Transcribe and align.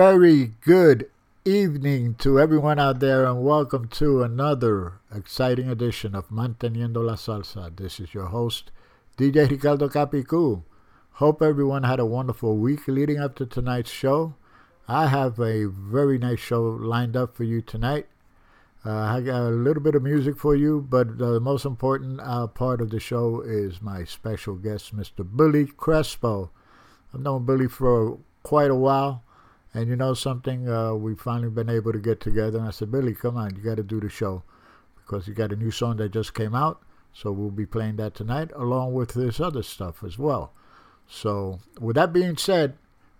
very 0.00 0.52
good 0.62 1.10
evening 1.44 2.14
to 2.14 2.40
everyone 2.40 2.78
out 2.78 3.00
there, 3.00 3.26
and 3.26 3.44
welcome 3.44 3.86
to 3.86 4.22
another 4.22 4.94
exciting 5.14 5.68
edition 5.68 6.14
of 6.14 6.30
Manteniendo 6.30 7.04
la 7.04 7.16
Salsa. 7.16 7.76
This 7.76 8.00
is 8.00 8.14
your 8.14 8.28
host, 8.28 8.70
DJ 9.18 9.50
Ricardo 9.50 9.90
Capicu. 9.90 10.62
Hope 11.20 11.42
everyone 11.42 11.82
had 11.82 12.00
a 12.00 12.06
wonderful 12.06 12.56
week 12.56 12.88
leading 12.88 13.18
up 13.18 13.34
to 13.34 13.44
tonight's 13.44 13.90
show. 13.90 14.32
I 14.88 15.08
have 15.08 15.38
a 15.38 15.66
very 15.66 16.16
nice 16.16 16.40
show 16.40 16.62
lined 16.62 17.14
up 17.14 17.36
for 17.36 17.44
you 17.44 17.60
tonight. 17.60 18.06
Uh, 18.86 18.92
I 18.92 19.20
got 19.20 19.42
a 19.42 19.50
little 19.50 19.82
bit 19.82 19.94
of 19.94 20.02
music 20.02 20.38
for 20.38 20.56
you, 20.56 20.80
but 20.80 21.18
the 21.18 21.40
most 21.40 21.66
important 21.66 22.20
uh, 22.22 22.46
part 22.46 22.80
of 22.80 22.88
the 22.88 23.00
show 23.00 23.42
is 23.42 23.82
my 23.82 24.04
special 24.04 24.54
guest, 24.54 24.96
Mr. 24.96 25.28
Billy 25.36 25.66
Crespo. 25.66 26.50
I've 27.12 27.20
known 27.20 27.44
Billy 27.44 27.68
for 27.68 28.16
quite 28.42 28.70
a 28.70 28.74
while. 28.74 29.24
And 29.72 29.88
you 29.88 29.96
know 29.96 30.14
something? 30.14 30.68
Uh, 30.68 30.94
we've 30.94 31.20
finally 31.20 31.50
been 31.50 31.68
able 31.68 31.92
to 31.92 31.98
get 31.98 32.20
together. 32.20 32.58
And 32.58 32.68
I 32.68 32.70
said, 32.70 32.90
Billy, 32.90 33.14
come 33.14 33.36
on, 33.36 33.54
you 33.54 33.62
got 33.62 33.76
to 33.76 33.82
do 33.82 34.00
the 34.00 34.08
show 34.08 34.42
because 34.96 35.28
you 35.28 35.34
got 35.34 35.52
a 35.52 35.56
new 35.56 35.70
song 35.70 35.96
that 35.98 36.12
just 36.12 36.34
came 36.34 36.54
out. 36.54 36.82
So 37.12 37.32
we'll 37.32 37.50
be 37.50 37.66
playing 37.66 37.96
that 37.96 38.14
tonight 38.14 38.50
along 38.54 38.94
with 38.94 39.14
this 39.14 39.40
other 39.40 39.62
stuff 39.62 40.02
as 40.04 40.18
well. 40.18 40.52
So 41.08 41.60
with 41.80 41.96
that 41.96 42.12
being 42.12 42.36
said, 42.36 42.76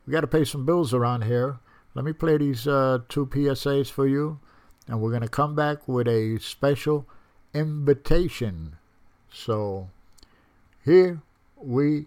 we 0.06 0.12
got 0.12 0.20
to 0.20 0.26
pay 0.26 0.44
some 0.44 0.64
bills 0.64 0.94
around 0.94 1.24
here. 1.24 1.58
Let 1.94 2.04
me 2.04 2.12
play 2.12 2.38
these 2.38 2.66
uh, 2.66 3.00
two 3.08 3.26
PSAs 3.26 3.90
for 3.90 4.06
you, 4.06 4.38
and 4.86 5.00
we're 5.00 5.10
going 5.10 5.22
to 5.22 5.28
come 5.28 5.56
back 5.56 5.88
with 5.88 6.06
a 6.06 6.38
special 6.38 7.06
invitation. 7.52 8.76
So 9.32 9.90
here 10.84 11.20
we 11.56 12.06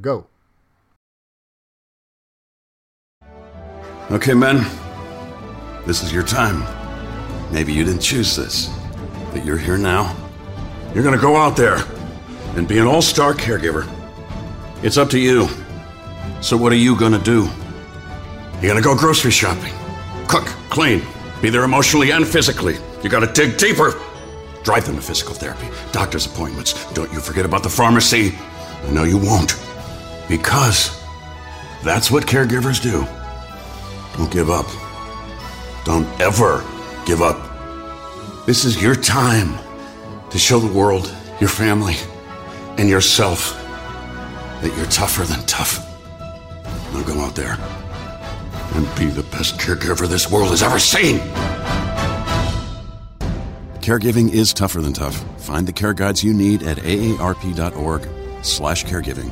go. 0.00 0.26
Okay, 4.08 4.34
men. 4.34 4.64
This 5.84 6.04
is 6.04 6.12
your 6.12 6.22
time. 6.22 6.62
Maybe 7.52 7.72
you 7.72 7.82
didn't 7.82 8.02
choose 8.02 8.36
this, 8.36 8.70
but 9.32 9.44
you're 9.44 9.58
here 9.58 9.76
now. 9.76 10.16
You're 10.94 11.02
gonna 11.02 11.18
go 11.18 11.34
out 11.34 11.56
there 11.56 11.78
and 12.54 12.68
be 12.68 12.78
an 12.78 12.86
all 12.86 13.02
star 13.02 13.34
caregiver. 13.34 13.84
It's 14.84 14.96
up 14.96 15.10
to 15.10 15.18
you. 15.18 15.48
So, 16.40 16.56
what 16.56 16.70
are 16.70 16.76
you 16.76 16.96
gonna 16.96 17.18
do? 17.18 17.48
You're 18.62 18.70
gonna 18.70 18.80
go 18.80 18.96
grocery 18.96 19.32
shopping, 19.32 19.72
cook, 20.28 20.46
clean, 20.70 21.02
be 21.42 21.50
there 21.50 21.64
emotionally 21.64 22.12
and 22.12 22.24
physically. 22.24 22.76
You 23.02 23.10
gotta 23.10 23.32
dig 23.32 23.58
deeper. 23.58 24.00
Drive 24.62 24.86
them 24.86 24.94
to 24.94 25.02
physical 25.02 25.34
therapy, 25.34 25.66
doctor's 25.90 26.26
appointments. 26.26 26.74
Don't 26.92 27.12
you 27.12 27.18
forget 27.18 27.44
about 27.44 27.64
the 27.64 27.70
pharmacy. 27.70 28.38
No, 28.88 29.02
you 29.02 29.18
won't. 29.18 29.56
Because 30.28 30.96
that's 31.82 32.08
what 32.08 32.24
caregivers 32.24 32.80
do. 32.80 33.04
Don't 34.16 34.30
give 34.30 34.50
up. 34.50 34.66
Don't 35.84 36.06
ever 36.20 36.64
give 37.04 37.22
up. 37.22 37.36
This 38.46 38.64
is 38.64 38.82
your 38.82 38.94
time 38.94 39.58
to 40.30 40.38
show 40.38 40.58
the 40.58 40.72
world, 40.72 41.14
your 41.40 41.48
family, 41.48 41.96
and 42.78 42.88
yourself 42.88 43.54
that 44.62 44.72
you're 44.76 44.86
tougher 44.86 45.24
than 45.24 45.44
tough. 45.46 45.78
Now 46.92 47.02
go 47.02 47.20
out 47.20 47.34
there 47.34 47.58
and 48.74 48.98
be 48.98 49.06
the 49.06 49.22
best 49.30 49.58
caregiver 49.58 50.08
this 50.08 50.30
world 50.30 50.50
has 50.50 50.62
ever 50.62 50.78
seen. 50.78 51.18
Caregiving 53.80 54.32
is 54.32 54.52
tougher 54.52 54.80
than 54.80 54.92
tough. 54.92 55.24
Find 55.40 55.66
the 55.66 55.72
care 55.72 55.94
guides 55.94 56.24
you 56.24 56.34
need 56.34 56.62
at 56.62 56.78
aarp.org 56.78 58.08
slash 58.44 58.84
caregiving. 58.84 59.30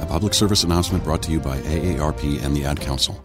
A 0.00 0.06
public 0.06 0.34
service 0.34 0.62
announcement 0.62 1.02
brought 1.02 1.22
to 1.22 1.32
you 1.32 1.40
by 1.40 1.58
AARP 1.58 2.42
and 2.44 2.54
the 2.54 2.64
Ad 2.64 2.80
Council. 2.80 3.24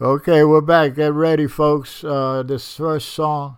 Okay, 0.00 0.44
we're 0.44 0.60
back. 0.60 0.94
Get 0.94 1.12
ready, 1.12 1.48
folks. 1.48 2.04
Uh, 2.04 2.44
this 2.46 2.76
first 2.76 3.08
song. 3.08 3.56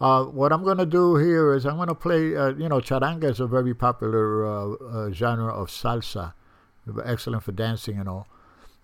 Uh, 0.00 0.24
what 0.24 0.50
I'm 0.50 0.64
going 0.64 0.78
to 0.78 0.86
do 0.86 1.16
here 1.16 1.52
is 1.52 1.66
I'm 1.66 1.76
going 1.76 1.88
to 1.88 1.94
play, 1.94 2.34
uh, 2.34 2.54
you 2.54 2.70
know, 2.70 2.80
charanga 2.80 3.24
is 3.24 3.38
a 3.38 3.46
very 3.46 3.74
popular 3.74 4.46
uh, 4.46 4.72
uh, 4.72 5.12
genre 5.12 5.52
of 5.52 5.68
salsa, 5.68 6.32
excellent 7.04 7.42
for 7.42 7.52
dancing 7.52 7.98
and 7.98 8.08
all. 8.08 8.26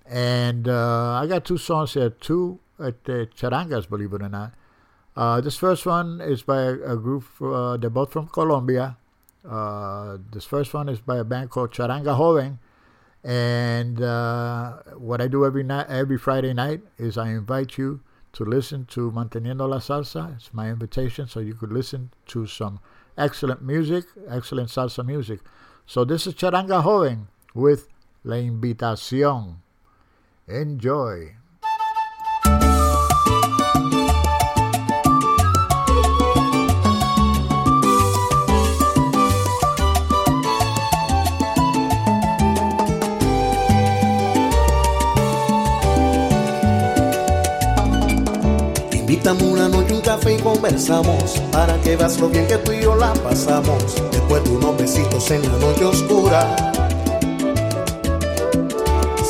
And 0.05 0.69
uh, 0.69 1.12
I 1.14 1.26
got 1.26 1.47
two 1.47 1.56
songs 1.56 1.94
here, 1.94 2.11
two 2.11 2.61
uh, 2.79 2.91
charangas, 3.08 3.88
believe 3.88 4.12
it 4.12 4.20
or 4.20 4.29
not. 4.29 5.43
This 5.43 5.56
first 5.56 5.87
one 5.87 6.20
is 6.20 6.43
by 6.43 6.61
a, 6.61 6.97
group, 6.97 7.25
they're 7.41 7.88
both 7.88 8.12
from 8.12 8.29
Colombia. 8.29 8.99
This 9.43 10.44
first 10.44 10.75
one 10.75 10.91
is 10.91 11.00
by 11.00 11.17
a 11.17 11.25
band 11.25 11.49
called 11.49 11.70
Charanga 11.70 12.14
Joven. 12.14 12.58
And 13.22 14.00
uh, 14.00 14.78
what 14.96 15.20
I 15.20 15.28
do 15.28 15.44
every 15.44 15.62
night, 15.62 15.87
every 15.88 16.17
Friday 16.17 16.55
night, 16.55 16.81
is 16.99 17.19
I 17.19 17.28
invite 17.31 17.76
you 17.76 18.00
to 18.32 18.44
listen 18.44 18.87
to 18.87 19.11
Manteniendo 19.11 19.69
la 19.69 19.78
Salsa. 19.78 20.37
It's 20.37 20.55
my 20.55 20.70
invitation 20.70 21.26
so 21.26 21.40
you 21.40 21.55
could 21.55 21.72
listen 21.72 22.11
to 22.26 22.46
some 22.46 22.81
excellent 23.19 23.62
music, 23.62 24.05
excellent 24.28 24.69
salsa 24.69 25.05
music. 25.05 25.40
So 25.87 26.05
this 26.05 26.26
is 26.26 26.34
Charanga 26.34 26.82
Joven 26.82 27.28
with 27.55 27.88
La 28.25 28.37
Invitación. 28.37 29.56
Enjoy. 30.49 31.39
Invítame 49.10 49.42
una 49.42 49.68
noche 49.68 49.92
un 49.92 50.02
café 50.02 50.34
y 50.34 50.38
conversamos 50.38 51.42
Para 51.50 51.76
que 51.80 51.96
veas 51.96 52.20
lo 52.20 52.28
bien 52.28 52.46
que 52.46 52.58
tú 52.58 52.70
y 52.70 52.80
yo 52.80 52.94
la 52.94 53.12
pasamos. 53.12 53.96
Después 54.12 54.44
de 54.44 54.50
unos 54.50 54.76
besitos 54.76 55.28
en 55.32 55.42
la 55.42 55.58
noche 55.58 55.84
oscura. 55.84 56.72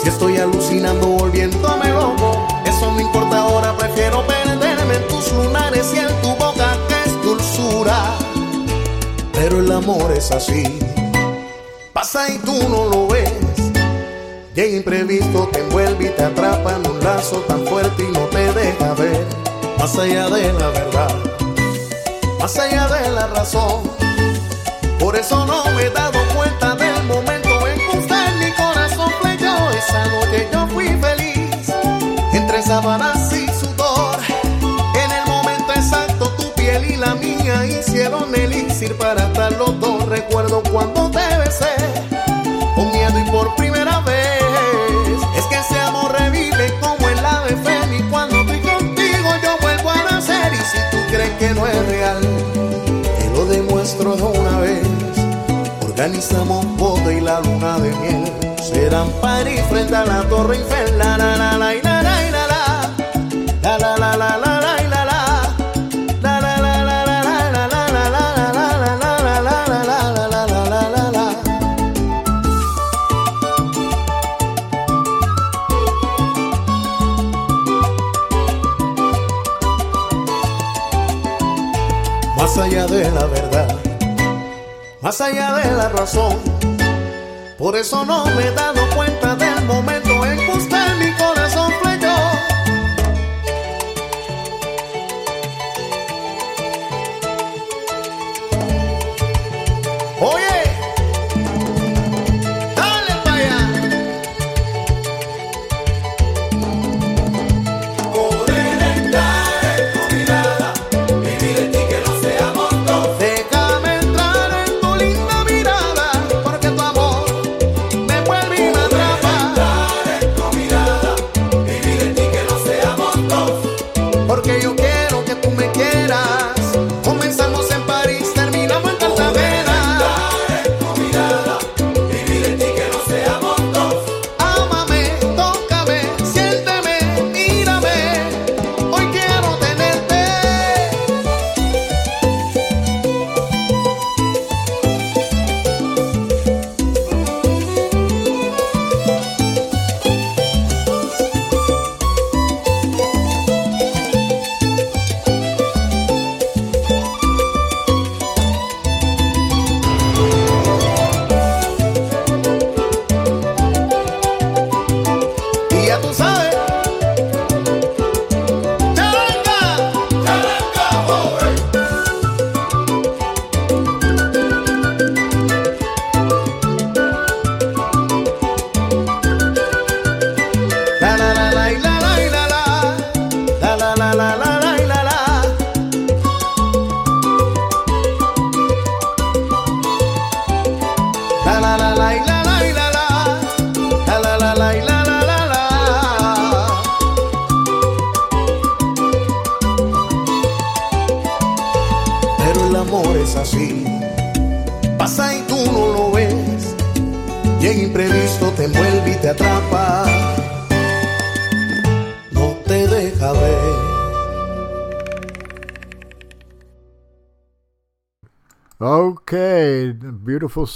Si 0.03 0.11
estoy 0.11 0.37
alucinando 0.37 1.07
volviéndome 1.07 1.89
loco 1.95 2.47
Eso 2.67 2.93
no 2.93 3.01
importa 3.01 3.39
ahora, 3.39 3.75
prefiero 3.75 4.23
perderme 4.27 4.97
en 4.97 5.09
tus 5.09 5.33
lunares 5.33 5.91
y 5.95 5.99
en 6.01 6.09
tu 6.21 6.29
boca 6.29 6.77
que 6.87 7.09
es 7.09 7.23
dulzura. 7.23 8.19
Pero 9.33 9.61
el 9.61 9.73
amor 9.73 10.13
es 10.13 10.31
así. 10.31 10.79
Pasa 11.95 12.29
y 12.29 12.37
tú 12.41 12.69
no 12.69 12.85
lo 12.85 13.07
ves. 13.07 13.33
Y 14.55 14.77
imprevisto 14.77 15.49
te 15.51 15.61
envuelve 15.61 16.05
y 16.05 16.09
te 16.11 16.23
atrapa 16.23 16.77
en 16.77 16.87
un 16.87 17.03
lazo 17.03 17.37
tan 17.49 17.65
fuerte 17.65 18.05
y 18.07 18.13
no 18.13 18.27
te 18.27 18.53
deja 18.53 18.93
ver 18.93 19.50
más 19.81 19.97
allá 19.97 20.29
de 20.29 20.53
la 20.53 20.69
verdad, 20.69 21.17
más 22.39 22.59
allá 22.59 22.87
de 22.89 23.11
la 23.13 23.27
razón. 23.29 23.91
Por 24.99 25.17
eso 25.17 25.47
no 25.47 25.65
me 25.75 25.85
he 25.85 25.91
dado 25.91 26.19
cuenta 26.37 26.75
del 26.75 27.03
momento 27.05 27.67
en 27.67 27.79
que 27.79 27.99
usted 27.99 28.37
mi 28.39 28.53
corazón 28.53 29.11
flechó. 29.23 29.71
Esa 29.71 30.05
noche 30.09 30.49
yo 30.53 30.67
fui 30.67 30.89
feliz, 31.01 31.73
entre 32.35 32.63
sábanas 32.63 33.33
y 33.33 33.49
sudor. 33.49 34.19
En 35.03 35.11
el 35.13 35.27
momento 35.27 35.73
exacto 35.75 36.29
tu 36.37 36.53
piel 36.53 36.85
y 36.85 36.97
la 36.97 37.15
mía 37.15 37.65
hicieron 37.65 38.35
elixir 38.35 38.99
para 38.99 39.29
estar 39.29 39.51
los 39.53 39.81
dos. 39.81 40.07
Recuerdo 40.11 40.63
cuando 40.71 41.00
pisamos 56.21 56.67
bote 56.77 57.17
y 57.17 57.21
la 57.23 57.41
luna 57.41 57.79
de 57.79 57.91
miel. 57.97 58.33
Serán 58.63 59.09
París 59.23 59.63
frente 59.71 59.97
a 59.97 60.05
la 60.05 60.23
torre 60.29 60.57
Eiffel. 60.57 60.99
La 60.99 61.17
la 61.17 61.35
la 61.37 61.57
la 61.57 61.75
y 61.75 61.81
la 61.81 62.03
la 62.03 62.29
y 62.29 62.31
la 62.31 62.47
la. 62.47 62.91
La 63.63 63.79
la 63.79 63.97
la 63.97 64.17
la 64.19 64.37
la. 64.37 64.51
Más 82.37 82.59
allá 82.59 82.87
de 82.87 83.11
la 83.11 83.27
verdad 83.27 83.50
allá 85.21 85.55
de 85.57 85.71
la 85.73 85.89
razón. 85.89 86.37
Por 87.59 87.77
eso 87.77 88.05
no 88.05 88.25
me 88.27 88.47
he 88.47 88.51
dado 88.53 88.81
cuenta 88.95 89.37
del 89.37 89.65
momento 89.67 90.00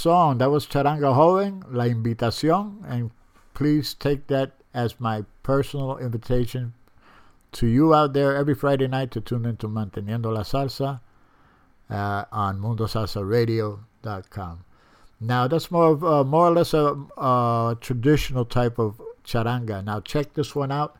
song. 0.05 0.37
That 0.37 0.51
was 0.51 0.67
Charanga 0.67 1.15
Joven, 1.15 1.63
La 1.71 1.85
Invitación. 1.85 2.83
And 2.87 3.09
please 3.55 3.95
take 3.95 4.27
that 4.27 4.51
as 4.71 4.99
my 4.99 5.25
personal 5.41 5.97
invitation 5.97 6.75
to 7.53 7.65
you 7.65 7.95
out 7.95 8.13
there 8.13 8.35
every 8.35 8.53
Friday 8.53 8.87
night 8.87 9.09
to 9.11 9.21
tune 9.21 9.47
into 9.47 9.67
Manteniendo 9.67 10.31
la 10.31 10.43
Salsa 10.43 10.99
uh, 11.89 12.25
on 12.31 12.59
MundoSalsaRadio.com. 12.59 14.63
Now, 15.19 15.47
that's 15.47 15.71
more 15.71 15.87
of 15.87 16.03
uh, 16.03 16.23
more 16.23 16.49
or 16.49 16.51
less 16.51 16.75
a, 16.75 16.95
a 17.17 17.75
traditional 17.81 18.45
type 18.45 18.77
of 18.77 19.01
charanga. 19.25 19.83
Now, 19.83 20.01
check 20.01 20.35
this 20.35 20.53
one 20.53 20.71
out. 20.71 20.97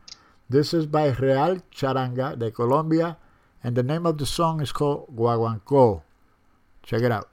This 0.50 0.74
is 0.74 0.86
by 0.86 1.10
Real 1.10 1.62
Charanga 1.72 2.36
de 2.36 2.50
Colombia, 2.50 3.18
and 3.62 3.76
the 3.76 3.84
name 3.84 4.04
of 4.04 4.18
the 4.18 4.26
song 4.26 4.60
is 4.60 4.72
called 4.72 5.16
Guaguancó. 5.16 6.02
Check 6.82 7.02
it 7.02 7.12
out. 7.12 7.28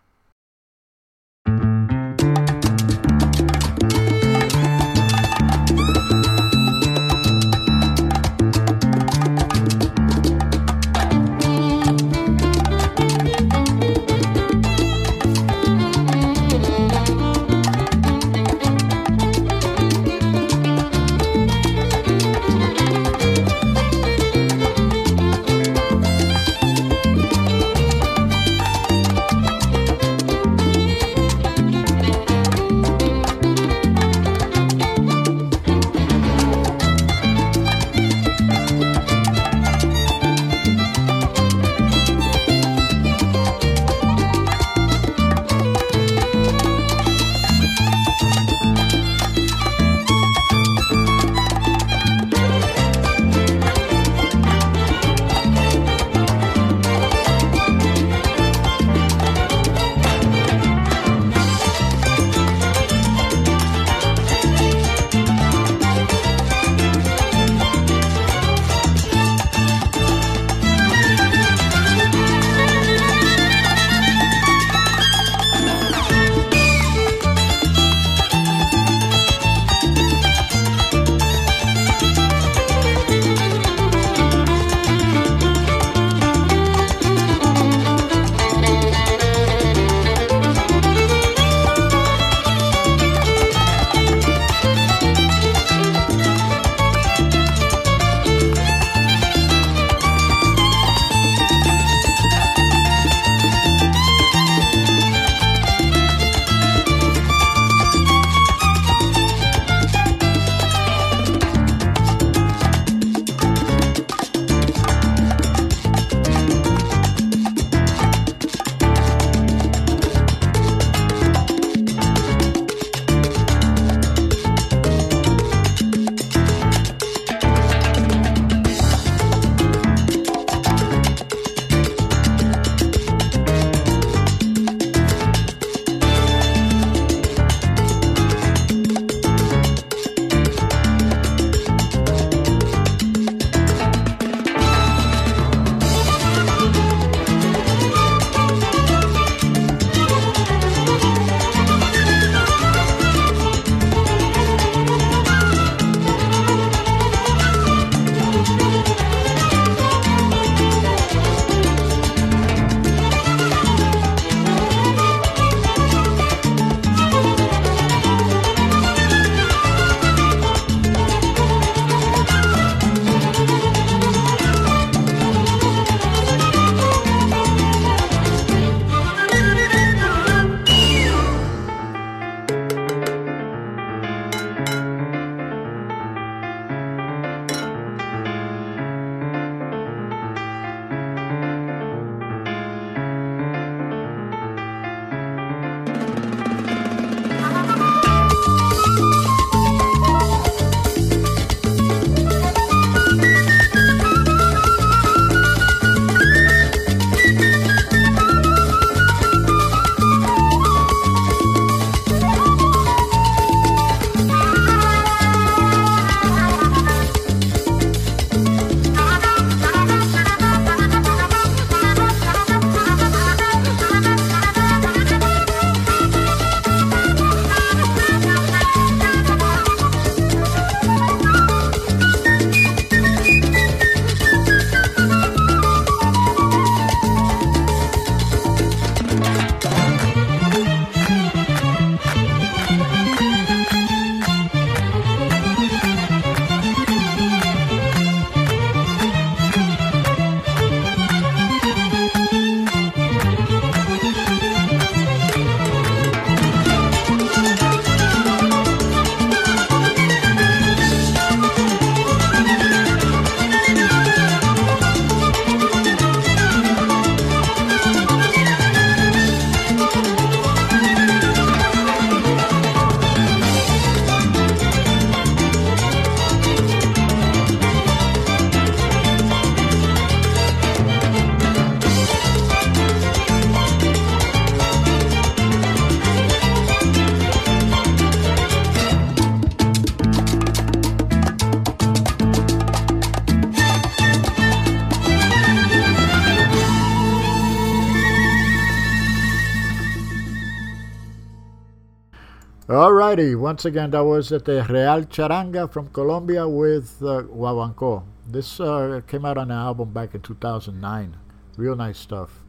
Alrighty, 303.14 303.40
once 303.40 303.64
again, 303.64 303.92
that 303.92 304.04
was 304.04 304.32
at 304.32 304.46
the 304.46 304.66
Real 304.68 305.06
Charanga 305.06 305.72
from 305.72 305.90
Colombia 305.90 306.48
with 306.50 307.00
uh. 307.04 308.02
This 308.26 308.60
uh, 308.60 309.02
came 309.06 309.24
out 309.24 309.38
on 309.38 309.52
an 309.52 309.58
album 309.58 309.94
back 309.94 310.16
in 310.16 310.22
2009. 310.22 311.18
Real 311.56 311.76
nice 311.76 312.00
stuff. 312.00 312.44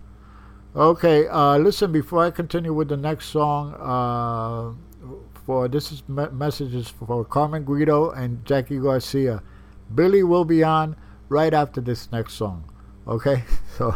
Okay, 0.75 1.29
uh, 1.29 1.59
listen, 1.59 1.93
before 1.93 2.25
I 2.25 2.31
continue 2.31 2.73
with 2.73 2.89
the 2.89 2.97
next 2.97 3.27
song, 3.27 3.75
uh, 3.75 4.73
for 5.45 5.69
this 5.69 5.93
is 5.93 6.03
me- 6.09 6.33
messages 6.33 6.89
for 6.89 7.27
Carmen 7.27 7.65
Guido 7.65 8.09
and 8.09 8.43
Jackie 8.47 8.79
Garcia. 8.79 9.43
Billy 9.95 10.23
will 10.23 10.47
be 10.47 10.65
on 10.65 10.97
right 11.29 11.53
after 11.53 11.83
this 11.83 12.11
next 12.11 12.35
song. 12.35 12.65
Okay, 13.07 13.45
so 13.77 13.95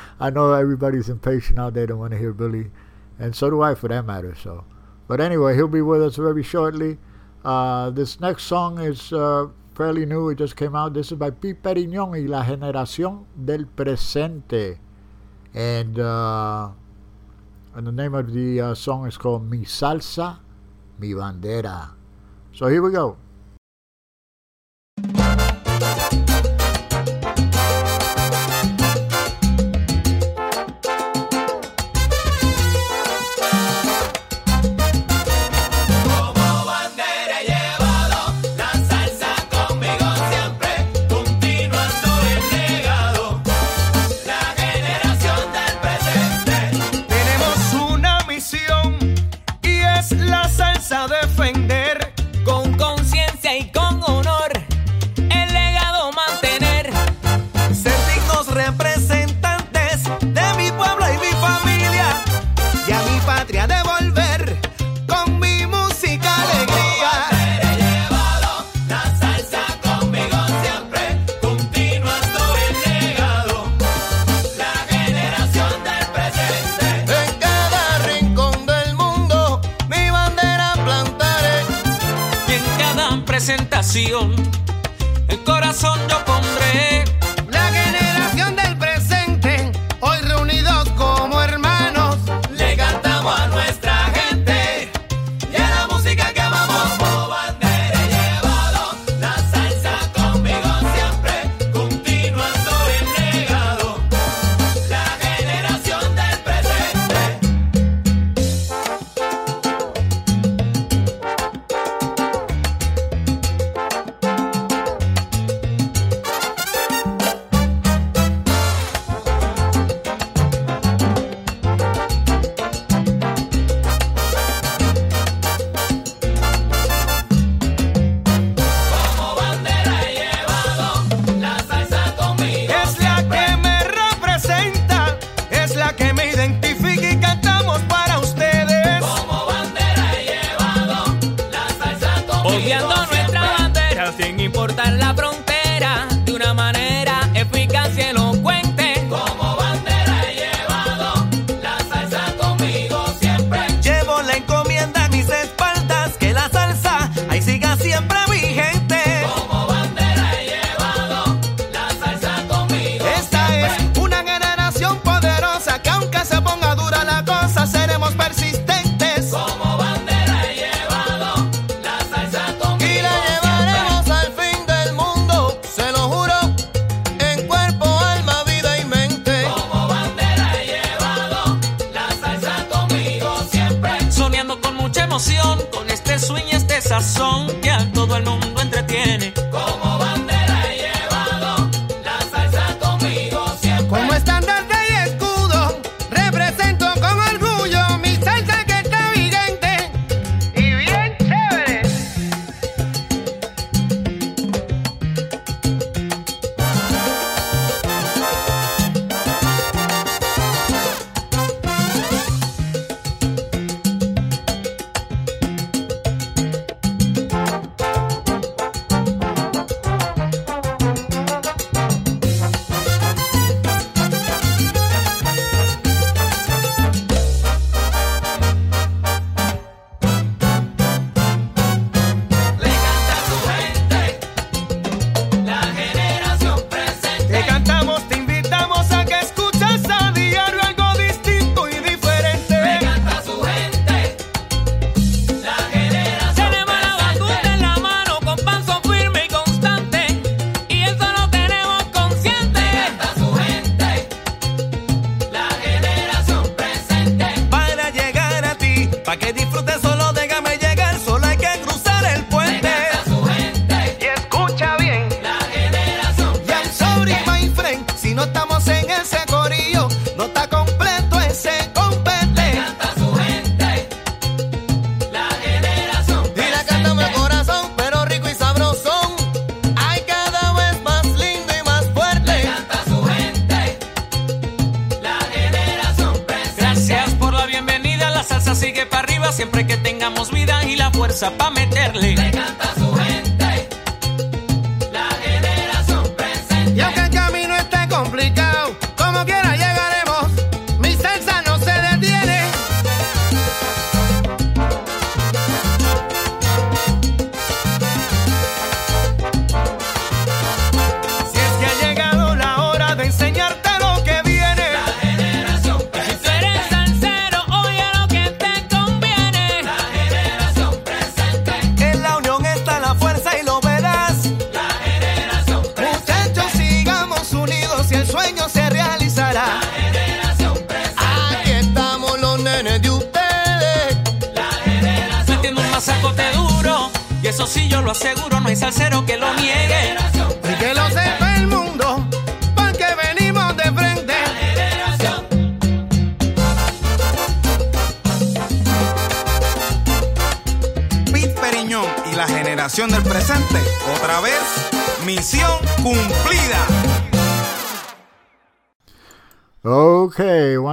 I 0.18 0.30
know 0.30 0.54
everybody's 0.54 1.08
impatient 1.08 1.60
out 1.60 1.74
there 1.74 1.86
to 1.86 1.94
want 1.94 2.10
to 2.14 2.18
hear 2.18 2.32
Billy, 2.32 2.72
and 3.16 3.36
so 3.36 3.48
do 3.48 3.62
I 3.62 3.76
for 3.76 3.86
that 3.86 4.04
matter. 4.04 4.34
So. 4.34 4.64
But 5.10 5.20
anyway, 5.20 5.56
he'll 5.56 5.66
be 5.66 5.82
with 5.82 6.00
us 6.04 6.14
very 6.14 6.44
shortly. 6.44 6.96
Uh, 7.44 7.90
this 7.90 8.20
next 8.20 8.44
song 8.44 8.78
is 8.78 9.12
uh, 9.12 9.48
fairly 9.74 10.06
new. 10.06 10.28
It 10.28 10.38
just 10.38 10.54
came 10.54 10.76
out. 10.76 10.94
This 10.94 11.10
is 11.10 11.18
by 11.18 11.30
Pete 11.30 11.60
Perignon 11.60 12.12
y 12.12 12.30
La 12.30 12.44
Generación 12.44 13.24
del 13.34 13.66
Presente. 13.66 14.78
And, 15.52 15.98
uh, 15.98 16.68
and 17.74 17.88
the 17.88 17.90
name 17.90 18.14
of 18.14 18.32
the 18.32 18.60
uh, 18.60 18.74
song 18.74 19.04
is 19.08 19.16
called 19.16 19.50
Mi 19.50 19.64
Salsa, 19.64 20.38
Mi 21.00 21.08
Bandera. 21.08 21.90
So 22.52 22.68
here 22.68 22.80
we 22.80 22.92
go. 22.92 23.16
El 83.98 84.39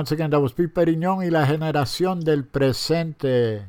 once 0.07 0.13
again, 0.13 0.29
that 0.29 0.39
was 0.39 0.53
Pete 0.53 0.73
Perignon 0.73 1.17
y 1.17 1.29
la 1.29 1.45
generación 1.45 2.23
del 2.23 2.45
presente 2.45 3.65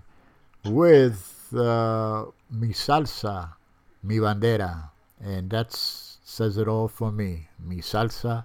with 0.66 1.52
uh, 1.52 2.26
Mi 2.48 2.68
Salsa, 2.68 3.56
Mi 4.04 4.18
Bandera. 4.18 4.92
And 5.18 5.50
that 5.50 5.72
says 5.72 6.56
it 6.56 6.68
all 6.68 6.86
for 6.86 7.10
me. 7.10 7.48
Mi 7.58 7.78
Salsa, 7.78 8.44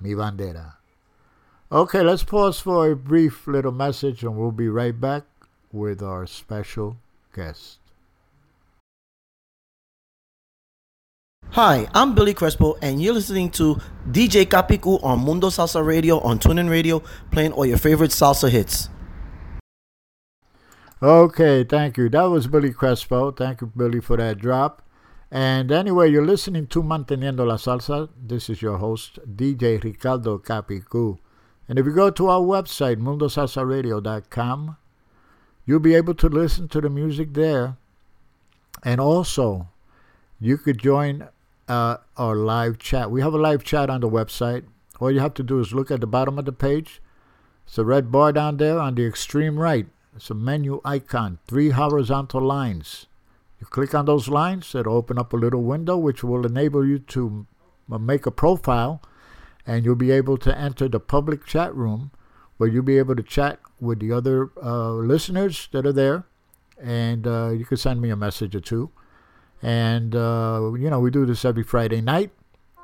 Mi 0.00 0.14
Bandera. 0.14 0.76
Okay, 1.70 2.00
let's 2.00 2.24
pause 2.24 2.58
for 2.58 2.90
a 2.90 2.96
brief 2.96 3.46
little 3.46 3.70
message 3.70 4.22
and 4.22 4.38
we'll 4.38 4.50
be 4.50 4.70
right 4.70 4.98
back 4.98 5.24
with 5.70 6.02
our 6.02 6.26
special 6.26 6.96
guest. 7.34 7.80
Hi, 11.52 11.88
I'm 11.94 12.14
Billy 12.14 12.34
Crespo, 12.34 12.76
and 12.82 13.00
you're 13.02 13.14
listening 13.14 13.50
to 13.52 13.76
DJ 14.10 14.44
Capicu 14.44 15.02
on 15.02 15.20
Mundo 15.20 15.48
Salsa 15.48 15.84
Radio 15.84 16.20
on 16.20 16.38
TuneIn 16.38 16.68
Radio, 16.68 17.02
playing 17.30 17.52
all 17.52 17.64
your 17.64 17.78
favorite 17.78 18.10
salsa 18.10 18.50
hits. 18.50 18.90
Okay, 21.02 21.64
thank 21.64 21.96
you. 21.96 22.08
That 22.10 22.24
was 22.24 22.46
Billy 22.46 22.72
Crespo. 22.72 23.30
Thank 23.30 23.62
you, 23.62 23.72
Billy, 23.74 24.00
for 24.00 24.18
that 24.18 24.38
drop. 24.38 24.82
And 25.30 25.72
anyway, 25.72 26.10
you're 26.10 26.26
listening 26.26 26.66
to 26.68 26.82
Manteniendo 26.82 27.46
la 27.46 27.56
Salsa. 27.56 28.10
This 28.16 28.50
is 28.50 28.60
your 28.60 28.76
host, 28.78 29.18
DJ 29.26 29.82
Ricardo 29.82 30.38
Capicu. 30.38 31.18
And 31.68 31.78
if 31.78 31.86
you 31.86 31.92
go 31.92 32.10
to 32.10 32.28
our 32.28 32.40
website, 32.40 32.96
mundosalsaradio.com, 32.96 34.76
you'll 35.64 35.80
be 35.80 35.94
able 35.94 36.14
to 36.14 36.28
listen 36.28 36.68
to 36.68 36.80
the 36.80 36.90
music 36.90 37.34
there. 37.34 37.76
And 38.82 39.00
also, 39.00 39.68
you 40.38 40.58
could 40.58 40.78
join 40.78 41.28
uh, 41.68 41.98
our 42.16 42.36
live 42.36 42.78
chat. 42.78 43.10
We 43.10 43.20
have 43.20 43.34
a 43.34 43.38
live 43.38 43.64
chat 43.64 43.90
on 43.90 44.00
the 44.00 44.08
website. 44.08 44.64
All 45.00 45.10
you 45.10 45.20
have 45.20 45.34
to 45.34 45.42
do 45.42 45.60
is 45.60 45.74
look 45.74 45.90
at 45.90 46.00
the 46.00 46.06
bottom 46.06 46.38
of 46.38 46.44
the 46.44 46.52
page. 46.52 47.00
It's 47.66 47.78
a 47.78 47.84
red 47.84 48.12
bar 48.12 48.32
down 48.32 48.56
there 48.56 48.78
on 48.78 48.94
the 48.94 49.06
extreme 49.06 49.58
right. 49.58 49.86
It's 50.14 50.30
a 50.30 50.34
menu 50.34 50.80
icon, 50.84 51.38
three 51.46 51.70
horizontal 51.70 52.40
lines. 52.40 53.06
You 53.60 53.66
click 53.66 53.94
on 53.94 54.04
those 54.04 54.28
lines, 54.28 54.74
it'll 54.74 54.96
open 54.96 55.18
up 55.18 55.32
a 55.32 55.36
little 55.36 55.62
window 55.62 55.96
which 55.96 56.22
will 56.22 56.46
enable 56.46 56.86
you 56.86 56.98
to 56.98 57.46
make 57.88 58.26
a 58.26 58.30
profile 58.30 59.02
and 59.66 59.84
you'll 59.84 59.94
be 59.94 60.10
able 60.10 60.36
to 60.38 60.56
enter 60.56 60.88
the 60.88 61.00
public 61.00 61.44
chat 61.44 61.74
room 61.74 62.10
where 62.56 62.68
you'll 62.68 62.82
be 62.82 62.98
able 62.98 63.16
to 63.16 63.22
chat 63.22 63.60
with 63.80 64.00
the 64.00 64.12
other 64.12 64.50
uh, 64.62 64.90
listeners 64.92 65.68
that 65.72 65.86
are 65.86 65.92
there 65.92 66.24
and 66.80 67.26
uh, 67.26 67.50
you 67.50 67.64
can 67.64 67.76
send 67.76 68.00
me 68.00 68.10
a 68.10 68.16
message 68.16 68.54
or 68.54 68.60
two. 68.60 68.90
And, 69.66 70.14
uh, 70.14 70.74
you 70.78 70.88
know, 70.88 71.00
we 71.00 71.10
do 71.10 71.26
this 71.26 71.44
every 71.44 71.64
Friday 71.64 72.00
night. 72.00 72.30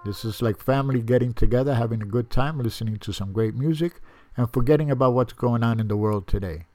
This 0.04 0.24
is 0.24 0.42
like 0.42 0.60
family 0.60 1.00
getting 1.00 1.32
together, 1.32 1.76
having 1.76 2.02
a 2.02 2.04
good 2.04 2.28
time, 2.28 2.58
listening 2.58 2.96
to 2.96 3.12
some 3.12 3.32
great 3.32 3.54
music, 3.54 4.00
and 4.36 4.52
forgetting 4.52 4.90
about 4.90 5.12
what's 5.14 5.32
going 5.32 5.62
on 5.62 5.78
in 5.78 5.86
the 5.86 5.96
world 5.96 6.26
today. 6.26 6.66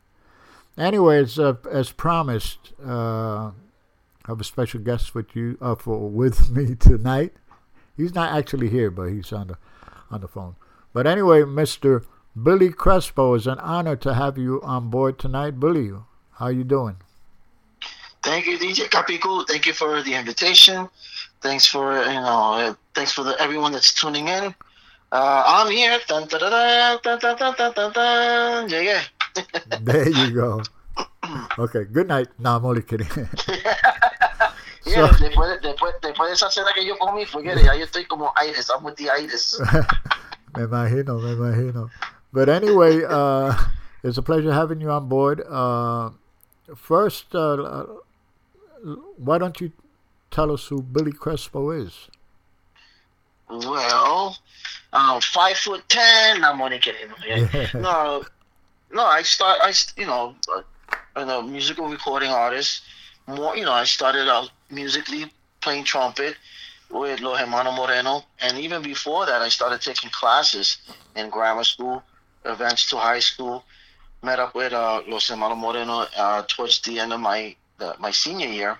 Anyways, 0.77 1.37
uh, 1.37 1.55
as 1.69 1.91
promised, 1.91 2.71
uh, 2.81 3.47
I 3.47 3.51
have 4.27 4.39
a 4.39 4.45
special 4.45 4.79
guest 4.79 5.13
with 5.13 5.35
you 5.35 5.57
uh, 5.59 5.75
for 5.75 6.09
with 6.09 6.51
me 6.51 6.75
tonight. 6.79 7.33
He's 7.97 8.15
not 8.15 8.31
actually 8.31 8.69
here, 8.69 8.89
but 8.89 9.09
he's 9.09 9.33
on 9.33 9.47
the 9.47 9.57
on 10.09 10.21
the 10.21 10.29
phone. 10.29 10.55
But 10.93 11.05
anyway, 11.05 11.41
Mr. 11.41 12.05
Billy 12.41 12.71
Crespo, 12.71 13.33
it's 13.33 13.45
an 13.45 13.59
honor 13.59 13.97
to 13.97 14.13
have 14.13 14.37
you 14.37 14.61
on 14.61 14.89
board 14.89 15.19
tonight. 15.19 15.59
Billy, 15.59 15.91
how 16.35 16.47
you 16.47 16.63
doing? 16.63 16.95
Thank 18.23 18.45
you, 18.45 18.57
DJ 18.57 18.89
Capicu. 18.89 19.47
Thank 19.47 19.65
you 19.65 19.73
for 19.73 20.01
the 20.01 20.13
invitation. 20.13 20.89
Thanks 21.41 21.65
for 21.67 21.97
you 22.03 22.21
know. 22.21 22.75
Thanks 22.93 23.11
for 23.11 23.23
the, 23.23 23.39
everyone 23.39 23.71
that's 23.71 23.93
tuning 23.93 24.27
in. 24.27 24.55
Uh, 25.11 25.43
I'm 25.45 25.71
here. 25.71 25.99
Dun, 26.07 26.27
there 29.81 30.09
you 30.09 30.31
go. 30.31 30.61
Okay, 31.57 31.85
good 31.85 32.07
night. 32.07 32.27
No, 32.39 32.55
I'm 32.57 32.65
only 32.65 32.81
kidding. 32.81 33.07
yeah, 34.85 35.07
so, 35.07 35.07
después, 35.17 35.61
después, 35.61 35.93
después, 36.01 36.29
de 36.29 36.33
esa 36.33 36.49
cena 36.49 36.73
que 36.73 36.85
yo 36.85 36.97
comí, 36.97 37.25
forget 37.25 37.57
it, 37.57 37.65
ya 37.65 37.75
yo 37.75 37.85
estoy 37.85 38.05
como 38.07 38.31
aires, 38.35 38.69
I'm 38.69 38.83
with 38.83 38.95
the 38.95 39.09
aires. 39.09 39.59
me 40.55 40.63
imagino, 40.63 41.19
me 41.21 41.33
imagino. 41.33 41.89
But 42.31 42.49
anyway, 42.49 43.03
uh, 43.03 43.53
it's 44.03 44.17
a 44.17 44.21
pleasure 44.21 44.51
having 44.51 44.81
you 44.81 44.89
on 44.89 45.07
board. 45.07 45.41
Uh, 45.41 46.11
first, 46.75 47.33
uh, 47.35 47.85
why 49.17 49.37
don't 49.37 49.59
you 49.59 49.71
tell 50.31 50.51
us 50.51 50.67
who 50.67 50.81
Billy 50.81 51.11
Crespo 51.11 51.71
is? 51.71 52.07
Well, 53.49 54.37
um, 54.93 55.21
five 55.21 55.57
foot 55.57 55.87
ten. 55.87 56.43
I'm 56.43 56.61
only 56.61 56.79
kidding. 56.79 57.09
No, 57.73 58.25
no. 58.91 59.05
I 59.05 59.21
start. 59.21 59.59
I 59.61 59.73
you 59.95 60.05
know, 60.05 60.35
uh, 60.53 60.61
I'm 61.15 61.29
a 61.29 61.41
musical 61.41 61.87
recording 61.87 62.29
artist. 62.29 62.83
More, 63.25 63.55
you 63.57 63.65
know, 63.65 63.73
I 63.73 63.85
started 63.85 64.29
out 64.29 64.51
musically 64.69 65.31
playing 65.61 65.85
trumpet 65.85 66.35
with 66.89 67.19
Lo 67.19 67.35
Hermano 67.35 67.71
Moreno, 67.71 68.23
and 68.41 68.57
even 68.57 68.81
before 68.81 69.25
that, 69.25 69.41
I 69.41 69.49
started 69.49 69.81
taking 69.81 70.09
classes 70.09 70.77
in 71.15 71.29
grammar 71.29 71.63
school, 71.63 72.03
events 72.45 72.89
to 72.89 72.97
high 72.97 73.19
school. 73.19 73.63
Met 74.23 74.39
up 74.39 74.55
with 74.55 74.73
uh, 74.73 75.01
Los 75.07 75.29
Hermano 75.29 75.55
Moreno 75.55 76.05
uh, 76.17 76.43
towards 76.47 76.81
the 76.81 76.99
end 76.99 77.13
of 77.13 77.19
my 77.19 77.55
the, 77.77 77.95
my 77.99 78.11
senior 78.11 78.47
year, 78.47 78.77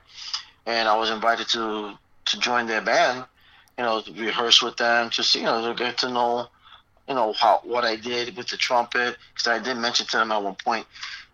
and 0.65 0.88
I 0.88 0.97
was 0.97 1.10
invited 1.10 1.47
to 1.49 1.97
to 2.25 2.39
join 2.39 2.67
their 2.67 2.81
band 2.81 3.25
you 3.77 3.83
know, 3.83 4.03
rehearse 4.15 4.62
with 4.62 4.77
them, 4.77 5.10
just 5.10 5.36
you 5.36 5.43
know, 5.43 5.67
to 5.67 5.77
get 5.77 5.97
to 5.99 6.10
know, 6.10 6.47
you 7.07 7.13
know, 7.13 7.33
how 7.33 7.62
what 7.63 7.83
I 7.83 7.95
did 7.95 8.36
with 8.36 8.47
the 8.47 8.57
trumpet. 8.57 9.17
Because 9.33 9.47
I 9.47 9.60
did 9.60 9.77
mention 9.77 10.07
to 10.07 10.17
them 10.17 10.31
at 10.31 10.41
one 10.41 10.55
point 10.55 10.86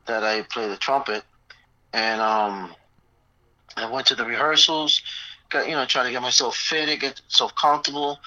that 0.05 0.23
I 0.23 0.41
play 0.43 0.67
the 0.67 0.77
trumpet, 0.77 1.23
and 1.93 2.21
um, 2.21 2.75
I 3.77 3.89
went 3.89 4.07
to 4.07 4.15
the 4.15 4.25
rehearsals, 4.25 5.01
got 5.49 5.67
you 5.67 5.73
know, 5.73 5.85
trying 5.85 6.05
to 6.05 6.11
get 6.11 6.21
myself 6.21 6.57
fitted, 6.57 6.99
get 6.99 7.21
myself 7.29 7.55
comfortable. 7.55 8.19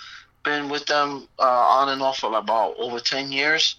Been 0.45 0.69
with 0.69 0.87
them 0.87 1.29
uh, 1.39 1.43
on 1.43 1.89
and 1.89 2.01
off 2.01 2.19
for 2.19 2.35
about 2.37 2.77
over 2.79 3.01
ten 3.01 3.33
years. 3.33 3.77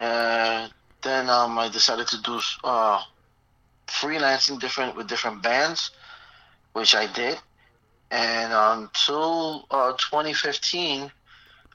Uh, 0.00 0.68
then 1.02 1.28
um, 1.28 1.58
I 1.58 1.68
decided 1.68 2.06
to 2.08 2.22
do 2.22 2.40
uh, 2.64 3.02
freelancing 3.88 4.60
different 4.60 4.96
with 4.96 5.08
different 5.08 5.42
bands, 5.42 5.90
which 6.72 6.94
I 6.94 7.06
did. 7.12 7.38
And 8.10 8.52
until 8.52 9.66
uh, 9.70 9.92
2015 9.92 11.10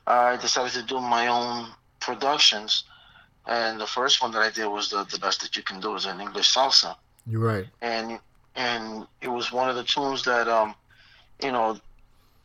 i 0.06 0.36
decided 0.38 0.74
to 0.74 0.84
do 0.84 1.00
my 1.00 1.28
own 1.28 1.68
productions. 2.00 2.84
And 3.46 3.80
the 3.80 3.88
first 3.88 4.22
one 4.22 4.32
that 4.32 4.42
i 4.42 4.50
did 4.50 4.68
was 4.68 4.90
the, 4.90 5.04
the 5.06 5.20
best 5.20 5.42
that 5.42 5.56
you 5.56 5.64
can 5.64 5.80
do 5.80 5.96
is 5.96 6.06
an 6.06 6.20
english 6.20 6.54
salsa. 6.54 6.96
You're 7.28 7.42
right. 7.42 7.68
and 7.82 8.20
and 8.56 9.08
it 9.22 9.30
was 9.30 9.52
one 9.52 9.70
of 9.70 9.76
the 9.76 9.84
tunes 9.84 10.24
that 10.24 10.48
um 10.48 10.76
you 11.42 11.52
know 11.52 11.80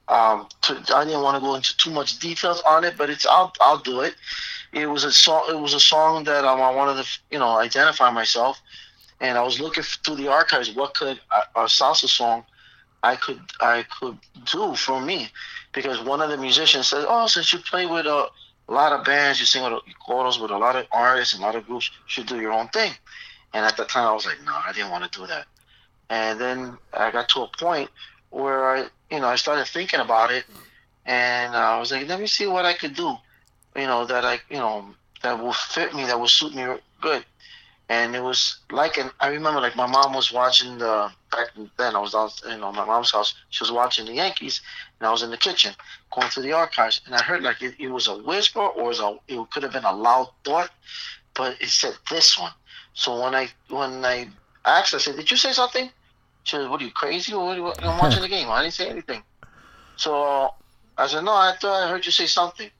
um 0.09 0.49
to, 0.63 0.73
i 0.95 1.05
didn't 1.05 1.23
want 1.23 1.37
to 1.37 1.41
go 1.41 1.55
into 1.55 1.77
too 1.77 1.91
much 1.91 2.19
details 2.19 2.63
on 2.67 2.85
it 2.85 2.95
but 2.97 3.11
it's 3.11 3.27
i'll 3.27 3.53
i'll 3.61 3.79
do 3.79 4.01
it. 4.01 4.15
It 4.73 4.87
was 4.87 5.05
a 5.05 5.13
song 5.13 5.45
it 5.49 5.59
was 5.59 5.75
a 5.75 5.81
song 5.81 6.25
that 6.25 6.45
um, 6.45 6.61
i 6.61 6.71
wanted 6.71 7.03
to 7.03 7.09
you 7.31 7.39
know 7.39 7.59
identify 7.59 8.11
myself 8.11 8.61
and 9.21 9.37
I 9.37 9.43
was 9.43 9.61
looking 9.61 9.83
through 9.83 10.17
the 10.17 10.29
archives. 10.29 10.75
What 10.75 10.95
could 10.95 11.21
a, 11.31 11.61
a 11.61 11.65
salsa 11.65 12.09
song 12.09 12.45
I 13.03 13.17
could 13.17 13.41
I 13.61 13.85
could 13.99 14.19
do 14.51 14.75
for 14.75 15.01
me? 15.01 15.31
Because 15.73 16.01
one 16.01 16.21
of 16.21 16.31
the 16.31 16.37
musicians 16.37 16.89
said, 16.89 17.05
"Oh, 17.09 17.27
since 17.27 17.53
you 17.53 17.59
play 17.59 17.87
with 17.87 18.07
a, 18.07 18.29
lot 18.69 18.93
of 18.93 19.03
bands, 19.05 19.41
you 19.41 19.47
sing 19.47 19.63
with 19.63 19.83
choros 20.07 20.41
with 20.41 20.51
a 20.51 20.59
lot 20.59 20.77
of 20.77 20.87
artists 20.93 21.33
and 21.33 21.43
a 21.43 21.47
lot 21.47 21.55
of 21.55 21.67
groups, 21.67 21.91
you 21.91 22.05
should 22.07 22.27
do 22.27 22.41
your 22.41 22.53
own 22.53 22.69
thing." 22.69 22.93
And 23.55 23.65
at 23.65 23.77
the 23.77 23.85
time, 23.85 24.07
I 24.07 24.13
was 24.13 24.27
like, 24.27 24.43
"No, 24.45 24.55
I 24.55 24.73
didn't 24.73 24.91
want 24.91 25.11
to 25.11 25.19
do 25.19 25.27
that." 25.27 25.47
And 26.11 26.41
then 26.41 26.79
I 26.93 27.11
got 27.11 27.29
to 27.31 27.43
a 27.43 27.49
point 27.49 27.91
where 28.31 28.71
I, 28.71 28.87
you 29.11 29.21
know, 29.21 29.27
I 29.27 29.37
started 29.37 29.67
thinking 29.67 30.01
about 30.01 30.31
it, 30.31 30.45
and 31.07 31.57
I 31.57 31.79
was 31.79 31.93
like, 31.93 32.09
"Let 32.09 32.21
me 32.21 32.27
see 32.27 32.47
what 32.47 32.65
I 32.65 32.75
could 32.75 32.95
do." 32.95 33.17
You 33.77 33.87
know 33.87 34.05
that 34.07 34.25
I, 34.25 34.41
you 34.51 34.57
know, 34.59 34.95
that 35.23 35.39
will 35.41 35.53
fit 35.53 35.95
me, 35.95 36.05
that 36.07 36.19
will 36.19 36.29
suit 36.29 36.55
me 36.55 36.65
good 37.01 37.25
and 37.89 38.15
it 38.15 38.23
was 38.23 38.61
like 38.71 38.99
an 38.99 39.11
I 39.21 39.29
remember 39.29 39.61
like 39.61 39.77
my 39.77 39.87
mom 39.87 40.13
was 40.15 40.33
watching 40.33 40.79
the 40.79 41.11
back 41.33 41.49
then 41.79 41.97
I 41.97 42.01
was 42.01 42.13
down 42.13 42.31
you 42.51 42.61
know 42.61 42.73
my 42.73 42.85
mom's 42.85 43.13
house 43.13 43.35
she 43.51 43.63
was 43.65 43.73
watching 43.73 44.07
the 44.07 44.15
Yankees 44.15 44.61
and 45.01 45.09
I 45.09 45.11
was 45.13 45.23
in 45.23 45.31
the 45.31 45.37
kitchen 45.39 45.75
going 46.15 46.29
through 46.29 46.45
the 46.45 46.53
archives 46.53 47.01
and 47.07 47.15
I 47.15 47.23
heard 47.23 47.43
like 47.43 47.63
it, 47.63 47.75
it 47.79 47.89
was 47.89 48.09
a 48.09 48.19
whisper 48.19 48.61
or 48.61 48.81
it, 48.81 48.87
was 48.87 49.01
a, 49.01 49.17
it 49.29 49.51
could 49.51 49.63
have 49.63 49.73
been 49.73 49.85
a 49.85 49.93
loud 49.93 50.29
thought 50.45 50.71
but 51.35 51.61
it 51.63 51.69
said 51.69 51.95
this 52.11 52.39
one. 52.39 52.53
So 52.95 53.23
when 53.23 53.35
I 53.35 53.49
when 53.69 54.05
I 54.05 54.29
asked 54.67 54.95
I 54.95 54.99
said 54.99 55.17
did 55.17 55.31
you 55.31 55.37
say 55.37 55.53
something? 55.53 55.91
She 56.45 56.57
said 56.57 56.71
what 56.71 56.83
are 56.83 56.85
you 56.85 56.93
crazy? 56.93 57.35
What 57.35 57.57
you, 57.57 57.73
I'm 57.83 57.99
watching 57.99 58.23
the 58.23 58.29
game. 58.37 58.51
I 58.51 58.63
didn't 58.63 58.75
say 58.75 58.91
anything. 58.91 59.25
So 59.97 60.51
I 60.97 61.07
said 61.07 61.25
no 61.25 61.33
I 61.33 61.55
thought 61.61 61.85
I 61.85 61.91
heard 61.91 62.07
you 62.07 62.13
say 62.13 62.27
something 62.27 62.71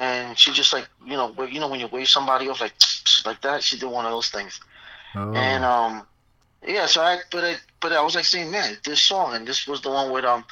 and 0.00 0.36
she 0.38 0.50
just 0.52 0.72
like 0.72 0.88
you 1.06 1.16
know 1.16 1.34
you 1.44 1.60
know 1.60 1.68
when 1.68 1.80
you 1.80 1.86
wave 1.88 2.08
somebody 2.08 2.48
off 2.48 2.60
like 2.60 2.74
like 3.26 3.40
that 3.42 3.62
she 3.62 3.78
did 3.78 3.90
one 3.90 4.06
of 4.06 4.10
those 4.10 4.30
things 4.30 4.58
Oh. 5.14 5.32
and 5.34 5.64
um 5.64 6.06
yeah 6.66 6.86
so 6.86 7.02
I 7.02 7.18
but 7.30 7.44
I 7.44 7.54
but 7.80 7.92
I 7.92 8.02
was 8.02 8.14
like 8.14 8.24
saying 8.24 8.50
man 8.50 8.76
this 8.84 9.02
song 9.02 9.34
and 9.34 9.46
this 9.46 9.66
was 9.66 9.82
the 9.82 9.90
one 9.90 10.10
with 10.10 10.24
um 10.24 10.44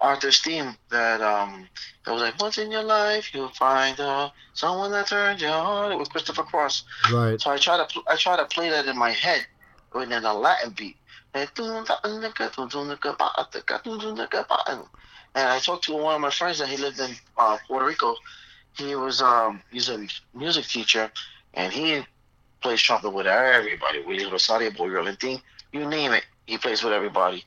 Arthur's 0.00 0.40
Theme 0.40 0.76
that 0.90 1.20
um 1.20 1.68
that 2.04 2.12
was 2.12 2.22
like 2.22 2.40
once 2.40 2.58
in 2.58 2.70
your 2.70 2.82
life 2.82 3.34
you'll 3.34 3.48
find 3.50 3.98
uh 4.00 4.30
someone 4.54 4.90
that 4.92 5.08
turns 5.08 5.42
your 5.42 5.52
heart 5.52 5.98
with 5.98 6.10
Christopher 6.10 6.44
Cross 6.44 6.84
Right. 7.12 7.40
so 7.40 7.50
I 7.50 7.58
try 7.58 7.76
to 7.76 8.00
I 8.08 8.16
try 8.16 8.36
to 8.36 8.46
play 8.46 8.70
that 8.70 8.86
in 8.86 8.96
my 8.96 9.10
head 9.10 9.46
with 9.94 10.10
in 10.10 10.24
a 10.24 10.34
Latin 10.34 10.74
beat 10.76 10.96
and 11.34 11.48
I 15.48 15.58
talked 15.58 15.84
to 15.84 15.92
one 15.92 16.14
of 16.14 16.20
my 16.20 16.30
friends 16.30 16.58
that 16.58 16.68
he 16.68 16.76
lived 16.76 17.00
in 17.00 17.10
uh, 17.36 17.58
Puerto 17.66 17.86
Rico 17.86 18.14
he 18.78 18.94
was 18.94 19.20
um 19.20 19.60
he's 19.70 19.88
a 19.88 20.06
music 20.34 20.64
teacher 20.66 21.10
and 21.54 21.72
he 21.72 22.02
plays 22.60 22.80
trumpet 22.80 23.10
with 23.10 23.26
everybody. 23.26 24.02
Willie 24.02 24.30
Rosario 24.30 24.70
Boy 24.70 24.90
Valentin 24.90 25.40
you 25.72 25.86
name 25.86 26.12
it 26.12 26.24
he 26.46 26.56
plays 26.56 26.82
with 26.82 26.92
everybody. 26.92 27.44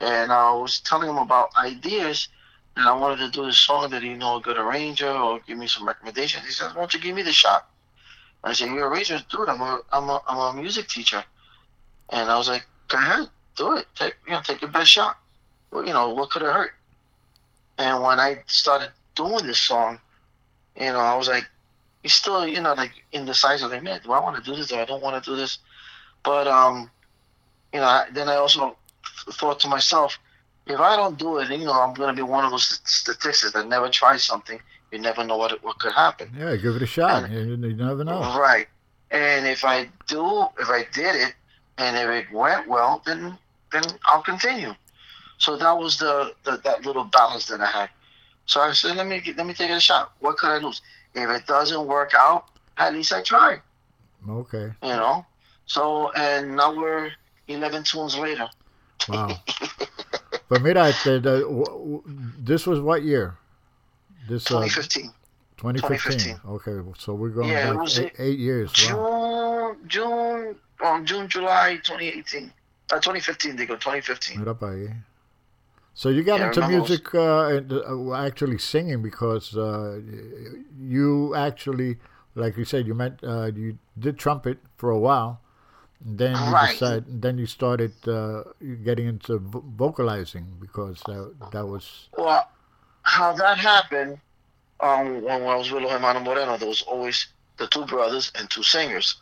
And 0.00 0.32
I 0.32 0.52
was 0.52 0.80
telling 0.80 1.08
him 1.08 1.18
about 1.18 1.50
ideas 1.56 2.28
and 2.76 2.88
I 2.88 2.96
wanted 2.96 3.18
to 3.18 3.30
do 3.30 3.46
this 3.46 3.58
song 3.58 3.90
that 3.90 4.02
you 4.02 4.16
know 4.16 4.36
a 4.36 4.40
good 4.40 4.58
arranger 4.58 5.10
or 5.10 5.38
give 5.46 5.58
me 5.58 5.68
some 5.68 5.86
recommendations. 5.86 6.44
He 6.44 6.52
says 6.52 6.74
why 6.74 6.80
don't 6.80 6.94
you 6.94 7.00
give 7.00 7.14
me 7.14 7.22
the 7.22 7.32
shot? 7.32 7.68
I 8.42 8.52
said 8.52 8.70
you're 8.70 8.86
a 8.86 8.90
arranger 8.90 9.22
dude 9.30 9.48
I'm 9.48 9.60
a 9.60 9.80
I'm 9.92 10.08
a 10.08 10.22
I'm 10.26 10.56
a 10.56 10.60
music 10.60 10.88
teacher. 10.88 11.22
And 12.10 12.30
I 12.30 12.36
was 12.36 12.48
like 12.48 12.66
go 12.88 12.98
ahead 12.98 13.28
do 13.56 13.76
it. 13.76 13.86
Take 13.94 14.14
you 14.26 14.32
know 14.32 14.40
take 14.42 14.62
your 14.62 14.70
best 14.70 14.90
shot. 14.90 15.18
Well, 15.70 15.86
you 15.86 15.92
know 15.92 16.10
what 16.10 16.30
could 16.30 16.42
it 16.42 16.52
hurt? 16.52 16.72
And 17.78 18.02
when 18.02 18.20
I 18.20 18.42
started 18.46 18.90
doing 19.14 19.46
this 19.46 19.58
song 19.58 19.98
you 20.76 20.92
know, 20.92 20.98
I 20.98 21.16
was 21.16 21.28
like, 21.28 21.48
you 22.02 22.10
still, 22.10 22.46
you 22.46 22.60
know, 22.60 22.74
like 22.74 22.92
indecisive. 23.12 23.70
Like, 23.70 23.82
man, 23.82 24.00
do 24.04 24.12
I 24.12 24.20
want 24.20 24.36
to 24.36 24.42
do 24.42 24.56
this 24.56 24.72
or 24.72 24.80
I 24.80 24.84
don't 24.84 25.02
want 25.02 25.22
to 25.22 25.30
do 25.30 25.36
this? 25.36 25.58
But, 26.22 26.46
um, 26.46 26.90
you 27.72 27.80
know, 27.80 27.86
I, 27.86 28.06
then 28.12 28.28
I 28.28 28.36
also 28.36 28.76
thought 29.32 29.60
to 29.60 29.68
myself, 29.68 30.18
if 30.66 30.80
I 30.80 30.96
don't 30.96 31.18
do 31.18 31.38
it, 31.38 31.50
you 31.50 31.64
know, 31.64 31.72
I'm 31.72 31.94
going 31.94 32.14
to 32.14 32.16
be 32.16 32.22
one 32.22 32.44
of 32.44 32.50
those 32.50 32.80
statistics 32.84 33.52
that 33.52 33.68
never 33.68 33.88
try 33.88 34.16
something. 34.16 34.60
You 34.92 34.98
never 35.00 35.24
know 35.24 35.36
what 35.36 35.62
what 35.64 35.78
could 35.78 35.92
happen. 35.92 36.30
Yeah, 36.38 36.54
give 36.56 36.76
it 36.76 36.82
a 36.82 36.86
shot. 36.86 37.30
You, 37.30 37.40
you 37.40 37.56
never 37.56 38.04
know. 38.04 38.20
Right. 38.38 38.68
And 39.10 39.46
if 39.46 39.64
I 39.64 39.88
do, 40.06 40.46
if 40.58 40.68
I 40.68 40.86
did 40.92 41.16
it, 41.16 41.34
and 41.78 41.96
if 41.96 42.08
it 42.08 42.32
went 42.32 42.68
well, 42.68 43.02
then 43.04 43.36
then 43.72 43.82
I'll 44.06 44.22
continue. 44.22 44.72
So 45.38 45.56
that 45.56 45.76
was 45.76 45.98
the, 45.98 46.32
the 46.44 46.58
that 46.64 46.86
little 46.86 47.04
balance 47.04 47.46
that 47.46 47.60
I 47.60 47.66
had. 47.66 47.90
So 48.46 48.60
I 48.60 48.72
said, 48.72 48.96
let 48.96 49.06
me 49.06 49.22
let 49.36 49.46
me 49.46 49.54
take 49.54 49.70
it 49.70 49.74
a 49.74 49.80
shot. 49.80 50.12
What 50.20 50.36
could 50.36 50.50
I 50.50 50.58
lose? 50.58 50.82
If 51.14 51.30
it 51.30 51.46
doesn't 51.46 51.86
work 51.86 52.12
out, 52.16 52.46
at 52.76 52.92
least 52.92 53.12
I 53.12 53.22
tried. 53.22 53.62
Okay. 54.28 54.72
You 54.82 54.88
know. 54.88 55.24
So 55.66 56.12
and 56.12 56.56
now 56.56 56.74
we're 56.74 57.10
eleven 57.48 57.82
tunes 57.84 58.16
later. 58.18 58.48
Wow. 59.08 59.38
but 60.48 60.62
mira, 60.62 60.88
este, 60.88 61.20
the, 61.22 61.40
w- 61.40 61.64
w- 61.64 62.02
this 62.38 62.66
was 62.66 62.80
what 62.80 63.02
year? 63.02 63.36
This 64.28 64.46
uh, 64.50 64.60
2015. 64.64 65.12
2015. 65.56 66.40
Okay, 66.46 66.90
so 66.98 67.14
we're 67.14 67.28
going 67.28 67.48
Yeah, 67.48 67.72
it 67.72 67.76
was 67.76 67.98
eight, 67.98 68.12
eight 68.18 68.38
years. 68.38 68.72
Wow. 68.88 69.76
June, 69.86 69.88
June, 69.88 70.56
um, 70.84 71.04
June, 71.04 71.28
July, 71.28 71.76
2018. 71.82 72.52
Uh, 72.92 72.96
2015, 72.96 73.56
they 73.56 73.66
go 73.66 73.74
2015. 73.74 74.38
Mira 74.38 74.54
pa 74.54 74.66
ahí. 74.66 74.92
So 75.94 76.08
you 76.08 76.22
got 76.24 76.40
Yeah, 76.40 76.46
into 76.48 76.60
music, 76.68 77.14
uh, 77.14 77.46
and, 77.46 77.72
uh, 77.72 78.14
actually 78.14 78.58
singing 78.58 79.00
because 79.02 79.56
uh, 79.56 80.00
you 80.78 81.34
actually, 81.34 81.98
like 82.34 82.56
you 82.56 82.64
said, 82.64 82.86
you 82.86 82.94
met, 82.94 83.20
uh, 83.22 83.50
you 83.54 83.78
did 83.98 84.18
trumpet 84.18 84.58
for 84.76 84.90
a 84.90 84.98
while. 84.98 85.40
And 86.04 86.18
then 86.18 86.44
you 86.44 86.50
Right. 86.52 86.68
decided, 86.68 87.22
then 87.22 87.38
you 87.38 87.46
started 87.46 87.92
uh, 88.08 88.42
getting 88.82 89.06
into 89.06 89.38
vo- 89.38 89.64
vocalizing 89.76 90.56
because 90.60 91.00
that, 91.06 91.32
that 91.52 91.66
was 91.66 92.08
Well, 92.16 92.48
how 93.02 93.32
that 93.34 93.58
happened, 93.58 94.18
um, 94.80 95.22
when 95.22 95.42
I 95.42 95.56
was 95.56 95.70
with 95.70 95.82
Los 95.82 95.92
Hermanos 95.92 96.24
Moreno, 96.24 96.56
there 96.56 96.68
was 96.68 96.82
always 96.82 97.26
the 97.58 97.66
two 97.68 97.86
brothers 97.86 98.32
and 98.34 98.50
two 98.50 98.62
singers. 98.62 99.16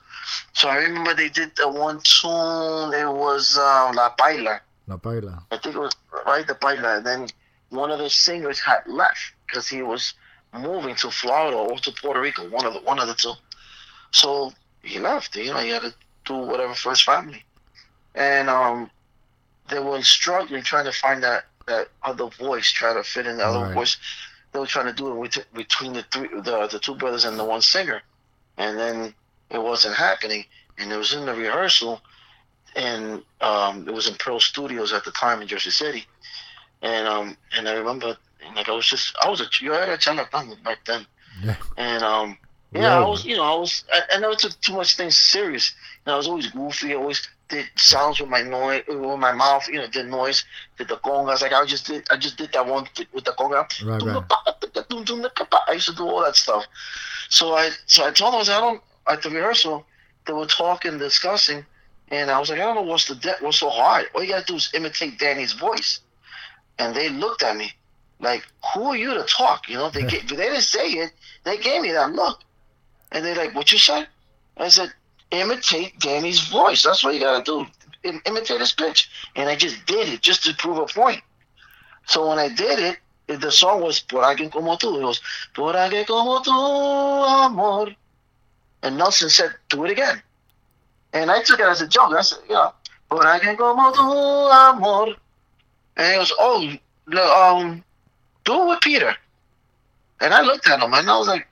So 0.55 0.69
I 0.69 0.77
remember 0.77 1.15
they 1.15 1.29
did 1.29 1.55
the 1.57 1.69
one 1.69 2.01
tune, 2.03 2.95
it 2.95 3.07
was 3.13 3.59
um, 3.59 3.95
La 3.97 4.15
Baila. 4.17 4.61
La 4.87 4.97
Paila. 4.97 5.43
I 5.51 5.59
think 5.59 5.75
it 5.77 5.79
was 5.79 5.93
right 6.27 6.47
the 6.47 6.55
Baila. 6.55 6.97
And 6.99 7.07
then 7.07 7.29
one 7.71 7.91
of 7.91 7.99
the 7.99 8.11
singers 8.11 8.59
had 8.61 8.81
left 8.87 9.21
because 9.47 9.69
he 9.69 9.83
was 9.83 10.15
moving 10.53 10.95
to 10.97 11.11
Florida 11.11 11.57
or 11.57 11.79
to 11.79 11.93
Puerto 11.93 12.21
Rico, 12.21 12.49
one 12.49 12.67
of 12.67 12.75
the 12.75 12.81
one 12.81 12.99
of 12.99 13.09
the 13.09 13.15
two. 13.15 13.33
So 14.11 14.53
he 14.83 14.99
left. 14.99 15.37
You 15.37 15.53
know, 15.53 15.59
he 15.61 15.71
had 15.71 15.83
to 15.83 15.95
do 16.25 16.37
whatever 16.37 16.75
for 16.75 16.91
his 16.91 17.01
family, 17.01 17.45
and 18.15 18.49
um, 18.51 18.91
they 19.69 19.79
were 19.79 20.03
struggling 20.03 20.63
trying 20.63 20.85
to 20.85 20.93
find 20.93 21.23
that 21.23 21.45
that 21.67 21.89
other 22.03 22.27
voice, 22.27 22.71
trying 22.71 22.97
to 22.97 23.05
fit 23.05 23.27
in 23.27 23.37
the 23.39 23.45
other 23.47 23.61
Right. 23.67 23.75
voice. 23.75 23.97
They 24.53 24.59
were 24.59 24.67
trying 24.67 24.87
to 24.87 24.93
do 24.93 25.09
it 25.11 25.15
with, 25.15 25.53
between 25.55 25.95
the 25.95 26.03
three, 26.13 26.29
the 26.29 26.69
the 26.71 26.79
two 26.79 26.95
brothers 26.95 27.25
and 27.25 27.39
the 27.39 27.45
one 27.45 27.63
singer, 27.63 28.03
and 28.59 28.79
then 28.79 29.15
it 29.51 29.63
wasn't 29.63 29.95
happening. 29.97 30.45
And 30.79 30.93
it 30.93 30.97
was 30.97 31.13
in 31.15 31.25
the 31.27 31.35
rehearsal, 31.35 32.01
and 32.77 33.23
um, 33.41 33.87
it 33.89 33.95
was 33.95 34.09
in 34.09 34.15
Pearl 34.15 34.41
Studios 34.41 34.93
at 34.93 35.05
the 35.05 35.11
time 35.13 35.43
in 35.43 35.49
Jersey 35.49 35.71
City, 35.71 36.07
and 36.83 37.07
um, 37.07 37.37
and 37.57 37.69
I 37.69 37.73
remember, 37.75 38.17
like 38.57 38.69
I 38.69 38.73
was 38.73 38.87
just, 38.87 39.15
I 39.25 39.29
was 39.29 39.41
a, 39.41 39.45
you 39.61 39.73
had 39.73 39.89
a 39.89 40.01
charlatan 40.01 40.57
back 40.65 40.85
then, 40.85 41.07
Yeah. 41.43 41.57
and 41.77 42.03
um, 42.03 42.39
We 42.73 42.81
yeah, 42.81 42.99
I 42.99 43.07
was, 43.07 43.25
you 43.25 43.37
know, 43.37 43.45
I 43.45 43.55
was, 43.57 43.85
I, 43.93 44.17
I 44.17 44.19
never 44.19 44.35
took 44.35 44.59
too 44.61 44.75
much 44.75 44.97
things 44.97 45.17
serious. 45.17 45.75
You 46.05 46.11
know, 46.11 46.15
I 46.15 46.17
was 46.17 46.29
always 46.29 46.49
goofy. 46.49 46.93
I 46.93 46.97
always 46.97 47.27
did 47.49 47.67
sounds 47.77 48.19
with 48.19 48.31
my 48.31 48.43
noise, 48.43 48.83
with 48.89 49.19
my 49.19 49.33
mouth. 49.33 49.69
You 49.69 49.79
know, 49.79 49.87
did 49.87 50.07
noise, 50.09 50.45
did 50.79 50.89
the 50.89 50.97
congas. 50.97 51.43
Like 51.43 51.53
I 51.53 51.65
just 51.67 51.87
did, 51.87 52.07
I 52.11 52.17
just 52.17 52.39
did 52.39 52.53
that 52.53 52.67
one 52.67 52.87
th- 52.95 53.09
with 53.13 53.25
the 53.25 53.33
conga. 53.33 53.69
Right, 53.85 54.03
right. 54.03 54.25
I 55.69 55.73
used 55.75 55.89
to 55.89 55.95
do 55.95 56.05
all 56.09 56.23
that 56.25 56.37
stuff. 56.37 56.65
So 57.29 57.55
I, 57.55 57.71
so 57.87 58.07
I 58.07 58.11
told 58.11 58.35
them, 58.35 58.41
I, 58.41 58.45
said, 58.45 58.57
I 58.57 58.61
don't. 58.61 58.83
At 59.09 59.23
the 59.23 59.31
rehearsal, 59.31 59.85
they 60.27 60.33
were 60.33 60.47
talking, 60.47 60.97
discussing, 60.99 61.67
and 62.13 62.31
I 62.31 62.39
was 62.39 62.51
like, 62.51 62.61
I 62.61 62.65
don't 62.65 62.75
know 62.75 62.83
what's 62.83 63.07
the 63.07 63.15
de- 63.17 63.39
what's 63.41 63.59
so 63.59 63.71
hard. 63.71 64.07
All 64.15 64.23
you 64.23 64.29
gotta 64.29 64.45
do 64.45 64.57
is 64.57 64.71
imitate 64.75 65.19
Danny's 65.19 65.53
voice. 65.55 66.01
And 66.79 66.95
they 66.95 67.09
looked 67.09 67.43
at 67.43 67.57
me 67.57 67.73
like, 68.21 68.47
"Who 68.75 68.85
are 68.91 68.97
you 68.97 69.15
to 69.15 69.25
talk?" 69.25 69.69
You 69.69 69.77
know, 69.77 69.89
they 69.91 70.03
gave, 70.13 70.29
they 70.29 70.37
didn't 70.37 70.61
say 70.61 70.89
it. 70.91 71.11
They 71.45 71.57
gave 71.57 71.81
me 71.83 71.91
that 71.93 72.13
look, 72.13 72.41
and 73.13 73.25
they're 73.25 73.35
like, 73.35 73.55
"What 73.55 73.73
you 73.73 73.79
say?" 73.79 74.07
I 74.59 74.69
said, 74.69 74.93
"Imitate 75.31 75.99
Danny's 75.99 76.41
voice. 76.49 76.83
That's 76.83 77.03
what 77.03 77.15
you 77.15 77.21
gotta 77.21 77.43
do. 77.43 77.67
Im- 78.05 78.23
imitate 78.27 78.61
his 78.61 78.73
pitch." 78.73 79.11
And 79.35 79.49
I 79.49 79.57
just 79.57 79.85
did 79.87 80.09
it 80.11 80.21
just 80.21 80.45
to 80.45 80.55
prove 80.55 80.79
a 80.79 80.87
point. 80.87 81.23
So 82.07 82.29
when 82.29 82.39
I 82.39 82.49
did 82.49 82.79
it, 82.79 82.99
it- 83.29 83.41
the 83.41 83.51
song 83.51 83.81
was 83.81 84.01
"Por 84.01 84.23
alguien 84.23 84.53
como 84.53 84.77
tú." 84.77 84.99
It 84.99 85.03
goes 85.03 85.21
"Por 85.55 85.73
alguien 85.75 86.07
como 86.07 86.43
tú, 86.43 86.53
amor," 87.47 87.95
and 88.83 88.99
Nelson 88.99 89.31
said, 89.31 89.55
"Do 89.71 89.85
it 89.87 89.91
again." 89.93 90.23
And 91.13 91.31
I 91.31 91.43
took 91.43 91.61
it 91.61 91.67
as 91.67 91.83
a 91.83 91.89
joke. 91.89 92.13
I 92.13 92.23
said, 92.23 92.39
"Yeah, 92.49 92.71
por 93.09 93.23
alguien 93.25 93.57
como 93.57 93.93
tú, 93.93 94.51
amor." 94.51 95.17
And 95.97 96.13
he 96.13 96.19
goes, 96.19 96.33
"Oh, 96.39 96.73
no, 97.07 97.35
um, 97.35 97.85
do 98.45 98.63
it 98.63 98.69
with 98.69 98.81
Peter." 98.81 99.15
And 100.23 100.33
I 100.33 100.41
looked 100.43 100.69
at 100.69 100.81
him 100.81 100.95
and 100.95 101.11
I 101.11 101.19
was 101.19 101.27
like, 101.27 101.49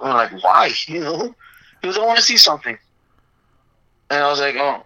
I'm 0.00 0.14
like, 0.14 0.42
why? 0.42 0.70
You 0.86 1.00
know? 1.00 1.34
He 1.80 1.88
goes, 1.88 1.98
I 1.98 2.04
want 2.04 2.18
to 2.18 2.24
see 2.24 2.36
something. 2.36 2.78
And 4.10 4.22
I 4.22 4.28
was 4.28 4.40
like, 4.40 4.54
oh, 4.56 4.82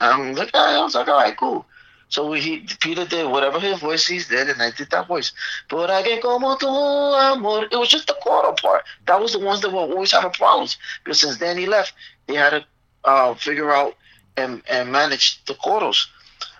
I'm 0.00 0.34
like, 0.34 0.54
I 0.54 0.82
was 0.82 0.94
like, 0.94 1.08
all 1.08 1.20
right, 1.20 1.36
cool. 1.36 1.66
So 2.08 2.28
we, 2.28 2.40
he, 2.40 2.66
Peter 2.80 3.04
did 3.04 3.30
whatever 3.30 3.60
his 3.60 3.78
voice 3.78 4.06
he 4.06 4.18
did, 4.18 4.48
and 4.48 4.60
I 4.60 4.72
did 4.72 4.90
that 4.90 5.06
voice. 5.06 5.32
But 5.68 5.90
I 5.90 6.02
get 6.02 6.22
como 6.22 6.56
tu 6.56 6.66
amor. 6.66 7.66
It 7.70 7.76
was 7.76 7.88
just 7.88 8.08
the 8.08 8.16
quarter 8.20 8.52
part. 8.60 8.84
That 9.06 9.20
was 9.20 9.32
the 9.32 9.38
ones 9.38 9.60
that 9.60 9.70
were 9.70 9.78
always 9.78 10.10
having 10.10 10.32
problems. 10.32 10.76
Because 11.04 11.20
since 11.20 11.36
Danny 11.36 11.66
left, 11.66 11.94
they 12.26 12.34
had 12.34 12.50
to 12.50 12.64
uh, 13.04 13.34
figure 13.34 13.70
out 13.70 13.94
and, 14.36 14.62
and 14.68 14.90
manage 14.90 15.44
the 15.44 15.54
quarters. 15.54 16.08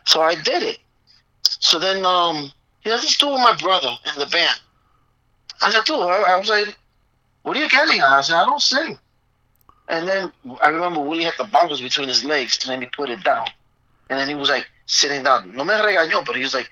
So 0.07 0.23
I 0.23 0.35
did 0.35 0.63
it. 0.63 0.79
So 1.43 1.79
then, 1.79 2.05
um, 2.05 2.53
he 2.81 2.91
has 2.91 3.05
to 3.05 3.19
do 3.19 3.29
with 3.29 3.41
my 3.41 3.57
brother 3.57 3.91
in 4.07 4.19
the 4.19 4.27
band. 4.27 4.59
I 5.61 5.71
said, 5.71 5.85
dude, 5.85 6.01
I, 6.01 6.23
I 6.33 6.39
was 6.39 6.49
like, 6.49 6.77
what 7.43 7.57
are 7.57 7.61
you 7.61 7.69
getting? 7.69 8.01
at?" 8.01 8.07
I 8.07 8.21
said, 8.23 8.37
I 8.37 8.47
don't 8.47 8.63
sing. 8.63 8.99
And 9.89 10.09
then 10.09 10.33
I 10.63 10.69
remember 10.69 11.01
Willie 11.01 11.25
had 11.25 11.35
the 11.37 11.45
bongos 11.45 11.83
between 11.83 12.09
his 12.09 12.25
legs, 12.25 12.59
and 12.63 12.73
then 12.73 12.81
he 12.81 12.87
put 12.89 13.11
it 13.11 13.23
down. 13.25 13.47
And 14.09 14.19
then 14.19 14.29
he 14.29 14.35
was 14.35 14.49
like 14.49 14.67
sitting 14.87 15.25
down. 15.25 15.55
No 15.55 15.65
me 15.65 15.75
regañó, 15.75 16.25
but 16.25 16.37
he 16.37 16.43
was 16.43 16.55
like, 16.55 16.71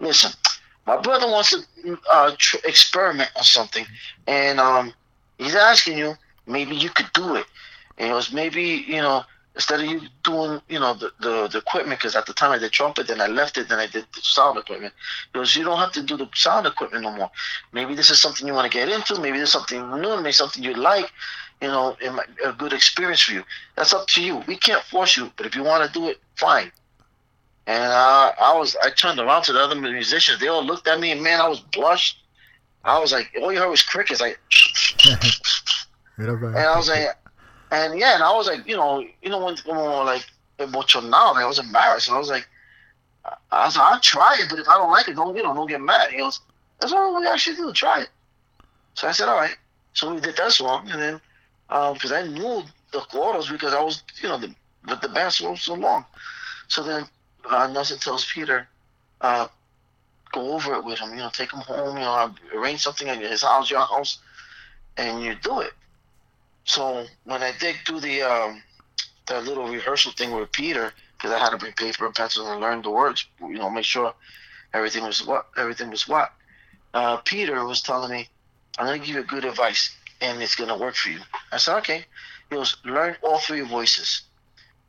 listen, 0.00 0.32
my 0.86 1.00
brother 1.00 1.26
wants 1.26 1.50
to 1.50 1.98
uh, 2.10 2.34
tr- 2.38 2.56
experiment 2.64 3.30
on 3.36 3.42
something, 3.42 3.86
and 4.26 4.58
um, 4.58 4.92
he's 5.38 5.54
asking 5.54 5.98
you, 5.98 6.14
maybe 6.46 6.74
you 6.74 6.90
could 6.90 7.10
do 7.12 7.36
it. 7.36 7.46
And 7.98 8.10
it 8.10 8.14
was 8.14 8.32
maybe, 8.32 8.84
you 8.86 9.00
know, 9.00 9.24
instead 9.54 9.80
of 9.80 9.86
you 9.86 10.00
doing, 10.24 10.60
you 10.68 10.80
know, 10.80 10.94
the, 10.94 11.12
the, 11.20 11.48
the 11.48 11.58
equipment, 11.58 12.00
because 12.00 12.16
at 12.16 12.26
the 12.26 12.32
time 12.32 12.50
I 12.50 12.58
did 12.58 12.72
trumpet, 12.72 13.06
then 13.06 13.20
I 13.20 13.26
left 13.26 13.56
it, 13.56 13.68
then 13.68 13.78
I 13.78 13.86
did 13.86 14.04
the 14.14 14.20
sound 14.20 14.58
equipment. 14.58 14.92
Because 15.32 15.54
you 15.54 15.64
don't 15.64 15.78
have 15.78 15.92
to 15.92 16.02
do 16.02 16.16
the 16.16 16.28
sound 16.34 16.66
equipment 16.66 17.04
no 17.04 17.14
more. 17.14 17.30
Maybe 17.72 17.94
this 17.94 18.10
is 18.10 18.20
something 18.20 18.46
you 18.46 18.54
want 18.54 18.70
to 18.70 18.76
get 18.76 18.88
into. 18.88 19.20
Maybe 19.20 19.36
there's 19.36 19.52
something 19.52 19.80
new, 20.00 20.16
maybe 20.16 20.32
something 20.32 20.62
you 20.62 20.74
like. 20.74 21.10
You 21.62 21.68
know, 21.68 21.96
it 22.00 22.12
might 22.12 22.26
a 22.44 22.52
good 22.52 22.72
experience 22.72 23.20
for 23.20 23.32
you. 23.32 23.44
That's 23.76 23.92
up 23.92 24.08
to 24.08 24.22
you. 24.22 24.42
We 24.48 24.56
can't 24.56 24.82
force 24.82 25.16
you, 25.16 25.30
but 25.36 25.46
if 25.46 25.54
you 25.54 25.62
want 25.62 25.86
to 25.86 25.98
do 25.98 26.08
it, 26.08 26.18
fine. 26.36 26.72
And 27.66 27.92
uh, 27.92 28.32
I 28.38 28.58
was, 28.58 28.76
I 28.82 28.90
turned 28.90 29.20
around 29.20 29.44
to 29.44 29.52
the 29.52 29.60
other 29.60 29.74
musicians. 29.74 30.40
They 30.40 30.48
all 30.48 30.64
looked 30.64 30.86
at 30.88 31.00
me, 31.00 31.12
and 31.12 31.22
man, 31.22 31.40
I 31.40 31.48
was 31.48 31.60
blushed. 31.60 32.18
I 32.84 32.98
was 32.98 33.12
like, 33.12 33.30
all 33.40 33.50
you 33.50 33.58
heard 33.58 33.70
was 33.70 33.82
crickets, 33.82 34.20
like, 34.20 34.38
and 36.18 36.28
I 36.56 36.76
was 36.76 36.88
like, 36.88 37.08
and 37.70 37.98
yeah, 37.98 38.14
and 38.14 38.22
I 38.22 38.32
was 38.32 38.46
like, 38.46 38.66
you 38.66 38.76
know, 38.76 39.04
you 39.22 39.30
know 39.30 39.44
when 39.44 39.54
like 39.54 39.64
emocionado, 39.64 40.04
like, 40.04 40.26
emotional, 40.58 41.14
I 41.14 41.44
was 41.44 41.58
embarrassed, 41.58 42.08
and 42.08 42.16
I 42.16 42.18
was 42.18 42.28
like, 42.28 42.48
I 43.50 43.64
was 43.66 43.76
like, 43.76 43.92
I'll 43.92 44.00
try 44.00 44.36
it, 44.40 44.48
but 44.50 44.58
if 44.58 44.68
I 44.68 44.74
don't 44.74 44.90
like 44.90 45.08
it, 45.08 45.16
don't 45.16 45.36
you 45.36 45.42
know, 45.42 45.54
don't 45.54 45.68
get 45.68 45.80
mad. 45.80 46.10
He 46.10 46.18
goes, 46.18 46.40
that's 46.80 46.92
all 46.92 47.18
we 47.18 47.26
actually 47.26 47.56
do, 47.56 47.72
try 47.72 48.02
it. 48.02 48.08
So 48.94 49.08
I 49.08 49.12
said, 49.12 49.28
all 49.28 49.36
right. 49.36 49.56
So 49.94 50.12
we 50.12 50.20
did 50.20 50.36
that 50.36 50.52
song, 50.52 50.88
and 50.90 51.00
then 51.00 51.20
because 51.94 52.12
I 52.12 52.26
knew 52.26 52.62
the 52.92 53.00
chorus 53.00 53.50
because 53.50 53.72
I 53.74 53.82
was, 53.82 54.02
you 54.20 54.28
know, 54.28 54.38
the 54.38 54.54
but 54.84 55.00
the 55.00 55.08
band 55.08 55.34
was 55.42 55.62
so 55.62 55.74
long. 55.74 56.04
So 56.68 56.82
then 56.82 57.06
uh, 57.48 57.66
Nelson 57.68 57.98
tells 57.98 58.24
Peter, 58.30 58.68
uh, 59.20 59.48
go 60.32 60.52
over 60.52 60.74
it 60.74 60.84
with 60.84 60.98
him, 60.98 61.10
you 61.10 61.16
know, 61.16 61.30
take 61.32 61.52
him 61.52 61.60
home, 61.60 61.96
you 61.96 62.02
know, 62.02 62.34
arrange 62.54 62.82
something 62.82 63.08
at 63.08 63.18
his 63.18 63.42
house, 63.42 63.70
your 63.70 63.80
house, 63.80 64.18
and 64.96 65.22
you 65.22 65.34
do 65.36 65.60
it. 65.60 65.72
So 66.64 67.06
when 67.24 67.42
I 67.42 67.52
did 67.58 67.76
do 67.84 68.00
the 68.00 68.22
um, 68.22 68.62
that 69.26 69.44
little 69.44 69.68
rehearsal 69.68 70.12
thing 70.12 70.32
with 70.32 70.50
Peter, 70.52 70.92
because 71.16 71.30
I 71.30 71.38
had 71.38 71.50
to 71.50 71.58
bring 71.58 71.72
paper 71.72 72.06
and 72.06 72.14
pencils 72.14 72.48
and 72.48 72.60
learn 72.60 72.82
the 72.82 72.90
words, 72.90 73.26
you 73.40 73.58
know, 73.58 73.70
make 73.70 73.84
sure 73.84 74.14
everything 74.72 75.04
was 75.04 75.24
what 75.24 75.46
everything 75.56 75.90
was 75.90 76.08
what. 76.08 76.32
Uh, 76.94 77.18
Peter 77.18 77.64
was 77.64 77.82
telling 77.82 78.10
me, 78.10 78.28
"I'm 78.78 78.86
gonna 78.86 78.98
give 78.98 79.14
you 79.14 79.22
good 79.24 79.44
advice, 79.44 79.94
and 80.22 80.42
it's 80.42 80.56
gonna 80.56 80.76
work 80.76 80.96
for 80.96 81.10
you." 81.10 81.20
I 81.52 81.58
said, 81.58 81.76
"Okay." 81.78 82.06
He 82.48 82.56
goes, 82.56 82.76
"Learn 82.84 83.16
all 83.22 83.38
three 83.38 83.60
voices." 83.60 84.22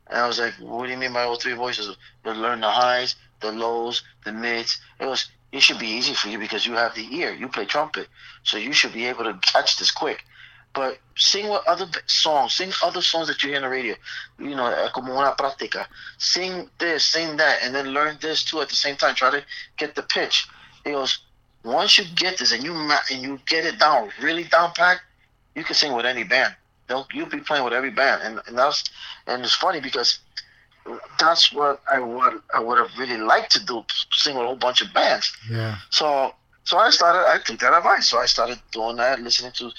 And 0.07 0.19
I 0.19 0.27
was 0.27 0.39
like, 0.39 0.53
"What 0.59 0.85
do 0.85 0.91
you 0.91 0.97
mean 0.97 1.13
by 1.13 1.23
all 1.23 1.39
three 1.39 1.53
voices?" 1.53 1.97
You 2.23 2.31
learn 2.31 2.61
the 2.61 2.71
highs, 2.71 3.15
the 3.41 3.51
lows, 3.51 4.01
the 4.23 4.31
mids. 4.31 4.79
It 4.99 5.07
was. 5.07 5.29
It 5.51 5.61
should 5.61 5.79
be 5.79 5.87
easy 5.87 6.13
for 6.13 6.29
you 6.29 6.37
because 6.37 6.65
you 6.65 6.73
have 6.73 6.95
the 6.95 7.07
ear. 7.15 7.33
You 7.33 7.47
play 7.47 7.65
trumpet, 7.65 8.09
so 8.43 8.57
you 8.57 8.73
should 8.73 8.93
be 8.93 9.05
able 9.05 9.25
to 9.25 9.39
catch 9.39 9.77
this 9.77 9.91
quick 9.91 10.23
but 10.75 10.99
sing 11.15 11.47
what 11.47 11.65
other 11.67 11.87
songs, 12.05 12.53
sing 12.53 12.71
other 12.83 13.01
songs 13.01 13.27
that 13.29 13.41
you 13.41 13.49
hear 13.49 13.57
on 13.57 13.63
the 13.63 13.69
radio. 13.69 13.95
You 14.37 14.55
know, 14.55 14.67
eh, 14.67 14.89
como 14.93 15.13
una 15.13 15.33
práctica. 15.35 15.87
Sing 16.17 16.69
this, 16.77 17.05
sing 17.05 17.37
that, 17.37 17.63
and 17.63 17.73
then 17.73 17.87
learn 17.87 18.17
this 18.21 18.43
too 18.43 18.61
at 18.61 18.69
the 18.69 18.75
same 18.75 18.97
time. 18.97 19.15
Try 19.15 19.31
to 19.31 19.43
get 19.77 19.95
the 19.95 20.03
pitch. 20.03 20.47
He 20.83 20.91
goes, 20.91 21.19
once 21.63 21.97
you 21.97 22.03
get 22.15 22.37
this 22.37 22.51
and 22.51 22.63
you 22.63 22.73
and 22.75 23.21
you 23.23 23.39
get 23.47 23.65
it 23.65 23.79
down 23.79 24.09
really 24.21 24.43
down 24.43 24.71
packed, 24.73 25.01
you 25.55 25.63
can 25.63 25.75
sing 25.75 25.93
with 25.93 26.05
any 26.05 26.23
band. 26.23 26.53
They'll, 26.87 27.07
you'll 27.13 27.29
be 27.29 27.39
playing 27.39 27.63
with 27.63 27.73
every 27.73 27.89
band, 27.89 28.21
and 28.21 28.41
and 28.45 28.57
that's 28.57 28.83
and 29.25 29.43
it's 29.43 29.55
funny 29.55 29.79
because 29.79 30.19
that's 31.17 31.51
what 31.51 31.81
I 31.91 31.99
would 31.99 32.41
I 32.53 32.59
would 32.59 32.77
have 32.77 32.91
really 32.99 33.17
liked 33.17 33.53
to 33.53 33.65
do, 33.65 33.83
sing 34.11 34.35
with 34.35 34.43
a 34.43 34.47
whole 34.47 34.55
bunch 34.55 34.81
of 34.81 34.93
bands. 34.93 35.35
Yeah. 35.49 35.77
So 35.89 36.35
so 36.65 36.77
I 36.77 36.89
started. 36.89 37.29
I 37.29 37.37
took 37.37 37.59
that 37.59 37.73
advice. 37.73 38.09
So 38.09 38.19
I 38.19 38.25
started 38.25 38.59
doing 38.71 38.97
that, 38.97 39.21
listening 39.21 39.51
to 39.53 39.71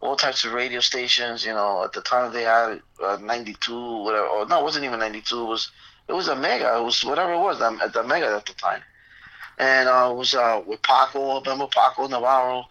all 0.00 0.16
types 0.16 0.44
of 0.44 0.52
radio 0.52 0.80
stations. 0.80 1.44
You 1.44 1.52
know, 1.52 1.84
at 1.84 1.92
the 1.92 2.00
time 2.00 2.32
they 2.32 2.42
had 2.42 2.80
uh, 3.02 3.18
92, 3.20 4.02
whatever. 4.02 4.26
Or 4.26 4.46
no, 4.46 4.60
it 4.60 4.64
wasn't 4.64 4.84
even 4.84 4.98
92. 4.98 5.40
It 5.40 5.44
was 5.44 5.70
it 6.08 6.12
was 6.12 6.28
a 6.28 6.36
mega. 6.36 6.76
It 6.76 6.82
was 6.82 7.04
whatever 7.04 7.32
it 7.32 7.38
was 7.38 7.60
um, 7.60 7.80
at 7.82 7.92
the 7.92 8.02
mega 8.02 8.26
at 8.26 8.46
the 8.46 8.54
time. 8.54 8.82
And 9.58 9.88
uh, 9.88 10.08
it 10.10 10.16
was 10.16 10.34
uh, 10.34 10.62
with 10.66 10.82
Paco. 10.82 11.40
Remember 11.40 11.66
Paco 11.66 12.08
Navarro? 12.08 12.64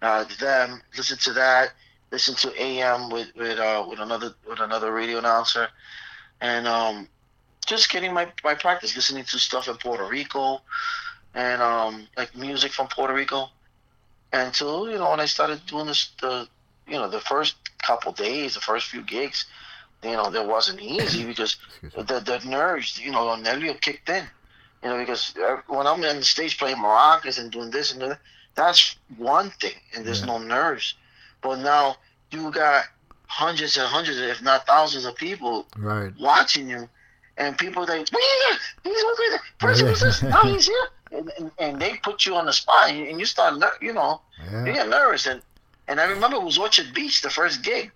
Uh, 0.00 0.24
them. 0.40 0.82
Listen 0.96 1.16
to 1.18 1.32
that. 1.34 1.72
Listen 2.10 2.34
to 2.34 2.62
AM 2.62 3.08
with 3.10 3.28
with 3.36 3.58
uh, 3.58 3.86
with 3.88 4.00
another 4.00 4.34
with 4.48 4.60
another 4.60 4.92
radio 4.92 5.18
announcer, 5.18 5.68
and 6.42 6.66
um, 6.66 7.08
just 7.64 7.90
getting 7.90 8.12
my 8.12 8.30
my 8.44 8.54
practice. 8.54 8.94
Listening 8.94 9.24
to 9.24 9.38
stuff 9.38 9.68
in 9.68 9.76
Puerto 9.76 10.06
Rico, 10.06 10.60
and 11.34 11.62
um, 11.62 12.08
like 12.16 12.36
music 12.36 12.72
from 12.72 12.88
Puerto 12.88 13.14
Rico 13.14 13.48
until 14.32 14.90
you 14.90 14.98
know 14.98 15.10
when 15.10 15.20
I 15.20 15.26
started 15.26 15.64
doing 15.66 15.86
this 15.86 16.10
the 16.20 16.48
you 16.92 16.98
know 16.98 17.08
the 17.08 17.20
first 17.20 17.56
couple 17.82 18.12
days 18.12 18.54
the 18.54 18.60
first 18.60 18.86
few 18.88 19.02
gigs 19.02 19.46
you 20.04 20.12
know 20.12 20.30
that 20.30 20.46
wasn't 20.46 20.80
easy 20.80 21.24
because 21.24 21.56
the 22.08 22.20
the 22.20 22.38
nerves 22.46 22.98
you 22.98 23.10
know 23.10 23.24
nervio 23.36 23.80
kicked 23.80 24.08
in 24.08 24.24
you 24.82 24.88
know 24.90 24.98
because 24.98 25.34
uh, 25.36 25.56
when 25.68 25.86
I'm 25.86 26.04
on 26.04 26.16
the 26.16 26.24
stage 26.24 26.58
playing 26.58 26.76
maracas 26.76 27.38
and 27.40 27.50
doing 27.50 27.70
this 27.70 27.92
and 27.92 28.02
that 28.02 28.18
that's 28.54 28.96
one 29.16 29.48
thing 29.62 29.78
and 29.94 30.04
there's 30.04 30.22
no 30.26 30.36
nerves. 30.38 30.94
But 31.40 31.60
now 31.60 31.96
you 32.30 32.50
got 32.52 32.84
hundreds 33.26 33.78
and 33.78 33.86
hundreds 33.88 34.18
if 34.18 34.42
not 34.42 34.66
thousands 34.66 35.06
of 35.06 35.16
people 35.16 35.66
Right. 35.78 36.12
watching 36.20 36.68
you 36.68 36.88
and 37.38 37.56
people 37.56 37.82
like 37.86 38.06
"Wait, 38.12 38.58
he's 38.84 39.02
over 39.04 39.22
there 39.30 39.40
person 39.58 39.86
was 39.86 40.00
this? 40.00 40.22
Now 40.34 40.42
he's 40.52 40.66
here. 40.66 40.88
And, 41.12 41.30
and, 41.38 41.50
and 41.58 41.80
they 41.80 41.96
put 42.02 42.26
you 42.26 42.34
on 42.36 42.46
the 42.46 42.52
spot 42.52 42.90
and 42.90 43.18
you, 43.20 43.26
start 43.26 43.54
you 43.80 43.92
know 43.94 44.20
Yeah. 44.50 44.66
you 44.66 44.72
get 44.74 44.88
nervous 44.88 45.26
and 45.26 45.40
and 45.88 46.00
I 46.00 46.04
remember 46.04 46.36
it 46.36 46.42
was 46.42 46.58
Orchard 46.58 46.92
Beach 46.94 47.20
the 47.22 47.30
first 47.30 47.62
gig 47.62 47.90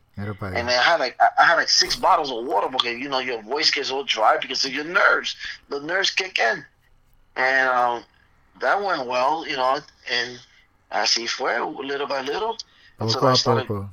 and. 0.57 0.69
I 0.71 0.73
had 0.73 0.99
like 1.01 1.17
I- 1.21 1.43
I 1.43 1.45
had 1.45 1.57
like 1.57 1.69
six 1.69 1.97
bottles 1.97 2.31
of 2.31 2.45
water 2.45 2.69
because 2.69 2.99
you 2.99 3.09
know 3.09 3.19
your 3.21 3.43
voice 3.43 3.71
gets 3.71 3.91
all 3.91 4.05
dry 4.05 4.39
because 4.39 4.65
of 4.65 4.73
your 4.73 4.85
nerves 4.85 5.37
the 5.69 5.81
nerves 5.81 6.11
kick 6.11 6.39
in 6.39 6.65
and 7.37 7.69
um 7.69 8.05
that 8.61 8.83
went 8.83 9.07
well 9.07 9.47
you 9.47 9.57
know 9.57 9.79
and 10.11 10.41
así 10.93 11.29
fue 11.29 11.53
little 11.85 12.07
by 12.07 12.21
little 12.23 12.57
until 12.99 13.21
I 13.27 13.35
started 13.35 13.67
poco. 13.69 13.91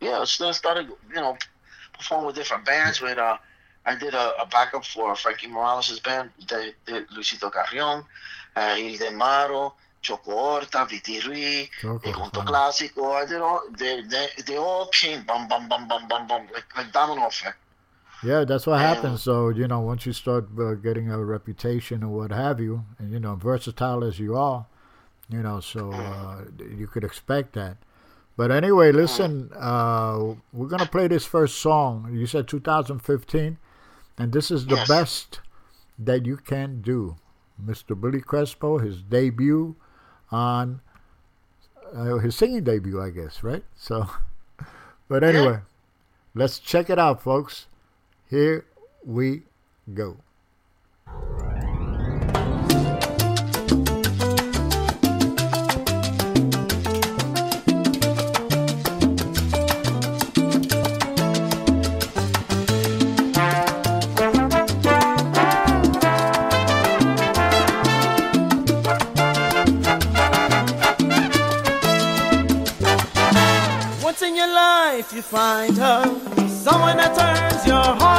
yeah, 0.00 0.24
so 0.24 0.48
I 0.48 0.52
started, 0.52 0.86
you 1.10 1.20
know, 1.24 1.36
performing 1.92 2.26
with 2.26 2.36
different 2.36 2.64
bands. 2.64 3.00
With 3.00 3.18
uh, 3.18 3.36
I 3.84 3.94
did 3.96 4.14
a, 4.14 4.26
a 4.42 4.46
backup 4.46 4.84
for 4.84 5.14
Frankie 5.16 5.48
Morales' 5.48 6.00
band, 6.00 6.30
de, 6.46 6.72
de 6.86 7.04
Luisito 7.14 7.50
Carrión, 7.52 8.04
uh, 8.56 8.74
Iris 8.78 8.98
de 9.00 9.10
Maro, 9.10 9.74
Choco 10.06 10.32
Orta, 10.32 10.86
Viti 10.88 11.16
Ruiz, 11.26 11.68
Choco, 11.80 12.08
El 12.08 12.14
Junto 12.18 12.40
wow. 12.40 12.46
Clásico. 12.50 13.02
I 13.20 13.24
did 13.26 13.40
all. 13.40 13.62
They, 13.78 14.02
they, 14.12 14.26
they 14.46 14.56
all 14.56 14.86
came, 15.00 15.20
bum 15.28 15.48
bum 15.48 15.68
bum 15.68 15.88
bum 15.88 16.02
bum 16.08 16.26
bum, 16.28 16.42
like 16.54 16.68
like 16.76 16.90
domino 16.92 17.26
effect. 17.26 17.58
Yeah, 18.22 18.44
that's 18.44 18.66
what 18.66 18.80
Yeah. 18.80 18.94
happens. 18.94 19.22
So 19.22 19.48
you 19.50 19.66
know, 19.68 19.80
once 19.80 20.06
you 20.06 20.12
start 20.12 20.44
uh, 20.58 20.74
getting 20.74 21.10
a 21.10 21.18
reputation 21.24 22.02
and 22.02 22.12
what 22.12 22.30
have 22.30 22.60
you, 22.60 22.84
and 22.98 23.12
you 23.12 23.20
know, 23.20 23.34
versatile 23.34 24.04
as 24.04 24.18
you 24.18 24.36
are, 24.36 24.66
you 25.28 25.42
know, 25.42 25.60
so 25.60 25.90
uh, 25.90 26.44
you 26.78 26.86
could 26.86 27.04
expect 27.04 27.52
that. 27.54 27.76
But 28.36 28.50
anyway, 28.50 28.92
listen, 28.92 29.50
uh, 29.56 30.34
we're 30.52 30.68
gonna 30.68 30.86
play 30.86 31.08
this 31.08 31.24
first 31.24 31.56
song. 31.58 32.10
You 32.12 32.26
said 32.26 32.46
2015, 32.48 33.58
and 34.18 34.32
this 34.32 34.50
is 34.50 34.66
the 34.66 34.76
Yes. 34.76 34.88
best 34.88 35.40
that 35.98 36.26
you 36.26 36.36
can 36.36 36.80
do, 36.82 37.16
Mr. 37.58 37.94
Billy 37.94 38.20
Crespo, 38.20 38.78
his 38.78 39.02
debut 39.02 39.74
on 40.30 40.80
uh, 41.94 42.18
his 42.18 42.36
singing 42.36 42.64
debut, 42.64 43.00
I 43.00 43.10
guess, 43.10 43.42
right? 43.42 43.64
So, 43.76 44.08
but 45.08 45.24
anyway, 45.24 45.60
let's 46.34 46.58
check 46.58 46.90
it 46.90 46.98
out, 46.98 47.22
folks. 47.22 47.66
Here 48.28 48.66
we 49.04 49.42
go. 49.94 50.18
You 75.12 75.22
find 75.22 75.76
her. 75.76 76.04
Someone 76.48 76.96
that 76.96 77.14
turns 77.14 77.66
your 77.66 77.76
heart 77.76 78.15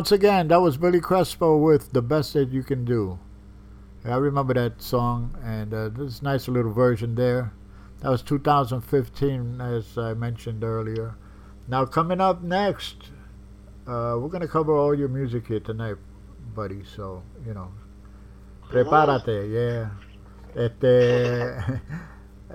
once 0.00 0.12
again, 0.12 0.48
that 0.48 0.62
was 0.62 0.78
Billy 0.78 0.98
Crespo 0.98 1.58
with 1.58 1.92
The 1.92 2.00
Best 2.00 2.32
That 2.32 2.48
You 2.48 2.62
Can 2.62 2.86
Do. 2.86 3.18
I 4.02 4.16
remember 4.16 4.54
that 4.54 4.80
song, 4.80 5.36
and 5.44 5.74
uh, 5.74 5.90
this 5.90 6.22
nice 6.22 6.48
little 6.48 6.72
version 6.72 7.16
there. 7.16 7.52
That 8.00 8.08
was 8.08 8.22
2015, 8.22 9.60
as 9.60 9.98
I 9.98 10.14
mentioned 10.14 10.64
earlier. 10.64 11.16
Now, 11.68 11.84
coming 11.84 12.18
up 12.18 12.40
next, 12.40 13.10
uh, 13.86 14.16
we're 14.16 14.32
going 14.32 14.40
to 14.40 14.48
cover 14.48 14.72
all 14.72 14.94
your 14.94 15.08
music 15.08 15.48
here 15.48 15.60
tonight, 15.60 15.96
buddy. 16.54 16.82
So, 16.82 17.22
you 17.46 17.52
know, 17.52 17.68
prepárate, 18.70 19.52
yeah. 19.52 19.90
Este, 20.56 21.60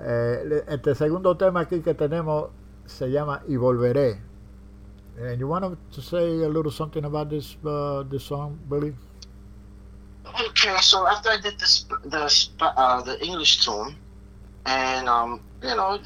eh, 0.00 0.64
este 0.66 0.96
segundo 0.96 1.36
tema 1.36 1.60
aquí 1.60 1.80
que 1.80 1.94
tenemos 1.94 2.50
se 2.86 3.08
llama 3.08 3.44
Y 3.46 3.54
Volveré. 3.54 4.25
And 5.18 5.40
you 5.40 5.48
want 5.48 5.78
to 5.92 6.02
say 6.02 6.18
a 6.18 6.48
little 6.48 6.70
something 6.70 7.04
about 7.04 7.30
this 7.30 7.56
uh, 7.64 8.02
this 8.02 8.24
song, 8.24 8.58
Billy? 8.68 8.94
Okay, 10.26 10.76
so 10.80 11.06
after 11.06 11.30
I 11.30 11.40
did 11.40 11.58
this, 11.58 11.86
the 12.04 12.28
uh, 12.60 13.02
the 13.02 13.24
English 13.24 13.64
tune, 13.64 13.96
and 14.66 15.08
um, 15.08 15.40
you 15.62 15.74
know, 15.74 15.98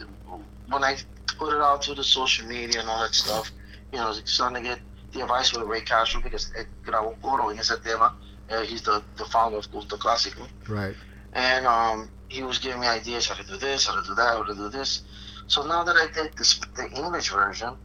when 0.69 0.85
I 0.85 0.97
put 1.39 1.53
it 1.53 1.61
out 1.61 1.83
to 1.83 1.95
the 1.95 2.05
social 2.05 2.47
media 2.47 2.81
and 2.81 2.89
all 2.89 3.03
that 3.03 3.15
stuff, 3.15 3.51
you 3.93 3.99
know, 3.99 4.11
it's 4.11 4.33
starting 4.33 4.63
to 4.63 4.69
get 4.69 4.79
the 5.13 5.23
advice 5.23 5.53
with 5.53 5.67
Ray 5.67 5.81
Castro 5.81 6.21
because 6.21 6.53
grabó 6.85 7.21
coro 7.21 7.49
en 7.49 7.59
ese 7.59 7.77
tema. 7.83 8.15
Uh, 8.51 8.63
he's 8.63 8.83
the, 8.83 9.03
the 9.17 9.25
founder 9.25 9.59
of 9.59 9.71
Gusto 9.71 9.97
Clásico. 9.97 10.47
Right. 10.69 10.95
And 11.35 11.67
um, 11.67 12.11
he 12.29 12.43
was 12.43 12.59
giving 12.59 12.81
me 12.81 12.87
ideas 12.87 13.29
how 13.29 13.35
to 13.35 13.45
do 13.45 13.57
this, 13.57 13.87
how 13.87 14.01
to 14.01 14.07
do 14.07 14.15
that, 14.17 14.37
how 14.37 14.43
to 14.43 14.55
do 14.55 14.69
this. 14.69 15.03
So 15.47 15.65
now 15.65 15.85
that 15.85 15.97
I 15.97 16.09
did 16.13 16.37
this, 16.37 16.61
the 16.77 16.89
English 16.91 17.31
version, 17.31 17.77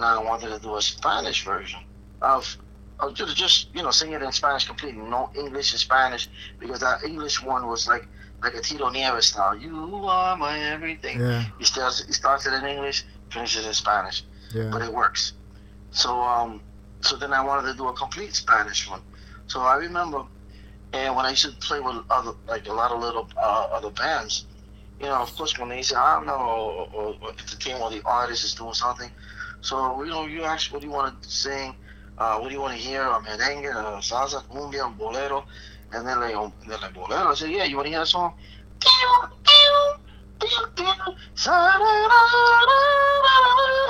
now 0.00 0.20
I 0.20 0.24
wanted 0.24 0.48
to 0.48 0.58
do 0.58 0.76
a 0.76 0.82
Spanish 0.82 1.44
version 1.44 1.80
of, 2.22 2.56
of 3.00 3.14
just, 3.14 3.36
just 3.36 3.68
you 3.74 3.82
know 3.82 3.90
sing 3.90 4.12
it 4.12 4.22
in 4.22 4.32
Spanish 4.32 4.66
completely, 4.66 5.02
no 5.02 5.30
English 5.36 5.72
and 5.72 5.80
Spanish, 5.80 6.28
because 6.58 6.80
that 6.80 7.02
English 7.04 7.42
one 7.42 7.66
was 7.66 7.86
like 7.88 8.06
like 8.42 8.54
a 8.54 8.60
Tito 8.60 8.88
Nieves 8.90 9.26
style. 9.26 9.56
You 9.56 9.74
are 10.06 10.36
my 10.36 10.58
everything. 10.58 11.20
Yeah. 11.20 11.44
He 11.58 11.64
starts 11.64 12.04
he 12.06 12.12
starts 12.12 12.46
it 12.46 12.52
in 12.54 12.64
English, 12.64 13.04
finishes 13.30 13.66
in 13.66 13.74
Spanish, 13.74 14.24
Yeah. 14.54 14.70
but 14.72 14.82
it 14.82 14.92
works. 14.92 15.34
So 15.90 16.20
um, 16.20 16.60
so 17.00 17.16
then 17.16 17.32
I 17.32 17.44
wanted 17.44 17.70
to 17.70 17.76
do 17.76 17.88
a 17.88 17.92
complete 17.92 18.34
Spanish 18.34 18.88
one. 18.90 19.02
So 19.46 19.60
I 19.60 19.76
remember, 19.76 20.24
and 20.92 21.14
when 21.16 21.26
I 21.26 21.30
used 21.30 21.44
to 21.44 21.52
play 21.66 21.80
with 21.80 21.96
other 22.10 22.32
like 22.48 22.66
a 22.68 22.72
lot 22.72 22.92
of 22.92 23.00
little 23.00 23.28
uh, 23.36 23.68
other 23.76 23.90
bands, 23.90 24.46
you 25.00 25.06
know, 25.06 25.16
of 25.16 25.34
course 25.36 25.58
when 25.58 25.68
they 25.68 25.82
say 25.82 25.96
I 25.96 26.14
don't 26.16 26.26
know, 26.26 26.34
or, 26.34 26.88
or, 26.94 27.16
or 27.20 27.30
if 27.30 27.46
the 27.50 27.56
team 27.56 27.76
or 27.82 27.90
the 27.90 28.02
artist 28.04 28.44
is 28.44 28.54
doing 28.54 28.74
something, 28.74 29.10
so 29.60 30.02
you 30.02 30.10
know 30.10 30.26
you 30.26 30.42
ask 30.44 30.72
what 30.72 30.82
do 30.82 30.86
you 30.86 30.92
want 30.92 31.22
to 31.22 31.30
sing, 31.30 31.74
uh, 32.18 32.38
what 32.38 32.48
do 32.48 32.54
you 32.54 32.60
want 32.60 32.76
to 32.76 32.82
hear, 32.82 33.02
a 33.02 33.20
merengue, 33.20 33.74
uh, 33.74 34.00
salsa, 34.00 34.42
cumbia, 34.44 34.96
bolero, 34.96 35.44
and 35.92 36.06
then 36.06 36.20
like, 36.20 36.34
um, 36.34 36.52
then 36.68 36.80
like 36.80 36.94
bolero. 36.94 37.30
I 37.30 37.34
said, 37.34 37.50
yeah, 37.50 37.64
you 37.64 37.76
want 37.76 37.86
to 37.86 37.90
hear 37.92 38.02
a 38.02 38.06
song? 38.06 38.34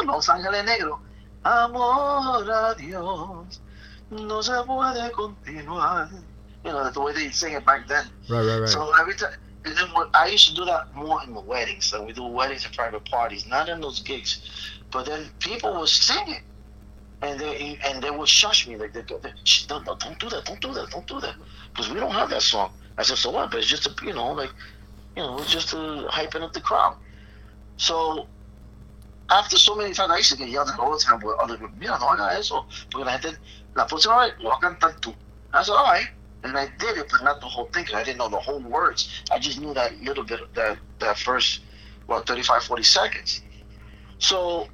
Los 0.07 0.29
Ángeles 0.29 0.65
Negros. 0.65 0.99
Amor 1.45 2.45
a 2.51 2.75
Dios, 2.77 3.61
no 4.11 4.43
se 4.43 4.53
puede 4.67 5.11
continuar. 5.13 6.11
You 6.65 6.73
know, 6.73 6.91
the 6.91 7.01
way 7.01 7.15
they 7.15 7.31
sing 7.31 7.55
it 7.55 7.65
back 7.65 7.89
then. 7.89 8.05
Right, 8.29 8.45
right, 8.45 8.59
right. 8.59 8.69
So 8.69 8.93
every 9.01 9.15
time, 9.15 9.33
and 9.65 9.75
then 9.75 9.89
what, 9.93 10.11
I 10.13 10.27
used 10.27 10.49
to 10.51 10.55
do 10.55 10.67
that 10.67 10.95
more 10.95 11.23
in 11.23 11.33
the 11.33 11.41
weddings. 11.41 11.87
So 11.87 12.05
we 12.05 12.13
do 12.13 12.25
weddings 12.25 12.67
and 12.67 12.75
private 12.75 13.07
parties, 13.07 13.47
not 13.47 13.71
in 13.71 13.81
those 13.81 14.01
gigs. 14.01 14.43
But 14.91 15.07
then 15.07 15.31
people 15.39 15.79
would 15.79 15.89
sing 15.89 16.29
it, 16.29 16.43
and 17.23 17.39
they 17.39 17.79
and 17.85 18.03
they 18.03 18.11
would 18.11 18.29
shush 18.29 18.67
me 18.67 18.77
like 18.77 18.93
they 18.93 19.03
they, 19.03 19.33
"Shh, 19.45 19.67
don't, 19.67 19.85
don't 19.85 20.01
don't 20.01 20.31
that, 20.31 20.45
don't 20.45 20.61
do 20.61 20.73
that, 20.73 20.91
don't 20.91 21.07
do 21.07 21.21
that, 21.21 21.35
because 21.71 21.91
we 21.91 22.01
don't 22.01 22.13
have 22.13 22.31
that 22.31 22.43
song. 22.43 22.73
I 22.99 23.03
said, 23.03 23.19
so 23.19 23.31
what? 23.31 23.51
But 23.51 23.61
it's 23.61 23.67
just 23.67 23.87
a, 23.87 24.05
you 24.05 24.13
know, 24.13 24.33
like, 24.33 24.51
you 25.17 25.23
know, 25.23 25.39
it's 25.39 25.51
just 25.51 25.73
uh, 25.75 26.09
hyping 26.11 26.43
up 26.43 26.53
the 26.53 26.61
crowd. 26.61 26.97
So 27.77 28.27
after 29.31 29.57
so 29.57 29.75
many 29.75 29.95
times, 29.95 30.13
I 30.13 30.19
used 30.19 30.33
to 30.33 30.37
get 30.37 30.49
yelled 30.49 30.69
at 30.69 30.79
all 30.79 30.93
the 30.93 30.99
time 30.99 31.21
with 31.21 31.39
other 31.39 31.57
groups. 31.57 31.75
Mira, 31.79 31.99
no 31.99 32.09
haga 32.09 32.39
eso, 32.39 32.67
porque 32.91 33.07
la 33.07 33.19
gente, 33.19 33.39
la 33.75 33.87
próxima 33.87 34.19
vez 34.19 34.35
lo 34.41 34.51
va 34.51 34.57
a 34.57 34.61
cantar 34.61 35.01
tú. 35.01 35.15
I 35.55 35.63
said, 35.63 35.73
all 35.73 35.85
right. 35.85 36.09
And 36.43 36.57
I 36.57 36.67
did 36.79 36.99
it, 36.99 37.09
but 37.11 37.23
not 37.23 37.41
the 37.41 37.47
whole 37.47 37.67
thing, 37.67 37.87
I 37.95 38.03
didn't 38.03 38.19
know 38.19 38.29
the 38.29 38.39
whole 38.39 38.61
words. 38.61 39.23
I 39.31 39.39
just 39.39 39.61
knew 39.61 39.73
that 39.75 39.99
little 40.01 40.25
bit, 40.25 40.41
that, 40.55 40.79
that 40.99 41.19
first, 41.19 41.61
well, 42.07 42.23
35, 42.23 42.65
40 42.65 42.83
seconds. 42.83 43.43
So 44.19 44.69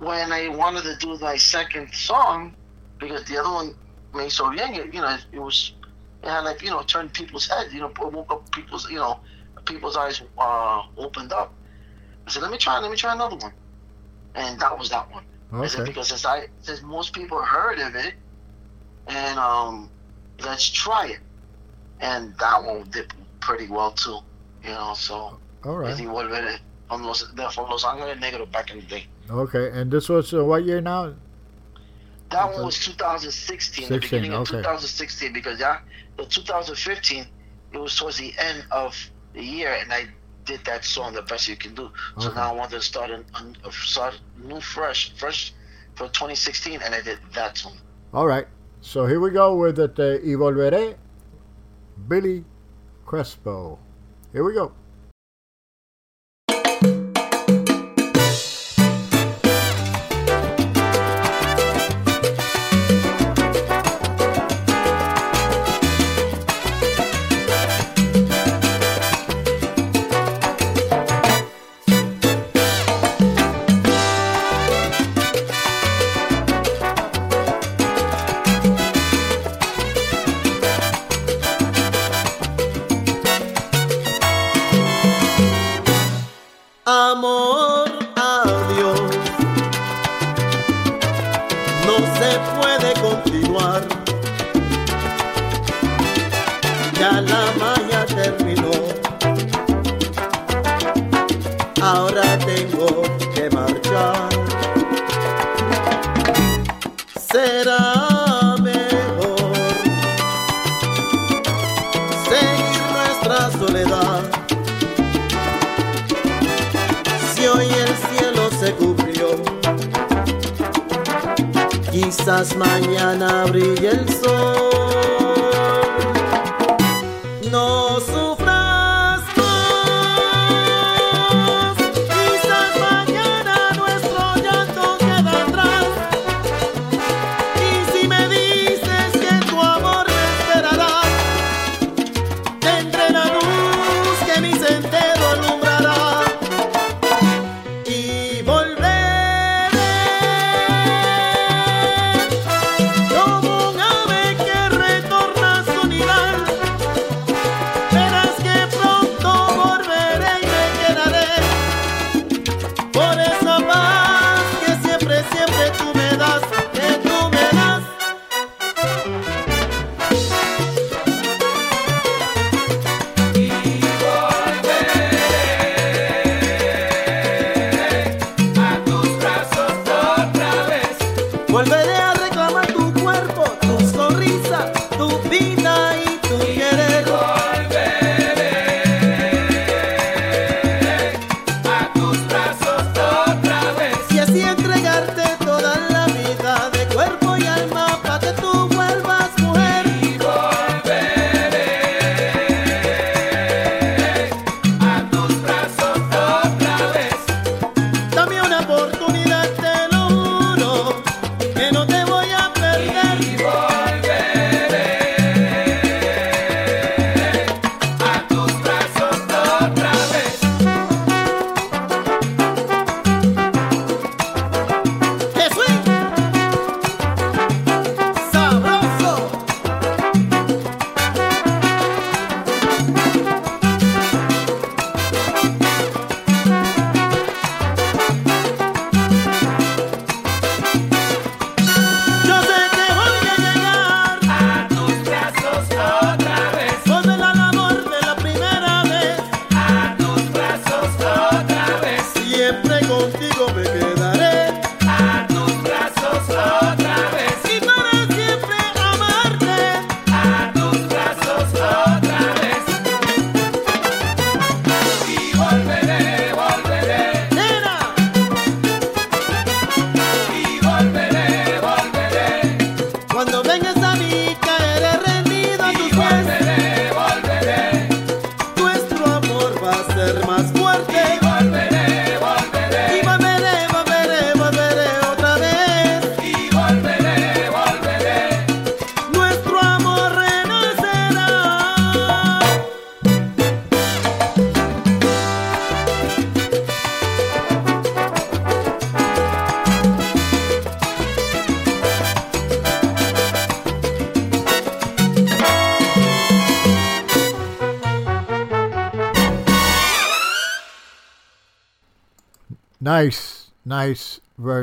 when 0.00 0.32
I 0.32 0.48
wanted 0.48 0.82
to 0.84 0.96
do 0.96 1.16
my 1.18 1.36
second 1.36 1.92
song, 1.92 2.54
because 2.98 3.24
the 3.24 3.38
other 3.38 3.50
one, 3.50 3.74
Me 4.14 4.28
So 4.28 4.50
it, 4.52 4.94
you 4.94 5.00
know, 5.00 5.16
it 5.32 5.38
was, 5.38 5.72
it 6.22 6.28
had 6.28 6.40
like, 6.40 6.62
you 6.62 6.70
know, 6.70 6.82
turned 6.82 7.12
people's 7.12 7.48
heads, 7.48 7.72
you 7.72 7.80
know, 7.80 7.92
woke 8.00 8.32
up 8.32 8.50
people's, 8.50 8.90
you 8.90 8.96
know, 8.96 9.20
people's 9.66 9.96
eyes 9.96 10.22
uh, 10.38 10.82
opened 10.96 11.32
up. 11.32 11.54
I 12.26 12.30
said, 12.30 12.42
let 12.42 12.50
me 12.50 12.58
try, 12.58 12.78
let 12.78 12.90
me 12.90 12.96
try 12.96 13.12
another 13.12 13.36
one. 13.36 13.52
And 14.34 14.58
that 14.60 14.76
was 14.78 14.88
that 14.90 15.10
one. 15.12 15.24
I 15.52 15.66
said, 15.66 15.84
because 15.84 16.08
since 16.08 16.24
I, 16.24 16.46
since 16.60 16.82
most 16.82 17.12
people 17.12 17.42
heard 17.42 17.78
of 17.80 17.94
it, 17.96 18.14
and 19.08 19.38
um, 19.38 19.90
let's 20.44 20.68
try 20.68 21.08
it. 21.08 21.18
And 22.00 22.34
that 22.38 22.64
one 22.64 22.88
did 22.90 23.12
pretty 23.40 23.66
well 23.68 23.90
too, 23.92 24.18
you 24.64 24.70
know, 24.70 24.94
so. 24.94 25.38
All 25.64 25.76
right. 25.76 25.98
Y 25.98 26.06
volver 26.06 26.58
from 26.90 27.04
Los, 27.04 27.22
from 27.54 27.70
Los 27.70 27.84
Angeles 27.84 28.18
Negro 28.18 28.50
back 28.50 28.72
in 28.72 28.80
the 28.80 28.86
day. 28.86 29.06
Okay. 29.30 29.70
And 29.72 29.92
this 29.92 30.08
was 30.08 30.34
uh, 30.34 30.44
what 30.44 30.64
year 30.64 30.80
now? 30.80 31.14
That 32.30 32.52
one 32.52 32.64
was 32.64 32.78
2016, 32.80 33.88
the 33.88 33.94
16, 33.94 34.00
beginning 34.00 34.34
of 34.34 34.42
okay. 34.42 34.58
2016, 34.58 35.32
because 35.32 35.60
yeah, 35.60 35.80
the 36.16 36.24
2015, 36.24 37.26
it 37.72 37.78
was 37.78 37.96
towards 37.96 38.18
the 38.18 38.34
end 38.38 38.64
of 38.72 38.96
the 39.34 39.42
year, 39.42 39.72
and 39.80 39.92
I 39.92 40.08
did 40.44 40.64
that 40.64 40.84
song, 40.84 41.12
The 41.12 41.22
Best 41.22 41.48
You 41.48 41.56
Can 41.56 41.74
Do. 41.74 41.90
So 42.18 42.28
Okay. 42.28 42.34
now 42.34 42.52
I 42.52 42.56
wanted 42.56 42.72
to 42.72 42.82
start 42.82 43.10
a, 43.10 43.24
a, 43.64 43.72
start 43.72 44.20
new, 44.42 44.60
fresh, 44.60 45.12
fresh 45.14 45.54
for 45.94 46.08
2016, 46.08 46.82
and 46.82 46.92
I 46.92 47.02
did 47.02 47.18
that 47.34 47.56
song. 47.56 47.76
All 48.12 48.26
right. 48.26 48.46
So 48.80 49.06
here 49.06 49.20
we 49.20 49.30
go 49.30 49.54
with 49.54 49.78
it. 49.78 49.98
Uh, 49.98 50.18
y 50.24 50.34
volveré. 50.34 50.96
Billy 52.08 52.44
Crespo. 53.06 53.78
Here 54.32 54.42
we 54.42 54.54
go. 54.54 54.72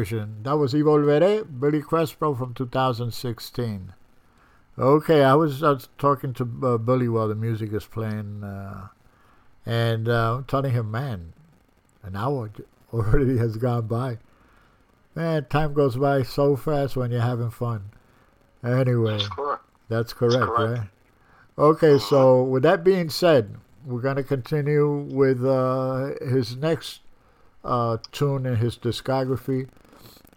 Version. 0.10 0.43
That 0.43 0.58
was 0.58 0.74
Y 0.74 0.80
Volveré, 0.82 1.45
Billy 1.60 1.82
Crespo 1.82 2.34
from 2.34 2.53
2016. 2.53 3.93
Okay, 4.80 5.24
I 5.24 5.34
was, 5.34 5.64
I 5.64 5.72
was 5.72 5.89
talking 5.97 6.34
to 6.36 6.43
uh, 6.64 6.78
Billy 6.78 7.08
while 7.08 7.28
the 7.28 7.36
music 7.36 7.74
is 7.74 7.86
playing, 7.86 8.43
uh, 8.43 8.88
and 9.66 10.08
uh, 10.08 10.43
telling 10.47 10.72
him, 10.72 10.91
man, 10.91 11.34
an 12.03 12.16
hour 12.16 12.51
already 12.93 13.38
has 13.38 13.58
gone 13.58 13.88
by. 13.88 14.20
Man, 15.16 15.45
time 15.45 15.74
goes 15.74 15.95
by 15.95 16.22
so 16.22 16.55
fast 16.55 16.95
when 16.95 17.12
you're 17.12 17.22
having 17.22 17.49
fun. 17.49 17.89
Anyway, 18.64 19.14
That's 19.18 19.28
correct. 19.30 19.64
that's 19.89 20.14
correct, 20.14 20.45
correct. 20.45 20.80
right? 20.80 20.89
Okay, 21.58 21.97
so 21.97 22.43
with 22.43 22.62
that 22.64 22.84
being 22.84 23.10
said, 23.10 23.55
we're 23.84 24.01
going 24.01 24.18
to 24.18 24.24
continue 24.24 24.88
with 25.10 25.43
uh, 25.43 26.12
his 26.22 26.55
next 26.55 27.01
uh, 27.64 27.97
tune 28.12 28.45
in 28.45 28.58
his 28.58 28.78
discography. 28.78 29.68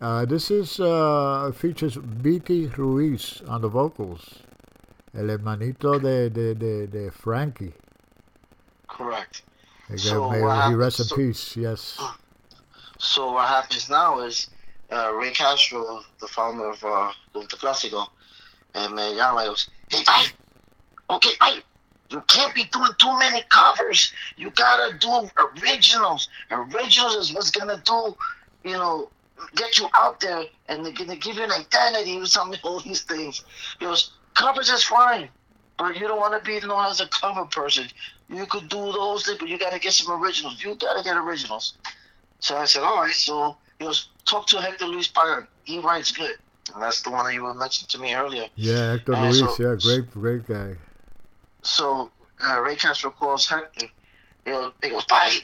Uh, 0.00 0.24
this 0.24 0.50
is 0.50 0.80
uh, 0.80 1.52
features 1.54 1.94
Viti 1.96 2.66
Ruiz 2.68 3.42
on 3.46 3.60
the 3.60 3.68
vocals, 3.68 4.42
el 5.14 5.24
hermanito 5.24 6.00
de, 6.00 6.30
de, 6.30 6.54
de, 6.54 6.86
de 6.86 7.10
Frankie. 7.10 7.74
Correct. 8.88 9.42
So 9.96 10.30
may 10.30 10.40
what 10.40 10.70
he 10.70 10.74
rest 10.74 11.00
in 11.00 11.06
so- 11.06 11.16
peace. 11.16 11.56
Yes. 11.56 11.98
So 12.98 13.32
what 13.32 13.48
happens 13.48 13.90
now 13.90 14.20
is 14.20 14.48
uh, 14.90 15.12
Ray 15.14 15.32
Castro, 15.32 16.02
the 16.20 16.28
founder 16.28 16.70
of 16.70 16.82
uh, 16.84 17.12
Clásico, 17.34 18.08
and 18.74 18.94
y 18.94 19.44
goes, 19.46 19.68
hey, 19.90 20.02
bye. 20.04 20.26
Okay, 21.10 21.30
bye. 21.38 21.58
You 22.10 22.22
can't 22.26 22.54
be 22.54 22.64
doing 22.72 22.90
too 22.98 23.18
many 23.18 23.42
covers. 23.50 24.12
You 24.36 24.50
gotta 24.50 24.98
do 24.98 25.28
originals. 25.62 26.28
Originals 26.50 27.16
is 27.16 27.34
what's 27.34 27.50
gonna 27.50 27.82
do, 27.84 28.16
you 28.64 28.72
know, 28.72 29.10
get 29.54 29.78
you 29.78 29.88
out 29.94 30.20
there 30.20 30.44
and 30.68 30.84
they're 30.84 30.92
gonna 30.92 31.16
give 31.16 31.36
you 31.36 31.42
an 31.44 31.52
identity 31.52 32.18
or 32.18 32.26
something, 32.26 32.58
all 32.64 32.80
these 32.80 33.02
things. 33.02 33.44
He 33.78 33.84
goes, 33.86 34.12
covers 34.34 34.68
is 34.70 34.84
fine, 34.84 35.28
but 35.78 35.96
you 35.96 36.06
don't 36.08 36.20
wanna 36.20 36.40
be 36.40 36.60
known 36.60 36.86
as 36.86 37.00
a 37.00 37.08
cover 37.08 37.44
person. 37.46 37.86
You 38.28 38.46
could 38.46 38.68
do 38.68 38.92
those 38.92 39.24
things, 39.26 39.38
but 39.38 39.48
you 39.48 39.58
gotta 39.58 39.78
get 39.78 39.92
some 39.92 40.22
originals. 40.22 40.62
You 40.62 40.74
gotta 40.76 41.02
get 41.02 41.16
originals. 41.16 41.74
So 42.38 42.56
I 42.56 42.64
said, 42.64 42.82
all 42.82 43.02
right. 43.02 43.12
So 43.12 43.56
he 43.78 43.84
goes, 43.86 44.08
talk 44.24 44.46
to 44.48 44.60
Hector 44.60 44.86
Luis 44.86 45.08
Pagan. 45.08 45.46
He 45.64 45.78
writes 45.78 46.10
good. 46.12 46.36
And 46.72 46.82
that's 46.82 47.02
the 47.02 47.10
one 47.10 47.24
that 47.26 47.34
you 47.34 47.42
were 47.42 47.54
mentioned 47.54 47.88
to 47.90 47.98
me 47.98 48.14
earlier. 48.14 48.46
Yeah, 48.54 48.92
Hector 48.92 49.14
Uh, 49.14 49.22
Luis. 49.30 49.38
so- 49.40 49.56
yeah, 49.58 49.76
great, 49.82 50.10
great 50.12 50.46
guy. 50.46 50.76
So 51.62 52.10
uh, 52.42 52.60
Ray 52.60 52.76
Castro 52.76 53.10
calls 53.10 53.48
Hector. 53.48 53.86
He 54.44 54.50
goes, 54.52 54.72
he 54.82 54.90
goes, 54.90 55.04
bye. 55.04 55.36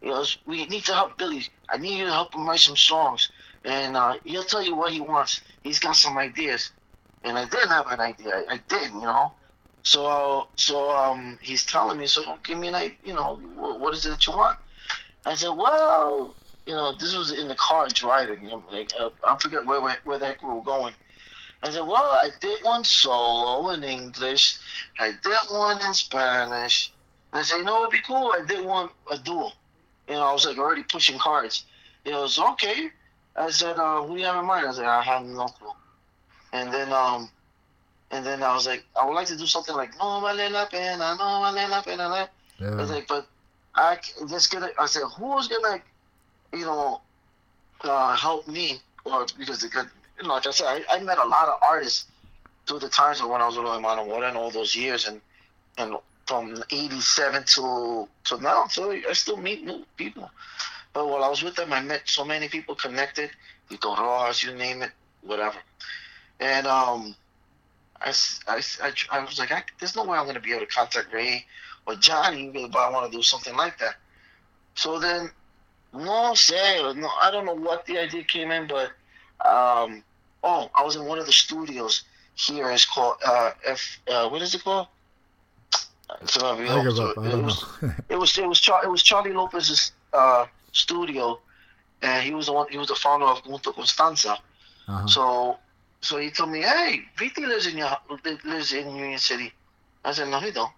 He 0.00 0.08
goes, 0.08 0.38
we 0.46 0.66
need 0.66 0.84
to 0.84 0.94
help 0.94 1.18
Billy. 1.18 1.46
I 1.68 1.76
need 1.78 1.98
you 1.98 2.04
to 2.06 2.12
help 2.12 2.34
him 2.34 2.48
write 2.48 2.60
some 2.60 2.76
songs. 2.76 3.30
And 3.64 3.96
uh, 3.96 4.14
he'll 4.24 4.44
tell 4.44 4.62
you 4.62 4.74
what 4.74 4.92
he 4.92 5.00
wants. 5.00 5.40
He's 5.62 5.78
got 5.78 5.96
some 5.96 6.16
ideas. 6.18 6.70
And 7.24 7.36
I 7.36 7.44
didn't 7.46 7.70
have 7.70 7.88
an 7.88 8.00
idea. 8.00 8.44
I, 8.48 8.54
I 8.54 8.60
did, 8.68 8.92
you 8.92 9.00
know. 9.00 9.32
So, 9.82 10.48
so 10.56 10.90
um, 10.90 11.38
he's 11.40 11.64
telling 11.64 11.98
me, 11.98 12.06
so 12.06 12.36
give 12.44 12.58
me 12.58 12.68
an 12.68 12.74
idea, 12.74 12.96
you 13.04 13.14
know, 13.14 13.36
what, 13.56 13.94
is 13.94 14.06
it 14.06 14.10
that 14.10 14.26
you 14.26 14.34
want? 14.34 14.58
I 15.24 15.34
said, 15.34 15.50
well, 15.50 16.34
you 16.66 16.74
know, 16.74 16.94
this 16.94 17.16
was 17.16 17.32
in 17.32 17.48
the 17.48 17.54
car 17.54 17.88
driving. 17.88 18.42
You 18.42 18.50
know, 18.50 18.64
like, 18.70 18.92
uh, 18.98 19.10
I 19.26 19.36
forget 19.38 19.64
where, 19.64 19.80
where, 19.80 19.96
where 20.04 20.18
the 20.18 20.26
heck 20.26 20.42
we 20.42 20.48
were 20.48 20.62
going. 20.62 20.94
I 21.62 21.70
said, 21.70 21.86
well, 21.86 21.96
I 21.96 22.30
did 22.40 22.62
one 22.62 22.84
solo 22.84 23.70
in 23.70 23.82
English. 23.82 24.58
I 25.00 25.12
did 25.22 25.38
one 25.50 25.80
in 25.84 25.94
Spanish. 25.94 26.92
I 27.32 27.42
said, 27.42 27.58
you 27.58 27.64
know, 27.64 27.80
it'd 27.80 27.92
be 27.92 28.00
cool. 28.06 28.32
I 28.32 28.44
did 28.46 28.64
one 28.64 28.90
a 29.10 29.18
duel. 29.18 29.52
You 30.08 30.14
know, 30.14 30.22
I 30.22 30.32
was 30.32 30.46
like 30.46 30.58
already 30.58 30.82
pushing 30.82 31.18
cards. 31.18 31.64
He 32.04 32.10
goes, 32.10 32.38
okay. 32.38 32.90
I 33.36 33.50
said, 33.50 33.78
uh, 33.78 34.00
what 34.00 34.14
do 34.14 34.20
you 34.20 34.26
have 34.26 34.36
in 34.36 34.46
mind? 34.46 34.66
I 34.66 34.72
said, 34.72 34.84
I 34.86 35.02
have 35.02 35.24
no 35.24 35.46
clue. 35.46 35.68
And 36.52 36.72
then, 36.72 36.92
um, 36.92 37.30
and 38.10 38.24
then 38.24 38.42
I 38.42 38.54
was 38.54 38.66
like, 38.66 38.84
I 39.00 39.04
would 39.04 39.12
like 39.14 39.26
to 39.28 39.36
do 39.36 39.46
something 39.46 39.74
like 39.76 39.90
No 39.98 40.20
vale 40.20 40.50
la 40.50 40.66
pena, 40.66 41.14
no 41.18 41.52
vale 41.52 41.68
la 41.68 41.82
pena. 41.82 42.28
I 42.60 42.74
was 42.80 42.90
like, 42.90 43.06
but 43.06 43.28
I 43.74 43.98
just 44.28 44.50
gonna. 44.50 44.70
I 44.78 44.86
said, 44.86 45.02
who's 45.16 45.46
gonna, 45.48 45.80
you 46.52 46.64
know, 46.64 47.02
uh, 47.82 48.16
help 48.16 48.48
me? 48.48 48.80
Or 49.04 49.26
because 49.38 49.62
it 49.62 49.72
could, 49.72 49.88
you 50.20 50.26
know, 50.26 50.34
like 50.34 50.46
I 50.46 50.50
said, 50.50 50.84
I, 50.90 50.96
I 50.96 51.00
met 51.00 51.18
a 51.18 51.24
lot 51.24 51.48
of 51.48 51.60
artists 51.62 52.06
through 52.66 52.80
the 52.80 52.88
times 52.88 53.20
of 53.20 53.28
when 53.28 53.40
I 53.40 53.46
was 53.46 53.56
with 53.56 53.66
Hermano 53.66 54.06
Mora 54.06 54.28
and 54.28 54.36
all 54.36 54.50
those 54.50 54.74
years, 54.74 55.06
and 55.06 55.20
and 55.76 55.94
from 56.28 56.62
'87 56.70 57.44
to 57.54 58.08
to 58.24 58.40
now, 58.42 58.66
so 58.68 58.92
I 58.92 59.12
still 59.14 59.38
meet 59.38 59.64
new 59.64 59.84
people. 59.96 60.30
But 60.92 61.08
while 61.08 61.24
I 61.24 61.28
was 61.28 61.42
with 61.42 61.56
them, 61.56 61.72
I 61.72 61.80
met 61.80 62.02
so 62.04 62.24
many 62.24 62.48
people 62.48 62.74
connected, 62.74 63.30
You 63.70 63.76
Tito 63.76 63.96
Rojas, 63.96 64.42
you 64.42 64.54
name 64.54 64.82
it, 64.82 64.92
whatever. 65.22 65.58
And 66.40 66.66
um, 66.66 67.14
I, 68.00 68.12
I, 68.46 68.62
I 68.82 68.92
I 69.10 69.24
was 69.24 69.38
like, 69.38 69.52
I, 69.52 69.62
there's 69.78 69.96
no 69.96 70.04
way 70.04 70.18
I'm 70.18 70.24
going 70.24 70.34
to 70.34 70.40
be 70.40 70.52
able 70.52 70.66
to 70.66 70.72
contact 70.72 71.12
Ray 71.12 71.46
or 71.86 71.94
Johnny, 71.94 72.50
but 72.50 72.76
I 72.76 72.90
want 72.90 73.10
to 73.10 73.16
do 73.16 73.22
something 73.22 73.56
like 73.56 73.78
that. 73.78 73.96
So 74.74 74.98
then, 74.98 75.30
no 75.92 76.34
say, 76.34 76.80
no, 76.94 77.08
I 77.22 77.30
don't 77.30 77.46
know 77.46 77.54
what 77.54 77.86
the 77.86 77.98
idea 77.98 78.22
came 78.22 78.50
in, 78.50 78.68
but 78.68 78.90
um, 79.46 80.04
oh, 80.42 80.70
I 80.74 80.84
was 80.84 80.96
in 80.96 81.04
one 81.06 81.18
of 81.18 81.26
the 81.26 81.32
studios 81.32 82.04
here. 82.34 82.70
It's 82.70 82.84
called 82.84 83.16
uh, 83.26 83.52
F. 83.64 83.98
Uh, 84.06 84.28
what 84.28 84.42
is 84.42 84.54
it 84.54 84.62
called? 84.62 84.88
It's 86.22 86.36
gonna 86.36 86.60
be 86.62 86.68
I 86.68 86.82
give 86.82 86.96
so 86.96 87.10
it 87.10 87.16
was- 87.42 87.64
it 88.08 88.16
was 88.16 88.38
it 88.38 88.46
was 88.48 88.60
Char- 88.60 88.84
it 88.84 88.90
was 88.90 89.02
Charlie 89.02 89.32
Lopez's 89.32 89.92
uh, 90.12 90.46
studio, 90.72 91.38
and 92.02 92.22
he 92.24 92.32
was 92.34 92.46
the 92.46 92.52
one. 92.52 92.66
He 92.70 92.78
was 92.78 92.88
the 92.88 92.94
founder 92.94 93.26
of 93.26 93.42
Punto 93.44 93.72
Constanza. 93.72 94.32
Uh-huh. 94.88 95.06
So 95.06 95.58
so 96.00 96.16
he 96.18 96.30
told 96.30 96.50
me, 96.50 96.62
"Hey, 96.62 97.02
Viti 97.18 97.44
lives 97.46 97.66
in 97.66 97.76
your 97.76 97.90
lives 98.44 98.72
in 98.72 98.94
Union 98.96 99.18
City." 99.18 99.52
I 100.04 100.12
said, 100.12 100.28
"No, 100.28 100.40
he 100.40 100.50
don't." 100.50 100.72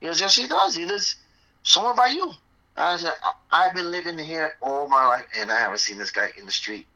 He 0.00 0.06
goes, 0.06 0.20
"Yes, 0.20 0.36
he 0.36 0.46
does. 0.46 0.76
He 0.76 0.84
lives 0.84 1.16
somewhere 1.64 1.94
by 1.94 2.08
you." 2.08 2.32
I 2.76 2.96
said, 2.96 3.12
"I- 3.24 3.66
"I've 3.66 3.74
been 3.74 3.90
living 3.90 4.18
here 4.18 4.54
all 4.60 4.86
my 4.88 5.04
life, 5.06 5.26
and 5.36 5.50
I 5.50 5.58
haven't 5.58 5.78
seen 5.80 5.98
this 5.98 6.10
guy 6.12 6.30
in 6.38 6.46
the 6.46 6.52
street. 6.52 6.86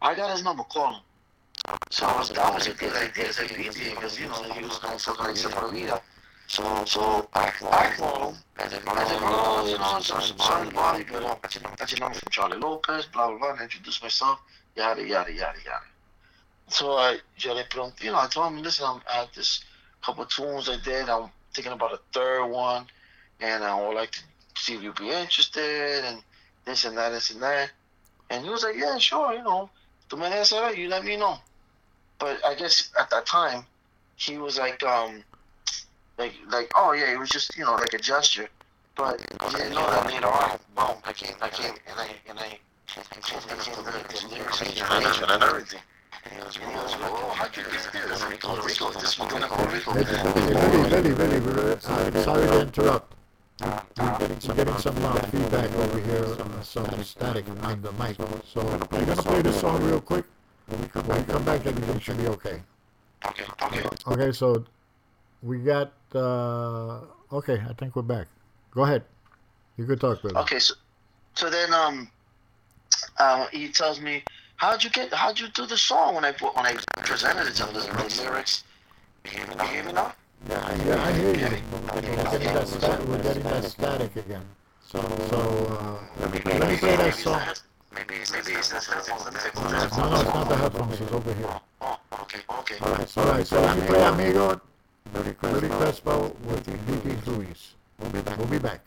I 0.00 0.14
got 0.14 0.30
his 0.30 0.42
number. 0.42 0.64
Call 0.64 0.94
him." 0.94 1.00
So 1.90 2.06
I 2.06 2.18
was, 2.18 2.30
that 2.30 2.54
was 2.54 2.66
a 2.68 2.72
good 2.72 2.92
idea. 2.94 3.26
It's 3.26 3.38
like 3.40 3.50
Viti 3.54 3.90
because 3.90 4.18
you 4.18 4.28
know 4.28 4.42
he 4.52 4.64
was 4.64 4.78
going 4.78 4.98
for 4.98 5.14
like 5.14 5.36
some 5.36 5.52
vida. 5.52 6.00
So, 6.46 6.84
so 6.84 7.28
him. 8.84 8.88
I 8.96 9.04
said, 9.04 9.18
oh, 9.22 9.66
you 9.66 9.78
know, 9.78 10.00
so, 10.00 10.20
so, 10.20 10.36
sorry, 10.36 10.70
body, 10.70 11.04
but 11.10 11.24
I'm 11.24 12.12
from 12.12 12.30
Charlie 12.30 12.58
Lopez, 12.58 13.06
blah, 13.06 13.28
blah, 13.28 13.38
blah, 13.38 13.50
and 13.52 13.62
introduce 13.62 14.02
myself, 14.02 14.40
yada, 14.76 15.02
yada, 15.02 15.32
yada, 15.32 15.58
yada. 15.64 15.84
So 16.68 16.92
I, 16.92 17.18
yo 17.38 17.54
le 17.54 17.64
you 18.00 18.10
know, 18.10 18.18
I 18.18 18.26
told 18.26 18.52
him, 18.52 18.62
listen, 18.62 18.86
I'm, 18.86 19.00
had 19.06 19.28
this 19.34 19.64
couple 20.02 20.24
of 20.24 20.30
tunes 20.30 20.68
I 20.68 20.76
did. 20.82 21.08
I'm 21.08 21.30
thinking 21.54 21.72
about 21.72 21.92
a 21.92 22.00
third 22.12 22.46
one, 22.46 22.86
and 23.40 23.64
I 23.64 23.86
would 23.86 23.94
like 23.94 24.12
to 24.12 24.20
see 24.56 24.74
if 24.74 24.82
you'd 24.82 24.96
be 24.96 25.10
interested, 25.10 26.04
and 26.04 26.22
this 26.64 26.84
and 26.84 26.96
that, 26.96 27.10
this 27.10 27.30
and 27.30 27.42
that. 27.42 27.70
And 28.30 28.44
he 28.44 28.50
was 28.50 28.62
like, 28.62 28.76
yeah, 28.76 28.98
sure, 28.98 29.34
you 29.34 29.42
know, 29.42 29.70
tú 30.08 30.18
me 30.18 30.26
dejas 30.26 30.76
you 30.76 30.88
let 30.88 31.04
me 31.04 31.16
know. 31.16 31.38
But 32.18 32.44
I 32.44 32.54
guess 32.54 32.90
at 32.98 33.10
that 33.10 33.26
time, 33.26 33.66
he 34.16 34.38
was 34.38 34.58
like, 34.58 34.82
um, 34.82 35.24
like, 36.18 36.34
like, 36.50 36.70
oh 36.74 36.92
yeah, 36.92 37.12
it 37.12 37.18
was 37.18 37.30
just, 37.30 37.56
you 37.56 37.64
know, 37.64 37.72
like 37.74 37.94
a 37.94 37.98
gesture. 37.98 38.48
But 38.96 39.20
he 39.20 39.26
didn't 39.56 39.74
know 39.74 39.90
that 39.90 40.06
later 40.06 40.26
on, 40.28 40.58
boom, 40.76 40.96
I 41.04 41.12
came, 41.12 41.34
I 41.40 41.48
came, 41.48 41.74
and 41.88 41.98
I, 41.98 42.08
and 42.28 42.38
I 42.38 42.58
Explanation 42.96 43.74
and 45.30 45.42
everything. 45.42 45.80
He 46.30 46.36
goes, 46.40 46.58
oh, 47.02 47.32
how'd 47.34 47.56
you 47.56 47.64
get 47.64 47.88
there? 47.92 48.06
Let 48.06 48.30
me 48.30 48.36
go 48.36 48.54
to 48.54 48.62
Rico. 48.62 48.90
This 48.92 49.18
was 49.18 49.32
gonna 49.32 49.48
go 49.48 49.56
to 49.56 49.68
Rico. 49.68 49.92
Billy, 49.94 50.90
Billy, 50.90 51.14
Billy, 51.14 51.40
we're- 51.40 51.76
I'm 51.86 52.22
sorry 52.22 52.46
to 52.46 52.60
interrupt. 52.60 53.14
We're 53.60 53.82
getting 54.18 54.40
some, 54.40 54.56
getting 54.56 54.78
some 54.78 55.04
uh, 55.04 55.14
feedback 55.26 55.72
over 55.74 55.98
here, 56.00 56.24
uh, 56.24 56.62
some 56.62 57.02
static 57.04 57.44
behind 57.46 57.82
the 57.82 57.92
mic. 57.92 58.16
So 58.52 58.62
we're 58.64 58.78
gonna 59.04 59.22
play 59.22 59.42
this 59.42 59.60
song 59.60 59.82
real 59.82 60.00
quick. 60.00 60.24
When 60.66 60.80
we 60.82 60.88
come 61.24 61.44
back, 61.44 61.66
everything 61.66 61.98
should 61.98 62.18
be 62.18 62.26
okay. 62.28 62.62
Okay, 63.26 63.44
okay. 63.62 63.88
Okay, 64.06 64.32
so 64.32 64.64
we 65.42 65.58
got. 65.58 65.92
Uh, 66.14 67.00
okay, 67.32 67.60
I 67.68 67.72
think 67.74 67.96
we're 67.96 68.02
back. 68.02 68.28
Go 68.70 68.82
ahead. 68.84 69.02
You 69.76 69.84
could 69.84 70.00
talk, 70.00 70.22
brother. 70.22 70.38
Okay, 70.40 70.60
so 70.60 70.74
so 71.34 71.50
then 71.50 71.74
um, 71.74 72.08
uh, 73.18 73.46
he 73.50 73.68
tells 73.68 74.00
me, 74.00 74.22
how'd 74.56 74.84
you 74.84 74.90
get? 74.90 75.12
How'd 75.12 75.40
you 75.40 75.48
do 75.48 75.66
the 75.66 75.76
song 75.76 76.14
when 76.14 76.24
I 76.24 76.32
put 76.32 76.54
when 76.54 76.66
I 76.66 76.76
presented 76.98 77.48
it 77.48 77.54
to 77.56 77.66
him? 77.66 77.74
The, 77.74 77.80
the 77.80 78.22
lyrics. 78.22 78.62
You 79.24 79.30
hear 79.32 79.46
me 79.46 79.54
now? 79.56 79.64
You 79.64 79.70
hear 79.70 79.84
me 79.84 79.92
now? 79.92 80.14
Yeah, 80.48 81.04
I 81.04 81.12
hear 81.12 81.34
you. 81.34 81.56
We're 81.94 82.00
getting 82.00 82.52
that, 82.52 82.68
sta- 82.68 83.02
we're 83.04 83.22
getting 83.22 83.42
that 83.44 83.64
static 83.64 84.16
again. 84.16 84.44
So, 84.86 85.00
so 85.30 85.38
uh, 85.80 86.20
let 86.20 86.32
me 86.32 86.38
play 86.40 86.58
that 86.58 87.14
song. 87.14 87.40
Maybe 87.94 88.14
it's 88.16 88.32
maybe 88.32 88.52
it's 88.52 88.68
the 88.68 88.76
headphones. 88.76 89.24
Let 89.24 89.34
me 89.34 89.40
take 89.42 89.54
those 89.54 89.96
No, 89.96 90.10
no, 90.10 90.20
it's 90.20 90.34
not 90.34 90.48
the 90.48 90.56
headphones. 90.56 91.00
It's 91.00 91.12
over 91.12 91.34
here. 91.34 91.60
Oh, 91.80 91.98
okay, 92.22 92.40
okay. 92.60 92.76
All 92.80 92.92
right, 92.92 93.18
all 93.18 93.24
right. 93.26 93.46
so 93.46 93.60
let 93.60 93.78
me 93.78 93.86
play 93.86 94.04
Amigo 94.04 94.60
Billy 95.14 95.68
Crespo 95.68 96.34
with 96.44 96.66
Viti 96.66 97.30
Ruiz. 97.30 97.74
We'll 98.00 98.10
be 98.10 98.20
back. 98.20 98.36
We'll 98.36 98.48
be 98.48 98.58
back. 98.58 98.80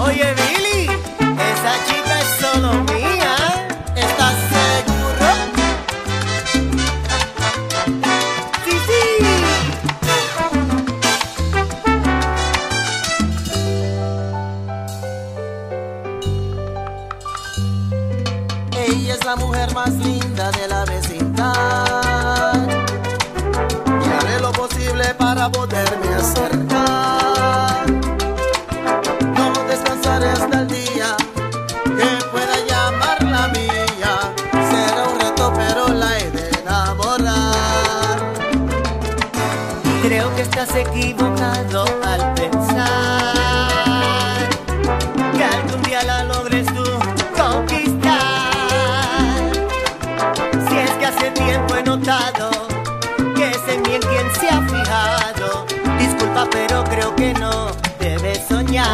Oye, 0.00 0.34
Billy, 0.36 0.59
para 25.40 25.52
poderme 25.52 26.14
acercar. 26.16 26.69
Que 57.20 57.34
no 57.34 57.66
debes 57.98 58.40
soñar. 58.48 58.88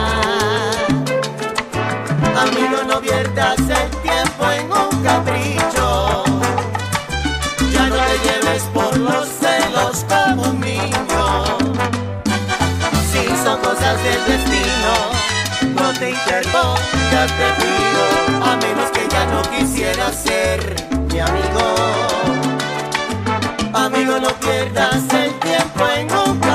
Amigo, 2.44 2.78
no 2.88 3.00
pierdas 3.00 3.60
el 3.60 3.90
tiempo 4.02 4.42
en 4.50 4.64
un 4.82 5.04
capricho. 5.04 6.24
Ya 7.72 7.86
no 7.86 7.94
te 7.94 8.16
lleves 8.26 8.62
por 8.74 8.96
los 8.96 9.28
celos 9.28 10.04
como 10.08 10.42
un 10.50 10.60
niño. 10.60 11.24
Si 13.12 13.22
son 13.44 13.60
cosas 13.60 13.96
del 14.02 14.22
destino, 14.32 14.92
no 15.80 15.92
te 15.92 16.10
interpongas, 16.10 17.30
te 17.38 17.48
pido, 17.60 18.04
a 18.44 18.56
menos 18.56 18.90
que 18.90 19.06
ya 19.08 19.24
no 19.26 19.40
quisiera 19.54 20.12
ser 20.12 20.58
mi 21.12 21.20
amigo. 21.20 21.64
Amigo, 23.72 24.18
no 24.18 24.30
pierdas 24.40 25.04
el 25.14 25.32
tiempo 25.38 25.86
en 25.96 26.10
un 26.10 26.40
capricho. 26.40 26.45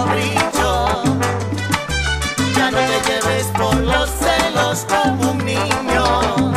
No 2.71 2.77
te 2.77 3.11
lleves 3.11 3.47
por 3.57 3.75
los 3.75 4.09
celos 4.09 4.85
como 4.87 5.31
un 5.31 5.37
niño. 5.45 6.53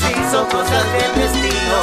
Si 0.00 0.14
son 0.30 0.46
cosas 0.46 0.84
del 0.92 1.22
destino, 1.22 1.80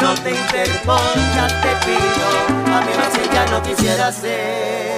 no 0.00 0.14
te 0.22 0.30
interpongas, 0.30 1.52
te 1.62 1.72
pido, 1.84 2.74
a 2.74 2.80
menos 2.80 3.18
que 3.18 3.34
ya 3.34 3.46
no 3.46 3.62
quisiera 3.62 4.12
ser 4.12 4.93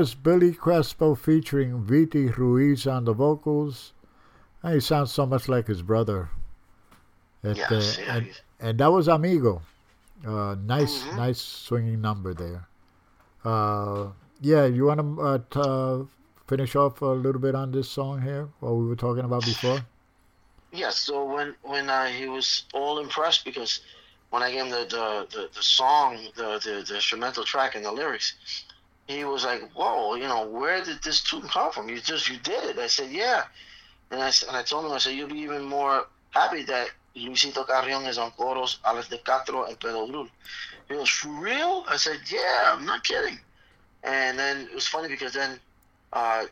was 0.00 0.14
Billy 0.14 0.54
Crespo 0.54 1.14
featuring 1.14 1.84
Viti 1.84 2.28
Ruiz 2.28 2.86
on 2.86 3.04
the 3.04 3.12
vocals. 3.12 3.92
And 4.62 4.72
he 4.74 4.80
sounds 4.80 5.12
so 5.12 5.26
much 5.26 5.46
like 5.46 5.66
his 5.66 5.82
brother. 5.82 6.30
Yes, 7.42 7.60
uh, 7.70 8.00
yeah, 8.00 8.16
and, 8.16 8.40
and 8.60 8.78
that 8.80 8.86
was 8.90 9.08
Amigo. 9.08 9.60
Uh, 10.26 10.54
nice, 10.64 11.02
Mhm. 11.04 11.16
nice 11.16 11.38
swinging 11.38 12.00
number 12.00 12.32
there. 12.32 12.66
Uh, 13.44 14.08
yeah, 14.40 14.64
you 14.64 14.86
want 14.86 15.00
to 15.00 15.20
uh, 15.20 15.38
t- 15.50 15.60
uh, 15.60 16.04
finish 16.46 16.74
off 16.76 17.02
a 17.02 17.06
little 17.06 17.40
bit 17.40 17.54
on 17.54 17.70
this 17.70 17.90
song 17.90 18.22
here, 18.22 18.48
what 18.60 18.72
we 18.72 18.86
were 18.86 18.96
talking 18.96 19.24
about 19.24 19.44
before? 19.44 19.80
Yes. 20.72 20.98
So 20.98 21.24
when 21.24 21.54
when 21.60 21.90
uh, 21.90 22.06
he 22.06 22.26
was 22.26 22.64
all 22.72 23.00
impressed 23.00 23.44
because 23.44 23.80
when 24.30 24.42
I 24.42 24.50
gave 24.50 24.64
him 24.64 24.70
the 24.70 24.84
the, 24.88 25.26
the, 25.30 25.48
the 25.54 25.62
song, 25.62 26.16
the, 26.36 26.58
the 26.64 26.84
the 26.88 26.94
instrumental 26.94 27.44
track 27.44 27.74
and 27.74 27.84
the 27.84 27.92
lyrics, 27.92 28.64
he 29.10 29.24
was 29.24 29.44
like, 29.44 29.62
"Whoa, 29.72 30.14
you 30.14 30.28
know, 30.28 30.46
where 30.46 30.82
did 30.84 31.02
this 31.02 31.22
tune 31.22 31.48
come 31.48 31.72
from? 31.72 31.88
You 31.88 32.00
just 32.00 32.28
you 32.28 32.38
did 32.38 32.64
it." 32.64 32.78
I 32.78 32.86
said, 32.86 33.10
"Yeah," 33.10 33.44
and 34.10 34.22
I 34.22 34.30
and 34.46 34.56
I 34.56 34.62
told 34.62 34.86
him, 34.86 34.92
I 34.92 34.98
said, 34.98 35.14
"You'll 35.14 35.28
be 35.28 35.40
even 35.40 35.64
more 35.64 36.06
happy 36.30 36.62
that 36.64 36.90
Luisito 37.16 37.66
Carrion 37.66 38.04
is 38.06 38.18
on 38.18 38.30
coros, 38.32 38.78
Alex 38.84 39.08
De 39.08 39.18
Castro, 39.18 39.64
and 39.64 39.78
Pedro 39.80 40.06
Brull." 40.06 40.28
He 40.88 40.94
goes, 40.94 41.10
"For 41.10 41.28
real?" 41.28 41.84
I 41.88 41.96
said, 41.96 42.20
"Yeah, 42.28 42.72
I'm 42.72 42.86
not 42.86 43.04
kidding." 43.04 43.38
And 44.02 44.38
then 44.38 44.62
it 44.62 44.74
was 44.74 44.86
funny 44.86 45.08
because 45.08 45.32
then, 45.32 45.60
uh, 46.12 46.44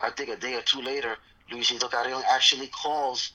I 0.00 0.10
think 0.10 0.28
a 0.30 0.36
day 0.36 0.54
or 0.54 0.62
two 0.62 0.82
later, 0.82 1.16
Luisito 1.50 1.90
Carrion 1.90 2.22
actually 2.28 2.68
calls 2.68 3.32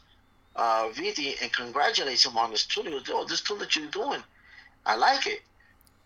uh, 0.55 0.89
Viti 0.89 1.36
and 1.41 1.51
congratulates 1.51 2.26
him 2.26 2.38
on 2.38 2.51
this 2.51 2.65
tune. 2.65 2.86
He 2.86 2.91
goes, 2.91 3.09
"Oh, 3.09 3.26
this 3.26 3.41
tune 3.41 3.59
that 3.59 3.76
you're 3.76 3.88
doing, 3.88 4.23
I 4.86 4.95
like 4.95 5.28
it." 5.28 5.41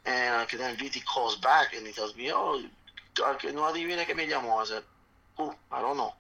And 0.09 0.47
then 0.59 0.75
Viti 0.75 1.01
calls 1.01 1.35
back 1.35 1.75
and 1.75 1.85
he 1.85 1.93
tells 1.93 2.15
me, 2.15 2.31
"Oh, 2.33 2.59
no 3.19 3.63
adivina 3.69 4.05
que 4.05 4.15
me 4.15 4.25
llamó." 4.25 4.59
I 4.59 4.65
said, 4.65 4.83
"Who? 5.37 5.55
I 5.71 5.81
don't 5.81 5.97
know." 5.97 6.15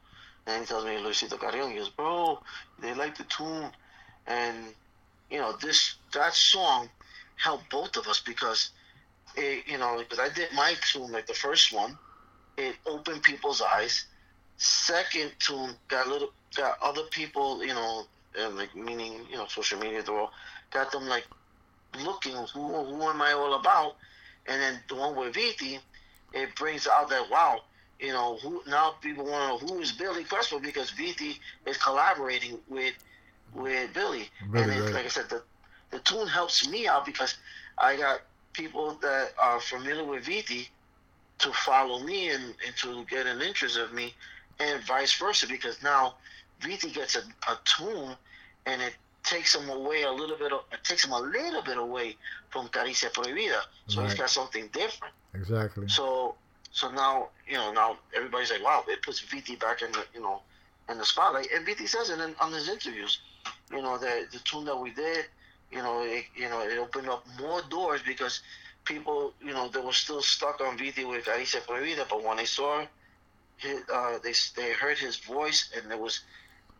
And 0.45 0.61
he 0.61 0.67
tells 0.67 0.85
me 0.85 0.97
Luisito 0.97 1.39
Carrion. 1.39 1.71
He 1.71 1.77
goes, 1.77 1.89
"Bro, 1.89 2.39
they 2.77 2.93
like 2.93 3.17
the 3.17 3.23
tune," 3.23 3.71
and 4.27 4.75
you 5.31 5.39
know 5.39 5.53
this 5.53 5.95
that 6.13 6.35
song 6.35 6.89
helped 7.35 7.69
both 7.71 7.97
of 7.97 8.07
us 8.07 8.19
because 8.19 8.69
it, 9.35 9.67
you 9.67 9.79
know 9.79 9.97
because 9.97 10.19
I 10.19 10.29
did 10.29 10.51
my 10.53 10.75
tune 10.91 11.11
like 11.11 11.25
the 11.25 11.33
first 11.33 11.73
one, 11.73 11.97
it 12.57 12.75
opened 12.85 13.23
people's 13.23 13.61
eyes. 13.61 14.05
Second 14.57 15.31
tune 15.39 15.75
got 15.87 16.07
little 16.07 16.29
got 16.55 16.77
other 16.83 17.05
people, 17.09 17.63
you 17.65 17.73
know, 17.73 18.05
like 18.51 18.75
meaning 18.75 19.25
you 19.31 19.37
know 19.37 19.47
social 19.47 19.79
media, 19.79 20.03
the 20.03 20.13
world, 20.13 20.29
got 20.69 20.91
them 20.91 21.07
like 21.07 21.25
looking 21.97 22.33
who 22.53 22.83
who 22.85 23.03
am 23.03 23.21
I 23.21 23.31
all 23.33 23.53
about, 23.55 23.95
and 24.47 24.61
then 24.61 24.79
the 24.89 24.95
one 24.95 25.15
with 25.15 25.33
Viti, 25.33 25.79
it 26.33 26.55
brings 26.55 26.87
out 26.87 27.09
that 27.09 27.29
wow, 27.29 27.61
you 27.99 28.11
know 28.11 28.37
who 28.37 28.61
now 28.67 28.91
people 29.01 29.25
want 29.25 29.59
to 29.59 29.65
know 29.67 29.73
who 29.73 29.81
is 29.81 29.91
Billy 29.91 30.23
Crespo 30.23 30.59
because 30.59 30.91
Viti 30.91 31.39
is 31.65 31.77
collaborating 31.77 32.59
with 32.67 32.93
with 33.53 33.93
Billy, 33.93 34.29
Really, 34.47 34.77
and 34.77 34.79
right. 34.79 34.93
like 34.93 35.05
I 35.05 35.09
said, 35.09 35.29
the 35.29 35.43
the 35.91 35.99
tune 35.99 36.27
helps 36.27 36.67
me 36.67 36.87
out 36.87 37.05
because 37.05 37.35
I 37.77 37.95
got 37.97 38.21
people 38.53 38.95
that 39.01 39.31
are 39.41 39.59
familiar 39.59 40.03
with 40.05 40.25
Viti 40.25 40.67
to 41.39 41.51
follow 41.51 41.99
me 42.03 42.29
and, 42.29 42.55
and 42.65 42.75
to 42.77 43.05
get 43.05 43.25
an 43.25 43.41
interest 43.41 43.77
of 43.77 43.93
me 43.93 44.13
and 44.59 44.83
vice 44.83 45.13
versa 45.17 45.47
because 45.47 45.81
now 45.83 46.15
Viti 46.61 46.89
gets 46.91 47.15
a, 47.15 47.19
a 47.51 47.57
tune 47.65 48.15
and 48.65 48.81
it 48.81 48.95
takes 49.33 49.55
him 49.55 49.69
away 49.69 49.99
a 50.03 50.11
little 50.21 50.37
bit 50.43 50.51
of, 50.57 50.61
it 50.75 50.83
takes 50.83 51.03
him 51.05 51.11
a 51.11 51.19
little 51.37 51.63
bit 51.69 51.77
away 51.77 52.07
from 52.49 52.63
Caricia 52.75 53.09
Prohibida 53.15 53.61
so 53.87 54.01
he's 54.01 54.09
Right. 54.11 54.19
got 54.23 54.29
something 54.39 54.65
different 54.81 55.13
Exactly. 55.41 55.87
so 55.87 56.35
so 56.79 56.85
now 57.03 57.13
you 57.51 57.57
know 57.61 57.71
now 57.81 57.89
everybody's 58.17 58.51
like 58.51 58.63
wow 58.63 58.83
it 58.87 59.01
puts 59.07 59.19
Viti 59.31 59.55
back 59.55 59.81
in 59.85 59.91
the 59.91 60.03
you 60.15 60.21
know 60.21 60.37
in 60.89 60.97
the 60.97 61.05
spotlight 61.05 61.47
and 61.55 61.65
Viti 61.65 61.87
says 61.95 62.09
it 62.09 62.19
in, 62.19 62.31
on 62.41 62.51
his 62.59 62.67
interviews 62.75 63.13
you 63.75 63.81
know 63.85 63.97
the 63.97 64.13
the 64.33 64.39
tune 64.39 64.65
that 64.65 64.77
we 64.85 64.91
did 64.91 65.25
you 65.71 65.81
know 65.85 66.01
it, 66.03 66.25
you 66.35 66.49
know 66.49 66.61
it 66.61 66.77
opened 66.85 67.09
up 67.09 67.23
more 67.39 67.61
doors 67.69 68.01
because 68.11 68.41
people 68.85 69.33
you 69.47 69.53
know 69.53 69.67
they 69.69 69.81
were 69.81 69.93
still 70.05 70.21
stuck 70.21 70.57
on 70.61 70.77
Viti 70.77 71.05
with 71.05 71.25
Caricia 71.25 71.59
Prohibida 71.67 72.03
but 72.09 72.23
when 72.23 72.37
they 72.37 72.45
saw 72.45 72.85
his, 73.57 73.81
uh, 73.93 74.17
they 74.23 74.33
they 74.57 74.71
heard 74.73 74.97
his 74.97 75.17
voice 75.17 75.69
and 75.75 75.89
there 75.91 75.97
was 75.97 76.21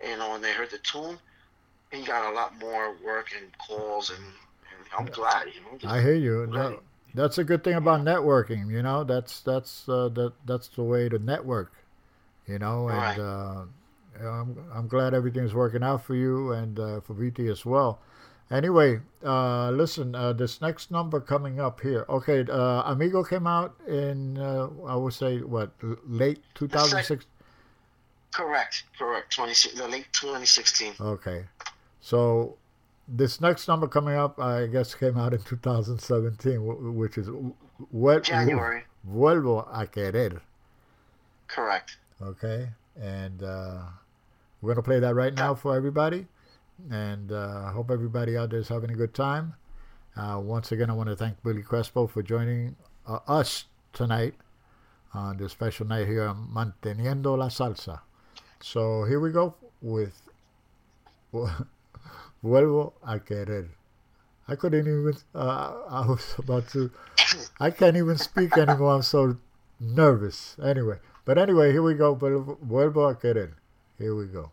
you 0.04 0.18
know 0.18 0.36
and 0.36 0.44
they 0.44 0.54
heard 0.54 0.72
the 0.72 0.80
tune 0.80 1.18
he 1.92 2.04
got 2.04 2.32
a 2.32 2.36
lot 2.36 2.58
more 2.60 2.96
work 3.04 3.28
and 3.40 3.48
calls 3.58 4.10
and, 4.10 4.20
and 4.20 4.88
I'm 4.98 5.06
glad 5.14 5.48
you 5.48 5.62
know 5.62 5.90
I 5.92 6.02
hear 6.02 6.16
you. 6.16 6.80
That's 7.16 7.40
a 7.40 7.44
good 7.44 7.64
thing 7.64 7.74
about 7.74 8.02
networking. 8.02 8.70
You 8.72 8.84
know, 8.84 9.04
that's 9.04 9.42
that's 9.42 9.90
uh, 9.90 10.10
that 10.10 10.34
that's 10.46 10.68
the 10.70 10.84
way 10.84 11.10
to 11.10 11.18
network. 11.18 11.74
You 12.48 12.60
know, 12.60 12.88
Right. 12.88 13.18
and 13.18 13.22
uh, 13.22 14.28
I'm 14.30 14.58
I'm 14.74 14.88
glad 14.88 15.14
everything's 15.16 15.54
working 15.56 15.84
out 15.84 16.04
for 16.04 16.16
you 16.16 16.52
and 16.54 16.80
uh, 16.80 17.02
for 17.02 17.14
Viti 17.16 17.48
as 17.48 17.66
well. 17.66 18.00
Anyway, 18.52 19.00
uh, 19.24 19.70
listen, 19.72 20.16
uh, 20.16 20.34
this 20.34 20.60
next 20.62 20.90
number 20.92 21.20
coming 21.20 21.60
up 21.60 21.82
here. 21.82 22.06
Okay, 22.10 22.46
uh, 22.50 22.82
Amigo 22.92 23.24
came 23.24 23.46
out 23.48 23.76
in 23.88 24.38
uh, 24.38 24.68
I 24.88 24.96
would 24.96 25.14
say 25.14 25.40
what 25.40 25.72
late 26.08 26.40
2006. 26.56 27.26
correct 28.32 28.84
correct 28.98 29.34
20 29.36 29.76
the 29.78 29.88
late 29.88 30.06
2016 30.14 30.94
Okay, 31.02 31.46
so 32.02 32.58
this 33.08 33.42
next 33.42 33.68
number 33.68 33.88
coming 33.88 34.16
up, 34.16 34.40
I 34.40 34.68
guess, 34.68 34.94
came 34.94 35.18
out 35.18 35.34
in 35.34 35.42
2017, 35.42 36.96
which 36.96 37.18
is 37.18 37.30
what 37.92 38.24
January. 38.24 38.84
Vuelvo 39.10 39.68
a 39.72 39.88
querer. 39.88 40.42
correct 41.48 41.98
Okay, 42.22 42.70
and 43.02 43.42
uh, 43.42 43.80
we're 44.62 44.74
gonna 44.74 44.84
play 44.84 45.00
that 45.00 45.16
right 45.16 45.34
now 45.34 45.56
for 45.56 45.76
everybody, 45.76 46.28
and 46.92 47.32
uh, 47.32 47.64
I 47.68 47.72
hope 47.72 47.90
everybody 47.90 48.36
out 48.36 48.50
there 48.50 48.60
is 48.60 48.68
having 48.68 48.92
a 48.92 48.96
good 48.96 49.14
time. 49.14 49.54
Uh, 50.18 50.40
once 50.44 50.72
again, 50.74 50.90
I 50.90 50.94
want 50.94 51.08
to 51.08 51.16
thank 51.16 51.42
Billy 51.44 51.62
Crespo 51.62 52.08
for 52.08 52.22
joining 52.22 52.76
uh, 53.08 53.20
us 53.26 53.66
tonight 53.94 54.34
on 55.14 55.38
this 55.38 55.54
special 55.54 55.88
night 55.88 56.08
here 56.08 56.28
on 56.28 56.50
Manteniendo 56.54 57.38
la 57.38 57.48
Salsa. 57.48 58.02
So 58.62 59.06
here 59.06 59.22
we 59.22 59.32
go 59.32 59.56
with 59.82 60.22
Vuelvo 62.44 62.94
a 63.04 63.20
querer. 63.20 63.70
I 64.48 64.56
couldn't 64.56 64.88
even. 64.88 65.14
Uh, 65.36 65.74
I 65.90 66.06
was 66.08 66.36
about 66.38 66.70
to. 66.70 66.92
I 67.60 67.72
can't 67.72 67.98
even 67.98 68.18
speak 68.18 68.58
anymore. 68.58 68.96
I'm 68.96 69.02
so 69.02 69.38
nervous. 69.80 70.56
Anyway, 70.64 70.98
but 71.26 71.38
anyway, 71.38 71.72
here 71.72 71.84
we 71.84 71.94
go. 71.94 72.16
Vuelvo 72.16 72.58
vuelvo 72.66 73.10
a 73.10 73.16
querer. 73.16 73.52
Here 73.98 74.16
we 74.16 74.26
go. 74.26 74.52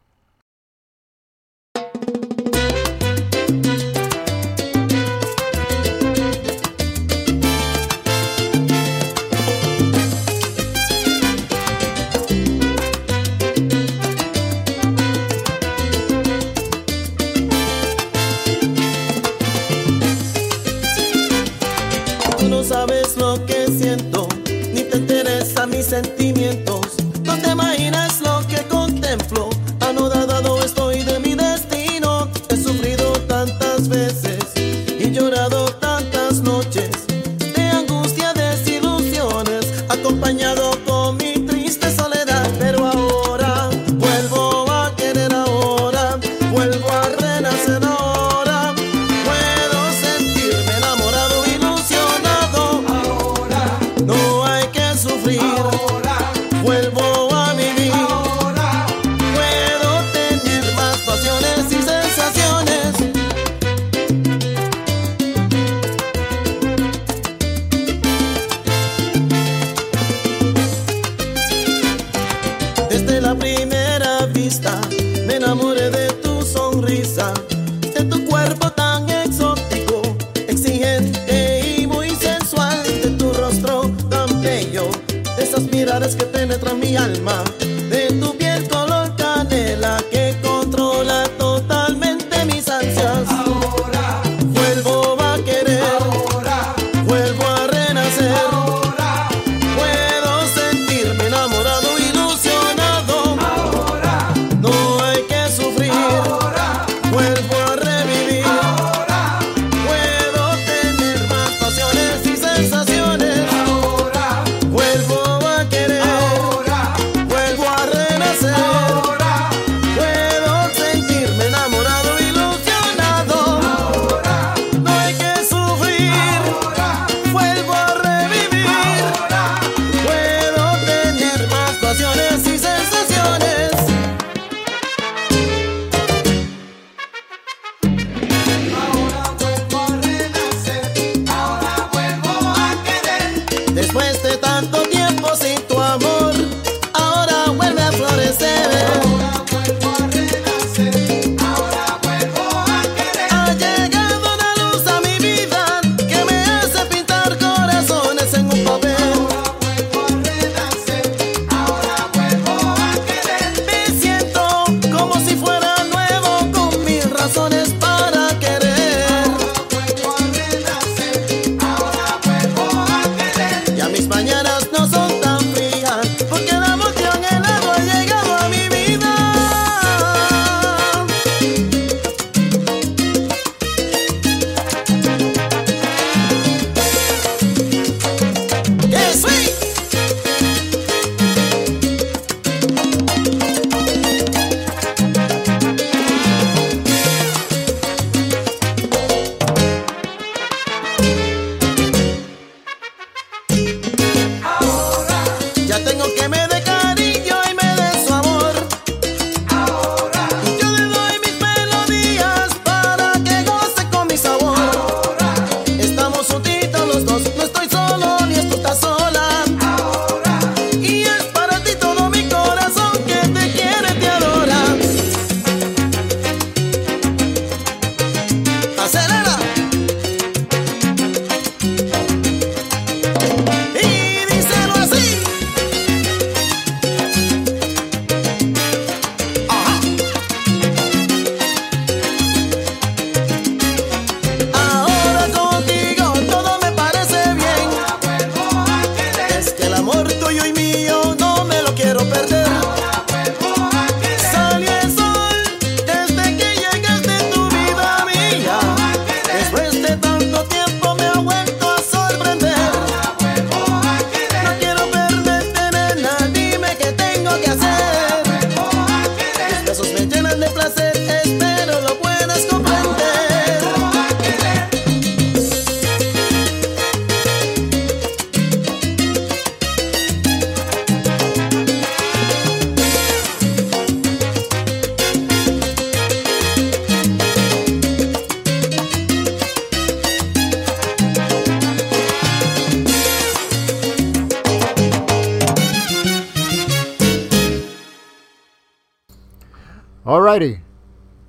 Alrighty. 300.37 300.61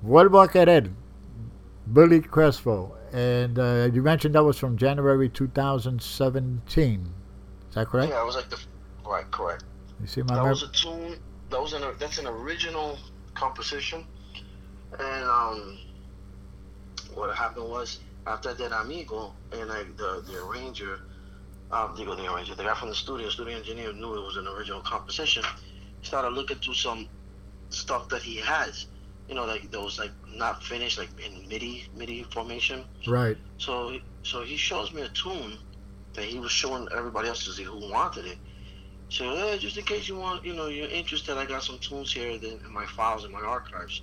Vuelvo 0.04 0.44
a 0.44 0.48
querer. 0.48 0.90
Billy 1.90 2.20
Crespo. 2.20 2.94
And 3.12 3.58
uh, 3.58 3.88
you 3.92 4.02
mentioned 4.02 4.34
that 4.34 4.44
was 4.44 4.58
from 4.58 4.76
January 4.76 5.30
2017. 5.30 7.12
Is 7.68 7.74
that 7.74 7.86
correct? 7.86 8.10
Yeah, 8.10 8.20
it 8.20 8.26
was 8.26 8.36
like 8.36 8.50
the 8.50 8.58
right, 9.06 9.30
correct. 9.30 9.64
You 10.00 10.06
see 10.06 10.22
my 10.22 10.34
that 10.34 10.44
was 10.44 10.62
a 10.62 10.68
tune. 10.68 11.18
That 11.50 11.60
was 11.60 11.72
an 11.72 11.82
that's 11.98 12.18
an 12.18 12.26
original 12.26 12.98
composition, 13.32 14.04
and 14.98 15.24
um, 15.24 15.78
what 17.14 17.34
happened 17.34 17.70
was 17.70 18.00
after 18.26 18.50
I 18.50 18.54
did 18.54 18.72
Amigo, 18.72 19.32
and 19.52 19.70
like 19.70 19.96
the 19.96 20.22
the 20.26 20.36
arranger, 20.44 21.00
um, 21.72 21.96
digo 21.96 22.14
the 22.14 22.30
arranger, 22.30 22.54
the 22.54 22.64
guy 22.64 22.74
from 22.74 22.90
the 22.90 22.94
studio, 22.94 23.30
studio 23.30 23.56
engineer 23.56 23.94
knew 23.94 24.14
it 24.14 24.20
was 24.20 24.36
an 24.36 24.46
original 24.46 24.82
composition. 24.82 25.42
He 26.00 26.06
started 26.06 26.34
looking 26.34 26.58
through 26.58 26.74
some 26.74 27.08
stuff 27.70 28.08
that 28.10 28.22
he 28.22 28.36
has, 28.36 28.86
you 29.28 29.34
know, 29.34 29.44
like 29.44 29.70
those 29.70 29.98
like 29.98 30.12
not 30.34 30.62
finished, 30.62 30.98
like 30.98 31.10
in 31.24 31.46
MIDI 31.48 31.84
MIDI 31.94 32.24
formation. 32.24 32.84
Right. 33.06 33.36
So 33.58 33.98
so 34.22 34.42
he 34.42 34.56
shows 34.56 34.92
me 34.92 35.02
a 35.02 35.08
tune 35.08 35.58
that 36.14 36.24
he 36.24 36.38
was 36.38 36.50
showing 36.50 36.88
everybody 36.96 37.28
else 37.28 37.44
to 37.44 37.52
see 37.52 37.62
who 37.64 37.90
wanted 37.90 38.26
it. 38.26 38.38
So 39.10 39.30
eh, 39.34 39.58
just 39.58 39.76
in 39.76 39.84
case 39.84 40.08
you 40.08 40.16
want, 40.16 40.44
you 40.44 40.54
know, 40.54 40.66
you're 40.66 40.88
interested, 40.88 41.36
I 41.38 41.46
got 41.46 41.62
some 41.62 41.78
tunes 41.78 42.12
here 42.12 42.30
in 42.30 42.60
my 42.72 42.86
files 42.86 43.24
in 43.24 43.32
my 43.32 43.40
archives. 43.40 44.02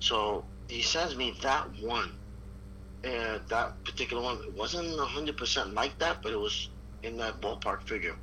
So 0.00 0.44
he 0.68 0.82
sends 0.82 1.16
me 1.16 1.34
that 1.42 1.66
one, 1.80 2.10
and 3.04 3.40
that 3.48 3.84
particular 3.84 4.22
one 4.22 4.38
it 4.46 4.54
wasn't 4.54 4.98
hundred 5.00 5.36
percent 5.36 5.74
like 5.74 5.98
that, 5.98 6.22
but 6.22 6.32
it 6.32 6.38
was 6.38 6.70
in 7.02 7.16
that 7.18 7.40
ballpark 7.40 7.82
figure. 7.82 8.16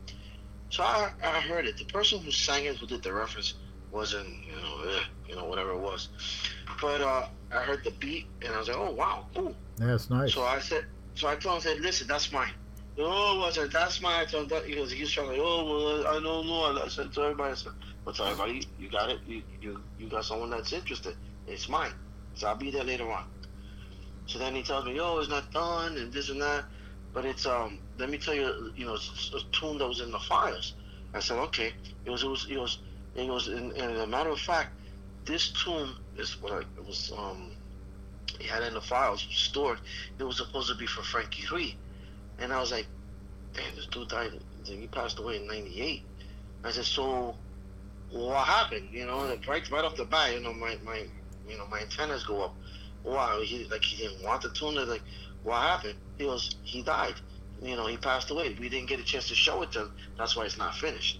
So 0.69 0.83
I, 0.83 1.09
I 1.23 1.39
heard 1.41 1.65
it. 1.65 1.77
The 1.77 1.85
person 1.85 2.19
who 2.19 2.31
sang 2.31 2.65
it, 2.65 2.77
who 2.77 2.87
did 2.87 3.03
the 3.03 3.13
reference, 3.13 3.55
wasn't 3.91 4.27
you 4.45 4.55
know, 4.55 4.89
eh, 4.89 5.03
you 5.29 5.35
know 5.35 5.45
whatever 5.45 5.71
it 5.71 5.79
was. 5.79 6.09
But 6.81 7.01
uh, 7.01 7.27
I 7.51 7.61
heard 7.63 7.83
the 7.83 7.91
beat, 7.91 8.25
and 8.41 8.53
I 8.53 8.59
was 8.59 8.67
like, 8.67 8.77
oh 8.77 8.91
wow, 8.91 9.25
cool. 9.33 9.55
Yeah, 9.79 9.95
it's 9.95 10.09
nice. 10.09 10.33
So 10.33 10.43
I 10.43 10.59
said, 10.59 10.85
so 11.15 11.27
I 11.27 11.35
told 11.35 11.63
him, 11.63 11.71
I 11.71 11.73
said, 11.73 11.81
listen, 11.81 12.07
that's 12.07 12.31
mine. 12.31 12.53
Oh, 12.99 13.43
I 13.45 13.51
said, 13.51 13.71
that's 13.71 14.01
mine. 14.01 14.21
I 14.21 14.25
told 14.25 14.43
him 14.43 14.49
that 14.49 14.65
because 14.65 14.91
he 14.91 15.01
was 15.01 15.11
trying 15.11 15.29
like, 15.29 15.39
oh, 15.39 15.65
well, 15.65 16.07
I 16.07 16.19
don't 16.19 16.47
know. 16.47 16.81
I 16.83 16.87
said 16.87 17.13
to 17.13 17.21
everybody, 17.21 17.51
I 17.51 17.55
said, 17.55 17.73
but 18.03 18.15
to 18.15 18.23
everybody, 18.23 18.63
you 18.79 18.89
got 18.89 19.09
it. 19.09 19.19
You, 19.27 19.43
you, 19.61 19.81
you 19.99 20.09
got 20.09 20.25
someone 20.25 20.49
that's 20.49 20.73
interested. 20.73 21.15
It's 21.47 21.69
mine. 21.69 21.91
So 22.33 22.47
I'll 22.47 22.55
be 22.55 22.71
there 22.71 22.83
later 22.83 23.11
on. 23.11 23.25
So 24.25 24.39
then 24.39 24.55
he 24.55 24.63
tells 24.63 24.85
me, 24.85 24.99
oh, 24.99 25.19
it's 25.19 25.29
not 25.29 25.51
done 25.51 25.97
and 25.97 26.11
this 26.11 26.29
and 26.29 26.41
that. 26.41 26.65
But 27.13 27.25
it's 27.25 27.45
um, 27.45 27.79
let 27.97 28.09
me 28.09 28.17
tell 28.17 28.33
you, 28.35 28.73
you 28.75 28.85
know, 28.85 28.95
it's 28.95 29.31
a 29.33 29.39
tune 29.51 29.77
that 29.77 29.87
was 29.87 30.01
in 30.01 30.11
the 30.11 30.19
files. 30.19 30.73
I 31.13 31.19
said, 31.19 31.37
okay. 31.37 31.73
It 32.05 32.09
was, 32.09 32.23
it 32.23 32.27
was, 32.27 32.47
it 32.49 32.57
was, 32.57 32.79
it 33.17 33.29
was. 33.29 33.47
And, 33.47 33.71
and 33.73 33.91
as 33.91 33.99
a 33.99 34.07
matter 34.07 34.29
of 34.29 34.39
fact, 34.39 34.69
this 35.25 35.49
tune 35.51 35.89
is 36.17 36.41
what 36.41 36.53
I, 36.53 36.59
it 36.59 36.85
was. 36.85 37.11
Um, 37.17 37.51
he 38.39 38.47
had 38.47 38.63
in 38.63 38.73
the 38.73 38.81
files 38.81 39.25
stored. 39.31 39.79
It 40.19 40.23
was 40.23 40.37
supposed 40.37 40.69
to 40.69 40.75
be 40.75 40.85
for 40.85 41.01
Frankie 41.01 41.43
Ruiz, 41.51 41.73
and 42.39 42.53
I 42.53 42.59
was 42.59 42.71
like, 42.71 42.85
damn, 43.53 43.75
this 43.75 43.87
dude 43.87 44.09
died. 44.09 44.39
He 44.63 44.87
passed 44.87 45.19
away 45.19 45.37
in 45.37 45.47
'98. 45.47 46.03
I 46.63 46.71
said, 46.71 46.85
so 46.85 47.35
what 48.11 48.45
happened? 48.45 48.89
You 48.91 49.05
know, 49.05 49.19
like 49.19 49.47
right, 49.47 49.69
right 49.69 49.83
off 49.83 49.95
the 49.95 50.05
bat, 50.05 50.33
you 50.33 50.41
know, 50.41 50.53
my, 50.53 50.77
my, 50.83 51.05
you 51.47 51.57
know, 51.57 51.67
my 51.67 51.79
antennas 51.79 52.23
go 52.23 52.43
up. 52.43 52.55
Wow, 53.03 53.39
he 53.41 53.65
like 53.65 53.83
he 53.83 54.03
didn't 54.03 54.23
want 54.23 54.41
the 54.41 54.49
tune. 54.49 54.75
Like, 54.75 55.01
what 55.43 55.61
happened? 55.61 55.95
He 56.17 56.25
goes, 56.25 56.55
he 56.63 56.81
died. 56.81 57.15
You 57.61 57.75
know, 57.75 57.87
he 57.87 57.97
passed 57.97 58.29
away. 58.29 58.55
We 58.59 58.69
didn't 58.69 58.89
get 58.89 58.99
a 58.99 59.03
chance 59.03 59.27
to 59.29 59.35
show 59.35 59.61
it 59.61 59.71
to 59.71 59.81
him. 59.81 59.91
That's 60.17 60.35
why 60.35 60.45
it's 60.45 60.57
not 60.57 60.75
finished. 60.75 61.19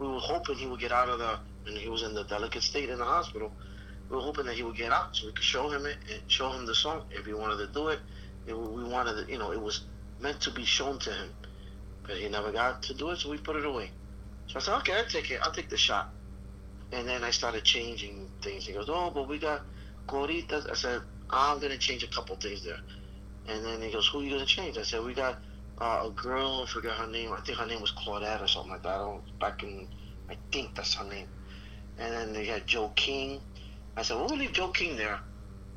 We 0.00 0.08
were 0.08 0.18
hoping 0.18 0.56
he 0.56 0.66
would 0.66 0.80
get 0.80 0.92
out 0.92 1.10
of 1.10 1.18
the, 1.18 1.38
and 1.66 1.76
he 1.76 1.90
was 1.90 2.02
in 2.02 2.14
the 2.14 2.24
delicate 2.24 2.62
state 2.62 2.88
in 2.88 2.98
the 2.98 3.04
hospital. 3.04 3.52
We 4.08 4.16
were 4.16 4.22
hoping 4.22 4.46
that 4.46 4.54
he 4.54 4.62
would 4.62 4.76
get 4.76 4.92
out 4.92 5.14
so 5.14 5.26
we 5.26 5.32
could 5.32 5.44
show 5.44 5.68
him 5.70 5.84
it 5.84 5.98
and 6.10 6.22
show 6.26 6.50
him 6.50 6.64
the 6.64 6.74
song 6.74 7.02
if 7.10 7.26
he 7.26 7.34
wanted 7.34 7.58
to 7.58 7.72
do 7.72 7.88
it. 7.88 7.98
it 8.46 8.58
we 8.58 8.82
wanted, 8.82 9.18
it, 9.18 9.28
you 9.28 9.38
know, 9.38 9.52
it 9.52 9.60
was 9.60 9.82
meant 10.18 10.40
to 10.40 10.50
be 10.50 10.64
shown 10.64 10.98
to 11.00 11.10
him, 11.10 11.28
but 12.06 12.16
he 12.16 12.30
never 12.30 12.50
got 12.50 12.82
to 12.84 12.94
do 12.94 13.10
it, 13.10 13.18
so 13.18 13.30
we 13.30 13.36
put 13.36 13.56
it 13.56 13.66
away. 13.66 13.90
So 14.46 14.56
I 14.56 14.62
said, 14.62 14.76
okay, 14.78 14.94
I'll 14.94 15.04
take 15.04 15.30
it. 15.30 15.40
I'll 15.42 15.52
take 15.52 15.68
the 15.68 15.76
shot. 15.76 16.08
And 16.92 17.06
then 17.06 17.22
I 17.22 17.30
started 17.30 17.62
changing 17.62 18.30
things. 18.40 18.66
He 18.66 18.72
goes, 18.72 18.86
oh, 18.88 19.10
but 19.14 19.28
we 19.28 19.38
got 19.38 19.60
Coritas. 20.06 20.66
I 20.66 20.74
said, 20.74 21.02
I'm 21.28 21.58
going 21.58 21.72
to 21.72 21.78
change 21.78 22.02
a 22.04 22.08
couple 22.08 22.36
things 22.36 22.64
there. 22.64 22.80
And 23.48 23.64
then 23.64 23.82
he 23.82 23.92
goes, 23.92 24.08
who 24.08 24.20
are 24.20 24.22
you 24.22 24.30
going 24.30 24.40
to 24.40 24.46
change? 24.46 24.78
I 24.78 24.82
said, 24.82 25.04
we 25.04 25.12
got 25.12 25.38
uh, 25.80 26.04
a 26.06 26.10
girl, 26.10 26.64
I 26.64 26.70
forget 26.70 26.92
her 26.92 27.06
name. 27.06 27.32
I 27.32 27.40
think 27.40 27.58
her 27.58 27.66
name 27.66 27.80
was 27.80 27.92
Claudette 27.92 28.42
or 28.42 28.48
something 28.48 28.72
like 28.72 28.82
that. 28.82 28.96
I 28.96 28.98
don't, 28.98 29.22
back 29.40 29.62
in, 29.62 29.88
I 30.30 30.36
think 30.52 30.74
that's 30.74 30.94
her 30.94 31.04
name. 31.04 31.26
And 31.98 32.14
then 32.14 32.32
they 32.32 32.44
had 32.44 32.66
Joe 32.66 32.92
King. 32.96 33.40
I 33.96 34.02
said, 34.02 34.16
well, 34.16 34.26
we'll 34.26 34.38
leave 34.38 34.52
Joe 34.52 34.68
King 34.68 34.96
there. 34.96 35.18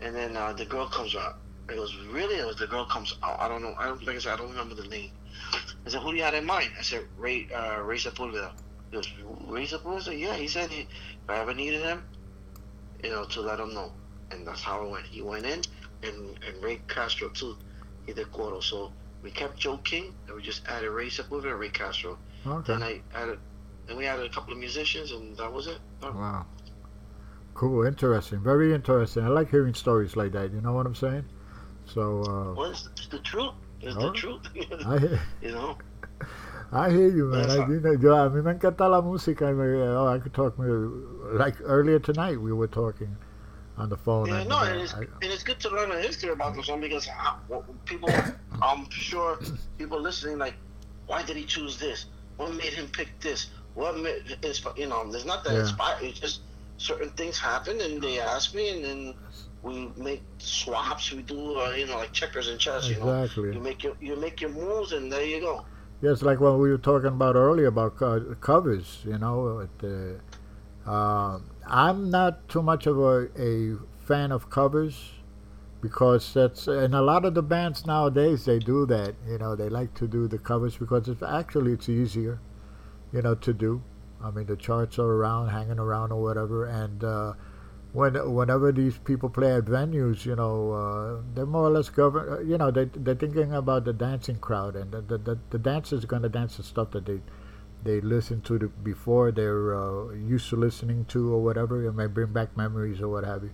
And 0.01 0.15
then 0.15 0.35
uh, 0.35 0.53
the 0.53 0.65
girl 0.65 0.87
comes 0.87 1.15
out. 1.15 1.39
It 1.69 1.75
goes, 1.75 1.95
really? 2.11 2.35
It 2.35 2.45
was 2.45 2.57
the 2.57 2.67
girl 2.67 2.85
comes 2.85 3.15
out. 3.23 3.37
I 3.39 3.47
don't 3.47 3.61
know. 3.61 3.73
I 3.79 3.87
don't, 3.87 4.05
like 4.05 4.17
I 4.17 4.19
said, 4.19 4.33
I 4.33 4.37
don't 4.37 4.49
remember 4.49 4.75
the 4.75 4.87
name. 4.87 5.09
I 5.85 5.89
said, 5.89 6.01
who 6.01 6.11
do 6.11 6.17
you 6.17 6.23
have 6.23 6.33
in 6.33 6.45
mind? 6.45 6.69
I 6.77 6.83
said, 6.83 7.03
Ray, 7.17 7.47
uh, 7.55 7.81
Ray 7.81 7.97
Sepulveda. 7.97 8.51
He 8.91 8.97
goes, 8.97 9.07
Ray 9.47 9.65
Sepulveda? 9.65 10.17
Yeah, 10.17 10.35
he 10.35 10.47
said 10.47 10.69
he, 10.69 10.81
if 10.81 11.29
I 11.29 11.39
ever 11.39 11.53
needed 11.53 11.81
him, 11.81 12.03
you 13.03 13.11
know, 13.11 13.25
to 13.25 13.41
let 13.41 13.59
him 13.59 13.73
know. 13.73 13.93
And 14.31 14.45
that's 14.45 14.61
how 14.61 14.85
it 14.85 14.89
went. 14.89 15.05
He 15.05 15.21
went 15.21 15.45
in, 15.45 15.61
and, 16.03 16.37
and 16.47 16.63
Ray 16.63 16.81
Castro, 16.87 17.29
too, 17.29 17.55
he 18.05 18.13
did 18.13 18.31
Coro. 18.31 18.59
So 18.59 18.91
we 19.23 19.31
kept 19.31 19.57
Joe 19.57 19.77
King, 19.77 20.13
and 20.27 20.35
we 20.35 20.41
just 20.41 20.67
added 20.67 20.89
Ray 20.91 21.07
Sepulveda 21.07 21.51
and 21.51 21.59
Ray 21.59 21.69
Castro. 21.69 22.17
Okay. 22.45 22.73
Then 22.73 22.83
I 22.83 23.01
added, 23.15 23.39
then 23.87 23.97
we 23.97 24.05
added 24.05 24.25
a 24.29 24.33
couple 24.33 24.51
of 24.53 24.59
musicians, 24.59 25.11
and 25.11 25.35
that 25.37 25.51
was 25.51 25.67
it. 25.67 25.79
Wow. 26.01 26.45
Cool, 27.53 27.85
interesting, 27.85 28.39
very 28.41 28.73
interesting. 28.73 29.23
I 29.23 29.27
like 29.29 29.49
hearing 29.49 29.73
stories 29.73 30.15
like 30.15 30.31
that. 30.33 30.51
You 30.51 30.59
know 30.61 30.73
what 30.73 30.85
I'm 30.85 30.95
saying? 30.95 31.23
So. 31.85 32.21
Uh, 32.23 32.53
Well, 32.55 32.71
it's, 32.71 32.89
it's 32.97 33.07
the 33.07 33.19
truth. 33.19 33.53
It's 33.81 33.95
Oh. 33.97 34.07
the 34.07 34.13
truth. 34.13 34.41
I 34.85 34.97
hear- 34.99 35.21
you 35.41 35.51
know? 35.51 35.77
I 36.71 36.89
hear 36.89 37.07
you, 37.09 37.25
man. 37.27 37.49
I, 37.51 37.55
you 37.67 37.79
know, 37.79 38.15
a 38.15 38.29
mí 38.31 38.43
me 38.43 38.51
encanta 38.53 38.89
la 38.89 39.01
música. 39.01 39.41
y 39.45 39.53
me- 39.53 39.81
oh, 39.83 40.07
I 40.07 40.17
could 40.19 40.33
talk. 40.33 40.55
Like 40.57 41.55
earlier 41.61 41.99
tonight, 41.99 42.41
we 42.41 42.51
were 42.51 42.67
talking 42.67 43.15
on 43.77 43.89
the 43.89 43.97
phone. 43.97 44.27
Yeah, 44.27 44.39
and, 44.41 44.49
no, 44.49 44.61
and 44.63 44.81
it's, 44.81 44.93
I- 44.93 44.99
and 45.01 45.23
it's 45.23 45.43
good 45.43 45.59
to 45.61 45.69
learn 45.69 45.89
the 45.89 46.01
history 46.01 46.29
about 46.29 46.55
this 46.55 46.67
one 46.69 46.79
because 46.81 47.07
people, 47.85 48.09
I'm 48.61 48.89
sure 48.89 49.39
people 49.77 49.99
listening 49.99 50.37
like, 50.37 50.55
why 51.07 51.23
did 51.23 51.35
he 51.35 51.43
choose 51.45 51.77
this? 51.79 52.05
What 52.37 52.53
made 52.53 52.73
him 52.73 52.87
pick 52.87 53.19
this? 53.19 53.49
What 53.75 53.97
made, 53.97 54.37
you 54.75 54.87
know, 54.87 55.09
there's 55.11 55.25
not 55.25 55.43
that 55.43 55.53
Yeah. 55.53 55.59
inspired. 55.61 56.03
It's 56.03 56.19
just 56.19 56.41
certain 56.77 57.09
things 57.11 57.37
happen 57.39 57.79
and 57.81 58.01
they 58.01 58.19
ask 58.19 58.53
me 58.53 58.69
and 58.69 58.85
then 58.85 59.13
we 59.63 59.91
make 59.95 60.23
swaps. 60.37 61.11
We 61.11 61.21
do, 61.23 61.59
uh, 61.59 61.71
you 61.71 61.87
know, 61.87 61.97
like 61.97 62.11
checkers 62.11 62.47
and 62.49 62.59
chess. 62.59 62.89
You 62.89 62.99
know, 62.99 63.23
Exactly. 63.23 63.53
you 63.53 63.59
make 63.59 63.83
your 63.83 63.95
you 64.01 64.15
make 64.15 64.41
your 64.41 64.49
moves 64.51 64.91
and 64.93 65.11
there 65.11 65.23
you 65.25 65.39
go. 65.41 65.65
Yes, 66.01 66.21
like 66.21 66.39
what 66.41 66.59
we 66.59 66.69
were 66.69 66.77
talking 66.77 67.07
about 67.07 67.35
earlier 67.35 67.67
about 67.67 67.95
co- 67.95 68.35
covers, 68.41 68.99
you 69.05 69.17
know. 69.17 69.67
Uh, 69.81 70.89
uh, 70.89 71.39
I'm 71.67 72.09
not 72.09 72.47
too 72.47 72.61
much 72.61 72.87
of 72.87 72.97
a, 72.99 73.27
a 73.37 73.77
fan 74.05 74.31
of 74.31 74.49
covers 74.49 75.11
because 75.81 76.33
that's 76.33 76.67
and 76.67 76.95
a 76.95 77.01
lot 77.01 77.25
of 77.25 77.33
the 77.35 77.43
bands 77.43 77.85
nowadays 77.85 78.45
they 78.45 78.59
do 78.59 78.85
that. 78.87 79.15
You 79.27 79.37
know, 79.39 79.55
they 79.55 79.69
like 79.69 79.93
to 79.95 80.07
do 80.07 80.27
the 80.27 80.37
covers 80.39 80.77
because 80.77 81.07
it's 81.09 81.23
actually 81.23 81.73
it's 81.73 81.89
easier, 81.89 82.39
you 83.13 83.21
know, 83.21 83.35
to 83.35 83.53
do. 83.53 83.81
I 84.23 84.31
mean, 84.31 84.45
the 84.47 84.55
charts 84.57 84.99
are 84.99 85.07
around, 85.11 85.49
hanging 85.49 85.79
around 85.79 86.11
or 86.11 86.21
whatever, 86.21 86.65
and 86.65 87.03
uh, 87.03 87.33
when 87.93 88.15
whenever 88.33 88.71
these 88.71 88.97
people 88.99 89.29
play 89.29 89.53
at 89.53 89.65
venues, 89.65 90.25
you 90.25 90.35
know, 90.35 90.71
uh, 90.73 91.21
they're 91.35 91.45
more 91.45 91.65
or 91.67 91.71
less 91.71 91.89
govern. 91.89 92.33
uh, 92.33 92.39
You 92.39 92.57
know, 92.57 92.71
they 92.71 92.85
they're 92.85 93.15
thinking 93.15 93.53
about 93.53 93.85
the 93.85 93.93
dancing 93.93 94.37
crowd, 94.37 94.75
and 94.75 94.91
the 94.91 95.01
the, 95.01 95.17
the, 95.17 95.39
the 95.51 95.59
dancers 95.59 96.03
are 96.03 96.07
gonna 96.07 96.29
dance 96.29 96.57
the 96.57 96.63
stuff 96.63 96.91
that 96.91 97.05
they 97.05 97.21
they 97.83 98.01
listen 98.01 98.41
to 98.41 98.57
the, 98.59 98.67
before 98.67 99.31
they're 99.31 99.75
uh, 99.75 100.11
used 100.13 100.49
to 100.49 100.55
listening 100.55 101.05
to 101.05 101.33
or 101.33 101.41
whatever. 101.43 101.83
It 101.85 101.93
may 101.93 102.07
bring 102.07 102.31
back 102.33 102.55
memories 102.57 103.01
or 103.01 103.09
what 103.09 103.23
have 103.23 103.43
you. 103.43 103.51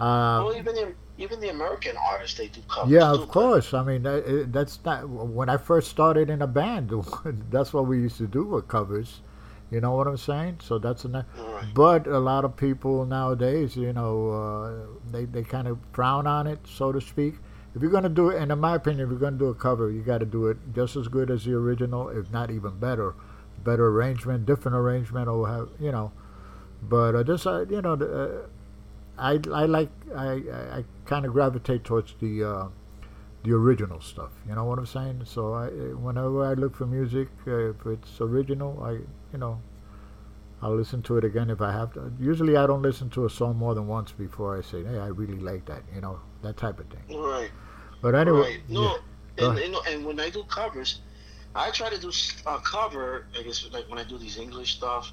Uh, 0.00 0.42
well, 0.44 0.56
even 0.56 0.74
the 0.74 0.94
even 1.18 1.40
the 1.40 1.50
American 1.50 1.94
artists 1.96 2.38
they 2.38 2.48
do 2.48 2.60
covers. 2.68 2.90
yeah, 2.90 3.12
too. 3.12 3.22
of 3.22 3.28
course. 3.28 3.74
I 3.74 3.82
mean, 3.84 4.02
that- 4.02 4.52
that's 4.52 4.78
not 4.84 5.08
when 5.08 5.48
I 5.48 5.56
first 5.58 5.90
started 5.90 6.30
in 6.30 6.42
a 6.42 6.46
band. 6.46 6.90
that's 7.50 7.72
what 7.72 7.86
we 7.86 7.98
used 7.98 8.16
to 8.18 8.26
do 8.26 8.44
with 8.44 8.66
covers. 8.68 9.20
You 9.70 9.80
know 9.80 9.92
what 9.92 10.06
I'm 10.06 10.18
saying? 10.18 10.58
So 10.62 10.78
that's 10.78 11.04
a. 11.06 11.24
But 11.72 12.06
a 12.06 12.18
lot 12.18 12.44
of 12.44 12.56
people 12.56 13.06
nowadays, 13.06 13.74
you 13.76 13.92
know, 13.92 14.30
uh, 14.30 15.10
they 15.10 15.24
they 15.24 15.42
kind 15.42 15.66
of 15.66 15.78
frown 15.92 16.26
on 16.26 16.46
it, 16.46 16.58
so 16.66 16.92
to 16.92 17.00
speak. 17.00 17.36
If 17.74 17.80
you're 17.80 17.90
gonna 17.90 18.10
do 18.10 18.28
it, 18.28 18.36
and 18.42 18.52
in 18.52 18.58
my 18.58 18.74
opinion, 18.74 19.06
if 19.06 19.10
you're 19.10 19.18
gonna 19.18 19.38
do 19.38 19.48
a 19.48 19.54
cover, 19.54 19.90
you 19.90 20.02
got 20.02 20.18
to 20.18 20.26
do 20.26 20.48
it 20.48 20.58
just 20.74 20.94
as 20.96 21.08
good 21.08 21.30
as 21.30 21.44
the 21.44 21.54
original, 21.54 22.10
if 22.10 22.30
not 22.30 22.50
even 22.50 22.78
better. 22.78 23.14
Better 23.64 23.88
arrangement, 23.88 24.46
different 24.46 24.76
arrangement, 24.76 25.28
or 25.28 25.48
have 25.48 25.68
you 25.80 25.92
know. 25.92 26.12
But 26.82 27.14
uh, 27.14 27.22
this, 27.22 27.46
uh, 27.46 27.64
you 27.70 27.80
know, 27.80 27.96
the, 27.96 28.06
uh, 28.06 28.46
I 29.18 29.40
I 29.52 29.66
like 29.66 29.90
I 30.14 30.26
I, 30.26 30.78
I 30.78 30.84
kind 31.06 31.24
of 31.24 31.32
gravitate 31.32 31.84
towards 31.84 32.14
the 32.20 32.44
uh, 32.44 32.68
the 33.44 33.52
original 33.52 34.00
stuff. 34.00 34.30
You 34.48 34.54
know 34.54 34.64
what 34.64 34.78
I'm 34.78 34.86
saying? 34.86 35.22
So 35.26 35.54
I 35.54 35.68
whenever 35.68 36.44
I 36.44 36.54
look 36.54 36.74
for 36.74 36.86
music, 36.86 37.28
uh, 37.46 37.70
if 37.70 37.86
it's 37.86 38.20
original, 38.20 38.82
I 38.82 38.92
you 39.32 39.38
know 39.38 39.60
I'll 40.60 40.76
listen 40.76 41.02
to 41.02 41.18
it 41.18 41.24
again 41.24 41.50
if 41.50 41.60
I 41.60 41.72
have 41.72 41.92
to. 41.94 42.12
Usually 42.20 42.56
I 42.56 42.66
don't 42.66 42.82
listen 42.82 43.10
to 43.10 43.26
a 43.26 43.30
song 43.30 43.56
more 43.56 43.74
than 43.74 43.86
once 43.88 44.12
before 44.12 44.56
I 44.56 44.62
say, 44.62 44.84
hey, 44.84 44.98
I 44.98 45.08
really 45.08 45.38
like 45.38 45.66
that. 45.66 45.82
You 45.94 46.00
know 46.00 46.20
that 46.42 46.56
type 46.56 46.78
of 46.78 46.86
thing. 46.86 47.18
Right. 47.18 47.50
But 48.00 48.14
anyway, 48.14 48.40
Right. 48.40 48.60
No, 48.68 48.98
yeah. 49.38 49.50
And, 49.50 49.58
and, 49.58 49.76
and 49.88 50.04
when 50.04 50.20
I 50.20 50.30
do 50.30 50.44
covers, 50.44 51.00
I 51.54 51.70
try 51.70 51.90
to 51.90 52.00
do 52.00 52.10
a 52.46 52.50
uh, 52.50 52.58
cover. 52.60 53.26
I 53.38 53.42
guess 53.42 53.68
like 53.72 53.88
when 53.88 53.98
I 53.98 54.04
do 54.04 54.18
these 54.18 54.38
English 54.38 54.76
stuff, 54.76 55.12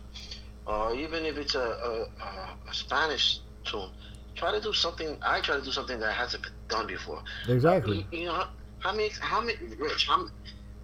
or 0.65 0.95
even 0.95 1.25
if 1.25 1.37
it's 1.37 1.55
a, 1.55 1.59
a, 1.59 2.69
a, 2.69 2.73
Spanish 2.73 3.39
tune, 3.65 3.89
try 4.35 4.51
to 4.51 4.61
do 4.61 4.71
something. 4.71 5.17
I 5.21 5.41
try 5.41 5.57
to 5.57 5.63
do 5.63 5.71
something 5.71 5.99
that 5.99 6.13
hasn't 6.13 6.43
been 6.43 6.53
done 6.67 6.87
before. 6.87 7.21
Exactly. 7.47 8.05
You, 8.11 8.19
you 8.19 8.25
know 8.25 8.33
how, 8.33 8.49
how 8.79 8.93
many 8.93 9.09
how 9.19 9.41
many 9.41 9.57
Rich 9.77 10.07
how, 10.07 10.27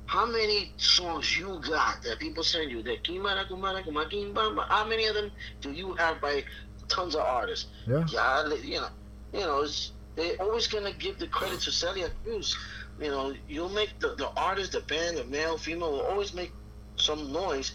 how 0.08 0.26
many 0.26 0.74
songs 0.78 1.38
you 1.38 1.62
got 1.68 2.04
that 2.04 2.20
people 2.20 2.44
send 2.44 2.72
you 2.72 2.84
that 2.84 3.04
Kimara 3.04 3.48
Kumara 3.48 3.84
Kuma 3.84 4.06
Kimbamba? 4.06 4.68
How 4.68 4.86
many 4.86 5.06
of 5.06 5.16
them 5.16 5.32
do 5.62 5.72
you 5.72 5.94
have 5.94 6.20
by 6.20 6.44
tons 6.90 7.16
of 7.16 7.22
artists? 7.22 7.68
Yeah. 7.88 8.06
Yeah, 8.12 8.54
you 8.56 8.82
know, 8.82 8.90
you 9.34 9.40
know, 9.40 9.62
it's, 9.62 9.94
they're 10.16 10.36
always 10.42 10.68
gonna 10.68 10.94
give 10.94 11.18
the 11.20 11.28
credit 11.28 11.62
to 11.62 11.72
Celia 11.72 12.10
Cruz. 12.24 12.58
You 13.00 13.10
know, 13.10 13.36
you'll 13.48 13.70
make 13.70 14.00
the, 14.00 14.16
the 14.18 14.30
artist, 14.38 14.72
the 14.72 14.82
band, 14.82 15.18
the 15.18 15.26
male, 15.26 15.58
female 15.58 15.92
will 15.92 16.02
always 16.02 16.34
make 16.34 16.52
some 16.98 17.32
noise, 17.34 17.74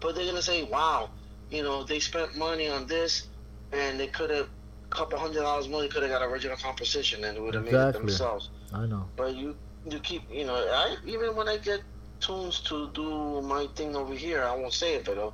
but 0.00 0.14
they're 0.14 0.26
gonna 0.26 0.42
say, 0.42 0.62
"Wow, 0.62 1.10
you 1.50 1.62
know, 1.62 1.82
they 1.84 1.98
spent 1.98 2.36
money 2.36 2.68
on 2.68 2.86
this, 2.86 3.26
and 3.72 3.98
they 3.98 4.06
could 4.06 4.30
have 4.30 4.48
a 4.92 4.94
couple 4.94 5.18
hundred 5.18 5.40
dollars 5.42 5.68
more. 5.68 5.82
They 5.82 5.88
could 5.88 6.02
have 6.02 6.12
got 6.12 6.22
original 6.22 6.56
composition, 6.56 7.24
and 7.24 7.36
they 7.36 7.40
would 7.40 7.54
have 7.54 7.64
made 7.64 7.74
it 7.74 7.78
Exactly. 7.78 8.00
themselves." 8.00 8.50
I 8.72 8.86
know. 8.86 9.08
But 9.16 9.34
you 9.34 9.56
you 9.84 9.98
keep 10.00 10.22
you 10.30 10.44
know 10.46 10.54
I 10.54 10.96
even 11.04 11.36
when 11.36 11.48
I 11.48 11.58
get 11.58 11.80
tunes 12.20 12.60
to 12.60 12.90
do 12.92 13.40
my 13.42 13.66
thing 13.76 13.96
over 13.96 14.14
here, 14.14 14.44
I 14.44 14.54
won't 14.54 14.72
say 14.74 14.94
it, 14.96 15.04
but 15.04 15.18
uh, 15.18 15.30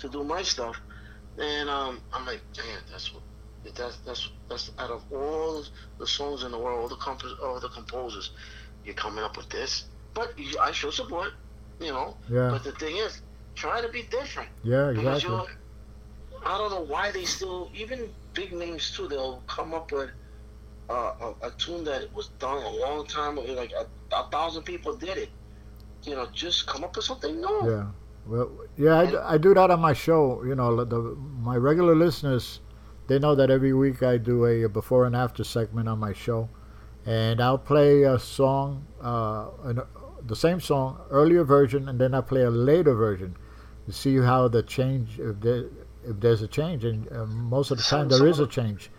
to 0.00 0.08
do 0.08 0.24
my 0.24 0.42
stuff, 0.42 0.80
and 1.38 1.68
um, 1.68 2.00
I'm 2.12 2.26
like, 2.26 2.42
damn, 2.54 2.80
that's 2.90 3.12
what 3.14 3.22
that's 3.76 3.98
that's 3.98 4.28
that's 4.48 4.70
out 4.78 4.90
of 4.90 5.04
all 5.12 5.62
the 5.98 6.06
songs 6.06 6.42
in 6.42 6.50
the 6.50 6.58
world, 6.58 6.80
all 6.80 6.88
the 6.88 6.96
comp- 6.96 7.38
all 7.44 7.60
the 7.60 7.68
composers, 7.68 8.30
you're 8.84 8.94
coming 8.94 9.22
up 9.24 9.36
with 9.36 9.48
this. 9.50 9.84
But 10.14 10.38
you, 10.38 10.58
I 10.60 10.72
show 10.72 10.90
support, 10.90 11.32
you 11.80 11.88
know. 11.92 12.16
Yeah. 12.28 12.50
But 12.50 12.64
the 12.64 12.72
thing 12.72 12.96
is, 12.96 13.22
try 13.54 13.80
to 13.80 13.88
be 13.88 14.02
different. 14.10 14.48
Yeah, 14.62 14.90
Because 14.94 15.22
exactly. 15.24 15.30
you're, 15.30 15.46
I 16.44 16.58
don't 16.58 16.70
know 16.70 16.80
why 16.82 17.10
they 17.10 17.24
still, 17.24 17.70
even 17.74 18.08
big 18.34 18.52
names 18.52 18.90
too, 18.96 19.08
they'll 19.08 19.42
come 19.46 19.74
up 19.74 19.92
with 19.92 20.10
uh, 20.88 21.12
a, 21.20 21.46
a 21.48 21.50
tune 21.58 21.84
that 21.84 22.12
was 22.14 22.28
done 22.38 22.62
a 22.62 22.70
long 22.70 23.06
time 23.06 23.38
ago, 23.38 23.52
like 23.52 23.72
a, 23.72 23.86
a 24.14 24.28
thousand 24.30 24.64
people 24.64 24.96
did 24.96 25.16
it. 25.18 25.28
You 26.04 26.14
know, 26.16 26.26
just 26.32 26.66
come 26.66 26.82
up 26.82 26.96
with 26.96 27.04
something 27.04 27.36
new. 27.40 27.60
Yeah. 27.70 27.86
Well, 28.26 28.50
Yeah, 28.76 28.98
I, 28.98 29.06
do- 29.06 29.20
I 29.22 29.38
do 29.38 29.54
that 29.54 29.70
on 29.70 29.80
my 29.80 29.92
show. 29.92 30.42
You 30.44 30.54
know, 30.54 30.84
the, 30.84 30.98
my 30.98 31.56
regular 31.56 31.94
listeners, 31.94 32.60
they 33.06 33.18
know 33.18 33.34
that 33.34 33.50
every 33.50 33.74
week 33.74 34.02
I 34.02 34.16
do 34.16 34.46
a, 34.46 34.66
before 34.68 35.04
and 35.04 35.14
after 35.14 35.44
segment 35.44 35.88
on 35.88 35.98
my 35.98 36.12
show, 36.14 36.48
and 37.10 37.40
I'll 37.40 37.58
play 37.58 38.04
a 38.04 38.20
song, 38.20 38.86
uh, 39.02 39.48
an, 39.64 39.80
the 40.28 40.36
same 40.36 40.60
song, 40.60 41.00
earlier 41.10 41.42
version, 41.42 41.88
and 41.88 42.00
then 42.00 42.14
I 42.14 42.20
play 42.20 42.42
a 42.42 42.50
later 42.50 42.94
version 42.94 43.36
to 43.86 43.92
see 43.92 44.16
how 44.18 44.46
the 44.46 44.62
change, 44.62 45.18
if 45.18 45.40
there, 45.40 45.64
if 46.04 46.20
there's 46.20 46.42
a 46.42 46.46
change, 46.46 46.84
and 46.84 47.10
uh, 47.10 47.26
most 47.26 47.72
of 47.72 47.78
the 47.78 47.82
time 47.82 48.08
there 48.08 48.28
is 48.28 48.38
a 48.38 48.46
change. 48.46 48.90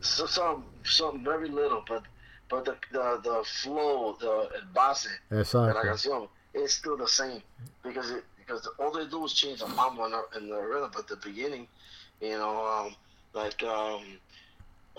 So, 0.00 0.24
some 0.24 0.64
some 0.82 1.22
very 1.22 1.50
little, 1.50 1.84
but 1.86 2.04
but 2.48 2.64
the 2.64 2.76
the, 2.90 3.20
the 3.22 3.44
flow, 3.62 4.16
the 4.18 4.48
base 4.74 5.08
de 5.28 5.44
la 5.54 5.82
canción 5.82 6.26
is 6.54 6.72
still 6.72 6.96
the 6.96 7.06
same 7.06 7.42
because 7.82 8.10
it 8.10 8.24
because 8.38 8.66
all 8.78 8.92
they 8.92 9.06
do 9.06 9.26
is 9.26 9.34
change 9.34 9.60
the 9.60 9.68
mambo 9.68 10.04
and 10.04 10.14
the, 10.14 10.22
and 10.36 10.50
the 10.50 10.58
rhythm, 10.58 10.90
but 10.94 11.06
the 11.06 11.16
beginning, 11.16 11.68
you 12.22 12.38
know, 12.38 12.66
um, 12.66 12.94
like 13.34 13.62
um, 13.62 14.02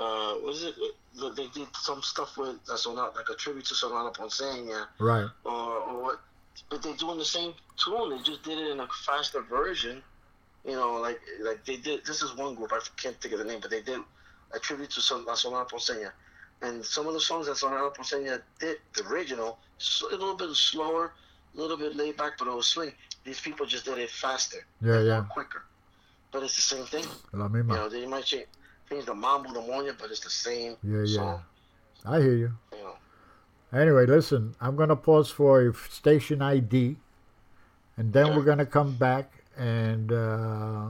uh, 0.01 0.33
what 0.41 0.53
is 0.55 0.63
it? 0.63 0.75
They- 0.77 1.29
They 1.35 1.47
did 1.47 1.67
some 1.75 2.01
stuff 2.01 2.37
with 2.37 2.55
that's 2.65 2.87
not 2.87 3.15
like 3.15 3.29
a 3.29 3.35
tribute 3.35 3.65
to 3.65 3.75
Sonora 3.75 4.11
Ponceña 4.11 4.87
Right. 4.99 5.29
or, 5.43 5.51
or 5.87 6.01
what, 6.03 6.19
but 6.69 6.81
they're 6.81 6.95
doing 6.95 7.17
the 7.17 7.25
same 7.37 7.53
tune. 7.83 8.09
They 8.11 8.21
just 8.23 8.43
did 8.43 8.57
it 8.57 8.67
in 8.71 8.79
a 8.79 8.87
faster 9.05 9.41
version. 9.41 10.01
You 10.65 10.75
know, 10.79 10.91
like 11.07 11.19
like 11.41 11.65
they 11.65 11.77
did. 11.77 12.05
This 12.05 12.21
is 12.21 12.33
one 12.35 12.55
group 12.55 12.71
I 12.73 12.79
can't 13.03 13.19
think 13.21 13.33
of 13.33 13.39
the 13.39 13.45
name, 13.51 13.59
but 13.61 13.69
they 13.71 13.81
did 13.81 13.99
a 14.53 14.59
tribute 14.59 14.89
to 14.91 15.01
Sol- 15.01 15.25
La 15.25 15.35
Sonora 15.35 15.65
Ponceña. 15.65 16.11
And 16.61 16.85
some 16.85 17.07
of 17.07 17.13
the 17.13 17.19
songs 17.29 17.47
that 17.47 17.57
Sonora 17.57 17.89
Ponceña 17.91 18.41
did, 18.59 18.77
the 18.95 19.03
original, 19.07 19.57
a 20.11 20.15
little 20.15 20.35
bit 20.35 20.49
slower, 20.55 21.13
a 21.55 21.57
little 21.61 21.77
bit 21.77 21.95
laid 21.95 22.15
back, 22.17 22.33
but 22.37 22.47
it 22.47 22.53
was 22.55 22.67
swing. 22.67 22.93
These 23.25 23.41
people 23.41 23.65
just 23.65 23.85
did 23.85 23.97
it 23.97 24.09
faster, 24.11 24.65
Yeah, 24.81 25.01
yeah. 25.01 25.25
quicker. 25.29 25.63
But 26.31 26.43
it's 26.43 26.55
the 26.55 26.61
same 26.61 26.85
thing. 26.85 27.05
La 27.33 27.47
misma. 27.49 27.73
You 27.73 27.79
know, 27.79 27.89
they 27.89 28.05
might 28.07 28.25
change, 28.25 28.45
change 28.91 29.05
the 29.05 29.15
mambo, 29.15 29.53
the 29.53 29.59
moña, 29.59 29.95
but 29.99 30.11
it's 30.11 30.19
the 30.19 30.29
same 30.29 30.75
Yeah, 30.83 31.03
yeah. 31.05 31.15
song. 31.15 31.41
I 32.05 32.19
hear 32.19 32.35
you. 32.35 32.51
You 32.73 32.77
know. 32.83 33.79
Anyway, 33.79 34.05
listen, 34.05 34.55
I'm 34.59 34.75
going 34.75 34.89
to 34.89 34.95
pause 34.95 35.29
for 35.31 35.61
a 35.67 35.73
station 35.89 36.41
ID, 36.41 36.97
and 37.97 38.11
then 38.11 38.35
we're 38.35 38.43
going 38.43 38.57
to 38.57 38.65
come 38.65 38.95
back 38.95 39.43
and, 39.57 40.11
uh, 40.11 40.87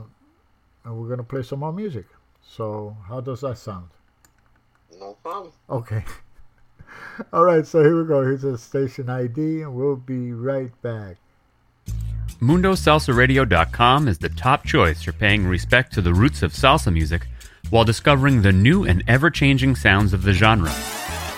and 0.84 0.96
we're 0.96 1.06
going 1.06 1.18
to 1.18 1.24
play 1.24 1.42
some 1.42 1.60
more 1.60 1.72
music. 1.72 2.06
So, 2.42 2.96
how 3.06 3.20
does 3.20 3.42
that 3.42 3.58
sound? 3.58 3.88
No 4.98 5.16
problem. 5.22 5.52
Okay. 5.70 6.04
All 7.32 7.44
right, 7.44 7.66
so 7.66 7.82
here 7.82 8.02
we 8.02 8.08
go. 8.08 8.22
Here's 8.22 8.44
a 8.44 8.58
station 8.58 9.08
ID, 9.08 9.62
and 9.62 9.74
we'll 9.74 9.96
be 9.96 10.32
right 10.32 10.72
back. 10.82 11.18
MundoSalsaRadio.com 12.40 14.08
is 14.08 14.18
the 14.18 14.28
top 14.28 14.64
choice 14.66 15.02
for 15.02 15.12
paying 15.12 15.46
respect 15.46 15.92
to 15.92 16.00
the 16.02 16.12
roots 16.12 16.42
of 16.42 16.52
salsa 16.52 16.92
music 16.92 17.28
while 17.72 17.84
discovering 17.84 18.42
the 18.42 18.52
new 18.52 18.84
and 18.84 19.02
ever 19.08 19.30
changing 19.30 19.74
sounds 19.74 20.12
of 20.12 20.22
the 20.24 20.32
genre. 20.32 20.68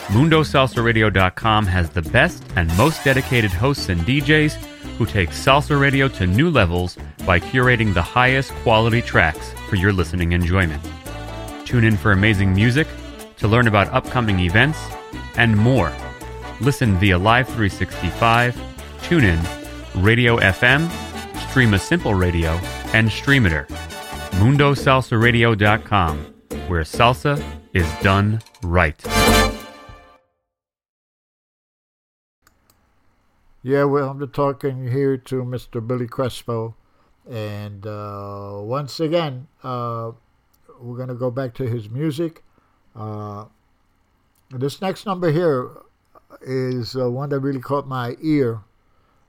MundoSalsaRadio.com 0.08 1.64
has 1.66 1.90
the 1.90 2.02
best 2.02 2.42
and 2.56 2.76
most 2.76 3.04
dedicated 3.04 3.52
hosts 3.52 3.88
and 3.88 4.00
DJs 4.00 4.54
who 4.98 5.06
take 5.06 5.30
salsa 5.30 5.80
radio 5.80 6.08
to 6.08 6.26
new 6.26 6.50
levels 6.50 6.98
by 7.24 7.38
curating 7.38 7.94
the 7.94 8.02
highest 8.02 8.50
quality 8.64 9.00
tracks 9.00 9.52
for 9.68 9.76
your 9.76 9.92
listening 9.92 10.32
enjoyment. 10.32 10.84
Tune 11.64 11.84
in 11.84 11.96
for 11.96 12.10
amazing 12.10 12.52
music, 12.52 12.88
to 13.36 13.46
learn 13.46 13.68
about 13.68 13.86
upcoming 13.92 14.40
events, 14.40 14.78
and 15.36 15.56
more. 15.56 15.92
Listen 16.60 16.96
via 16.98 17.16
Live 17.16 17.46
365, 17.46 18.56
TuneIn, 19.02 20.02
Radio 20.02 20.38
FM, 20.38 20.90
Stream 21.48 21.74
a 21.74 21.78
Simple 21.78 22.14
Radio, 22.14 22.50
and 22.92 23.08
Streamiter. 23.08 23.68
MundoSalsaRadio.com, 24.38 26.18
where 26.68 26.82
salsa 26.82 27.42
is 27.72 27.90
done 28.02 28.40
right. 28.62 29.00
Yeah, 33.62 33.84
well, 33.84 34.10
I'm 34.10 34.28
talking 34.30 34.88
here 34.90 35.16
to 35.16 35.36
Mr. 35.42 35.84
Billy 35.86 36.06
Crespo. 36.06 36.74
And 37.30 37.86
uh, 37.86 38.58
once 38.60 39.00
again, 39.00 39.48
uh, 39.62 40.12
we're 40.78 40.96
going 40.96 41.08
to 41.08 41.14
go 41.14 41.30
back 41.30 41.54
to 41.54 41.66
his 41.66 41.88
music. 41.88 42.42
Uh, 42.94 43.46
this 44.50 44.82
next 44.82 45.06
number 45.06 45.32
here 45.32 45.70
is 46.42 46.94
uh, 46.94 47.10
one 47.10 47.30
that 47.30 47.40
really 47.40 47.60
caught 47.60 47.88
my 47.88 48.16
ear. 48.20 48.60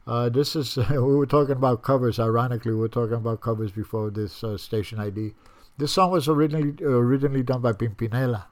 Uh, 0.08 0.30
this 0.30 0.56
is, 0.56 0.78
we 0.90 0.98
were 0.98 1.26
talking 1.26 1.56
about 1.56 1.82
covers, 1.82 2.20
ironically, 2.20 2.72
we 2.72 2.80
were 2.80 2.88
talking 2.88 3.16
about 3.16 3.42
covers 3.42 3.72
before 3.72 4.10
this 4.10 4.44
uh, 4.44 4.58
station 4.58 5.00
ID. 5.00 5.34
This 5.78 5.94
song 5.94 6.12
was 6.12 6.28
originally 6.28 6.74
originally 6.84 7.44
done 7.44 7.62
by 7.62 7.74
Pimpinela. 7.74 8.46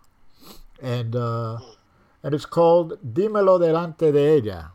And, 0.81 1.15
uh, 1.15 1.59
and 2.21 2.33
it's 2.33 2.45
called 2.45 2.99
Dímelo 3.13 3.59
Delante 3.59 4.11
de 4.11 4.37
Ella 4.37 4.73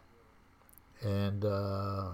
and 1.02 1.44
uh, 1.44 2.12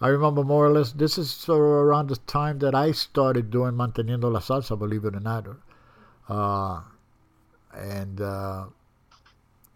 I 0.00 0.08
remember 0.08 0.44
more 0.44 0.66
or 0.66 0.70
less. 0.70 0.92
This 0.92 1.18
is 1.18 1.30
sort 1.30 1.60
of 1.60 1.66
around 1.66 2.08
the 2.08 2.16
time 2.16 2.58
that 2.60 2.74
I 2.74 2.92
started 2.92 3.50
doing 3.50 3.72
manteniendo 3.72 4.32
la 4.32 4.40
salsa, 4.40 4.78
believe 4.78 5.04
it 5.04 5.14
or 5.14 5.20
not. 5.20 5.46
Uh, 6.28 6.80
and 7.74 8.20
uh, 8.20 8.66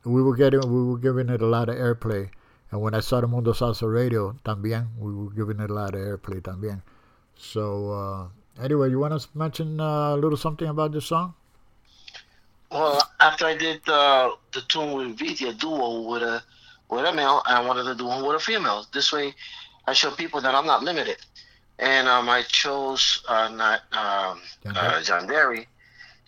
we 0.04 0.22
were 0.22 0.36
getting, 0.36 0.60
we 0.60 0.92
were 0.92 0.98
giving 0.98 1.28
it 1.28 1.42
a 1.42 1.46
lot 1.46 1.68
of 1.68 1.76
airplay. 1.76 2.30
And 2.72 2.80
when 2.80 2.94
I 2.94 3.00
started 3.00 3.28
Mundo 3.28 3.52
Salsa 3.52 3.86
Radio, 3.86 4.34
también 4.44 4.88
we 4.98 5.12
were 5.12 5.30
giving 5.30 5.60
it 5.60 5.70
a 5.70 5.74
lot 5.74 5.94
of 5.94 6.00
airplay 6.00 6.40
también. 6.40 6.80
So 7.36 7.92
uh, 7.92 8.62
anyway, 8.64 8.88
you 8.88 8.98
want 8.98 9.20
to 9.20 9.28
mention 9.34 9.78
uh, 9.78 10.14
a 10.14 10.16
little 10.16 10.38
something 10.38 10.66
about 10.66 10.92
this 10.92 11.04
song? 11.04 11.34
Well, 12.70 12.98
after 13.20 13.44
I 13.44 13.54
did 13.54 13.84
the 13.84 14.32
the 14.52 14.62
tune 14.62 14.92
with 14.94 15.18
Viti 15.18 15.46
a 15.48 15.52
duo 15.52 16.08
with 16.08 16.22
a 16.22 16.42
with 16.88 17.04
a 17.04 17.12
male, 17.12 17.42
I 17.44 17.60
wanted 17.60 17.84
to 17.84 17.94
do 17.94 18.06
one 18.06 18.24
with 18.26 18.36
a 18.36 18.40
female. 18.40 18.86
This 18.90 19.12
way, 19.12 19.34
I 19.86 19.92
show 19.92 20.10
people 20.10 20.40
that 20.40 20.54
I'm 20.54 20.66
not 20.66 20.82
limited. 20.82 21.18
And 21.78 22.08
um, 22.08 22.28
I 22.30 22.42
chose 22.42 23.22
uh, 23.28 23.48
not 23.48 23.80
um, 23.92 24.40
uh, 24.64 25.00
Janderi, 25.02 25.66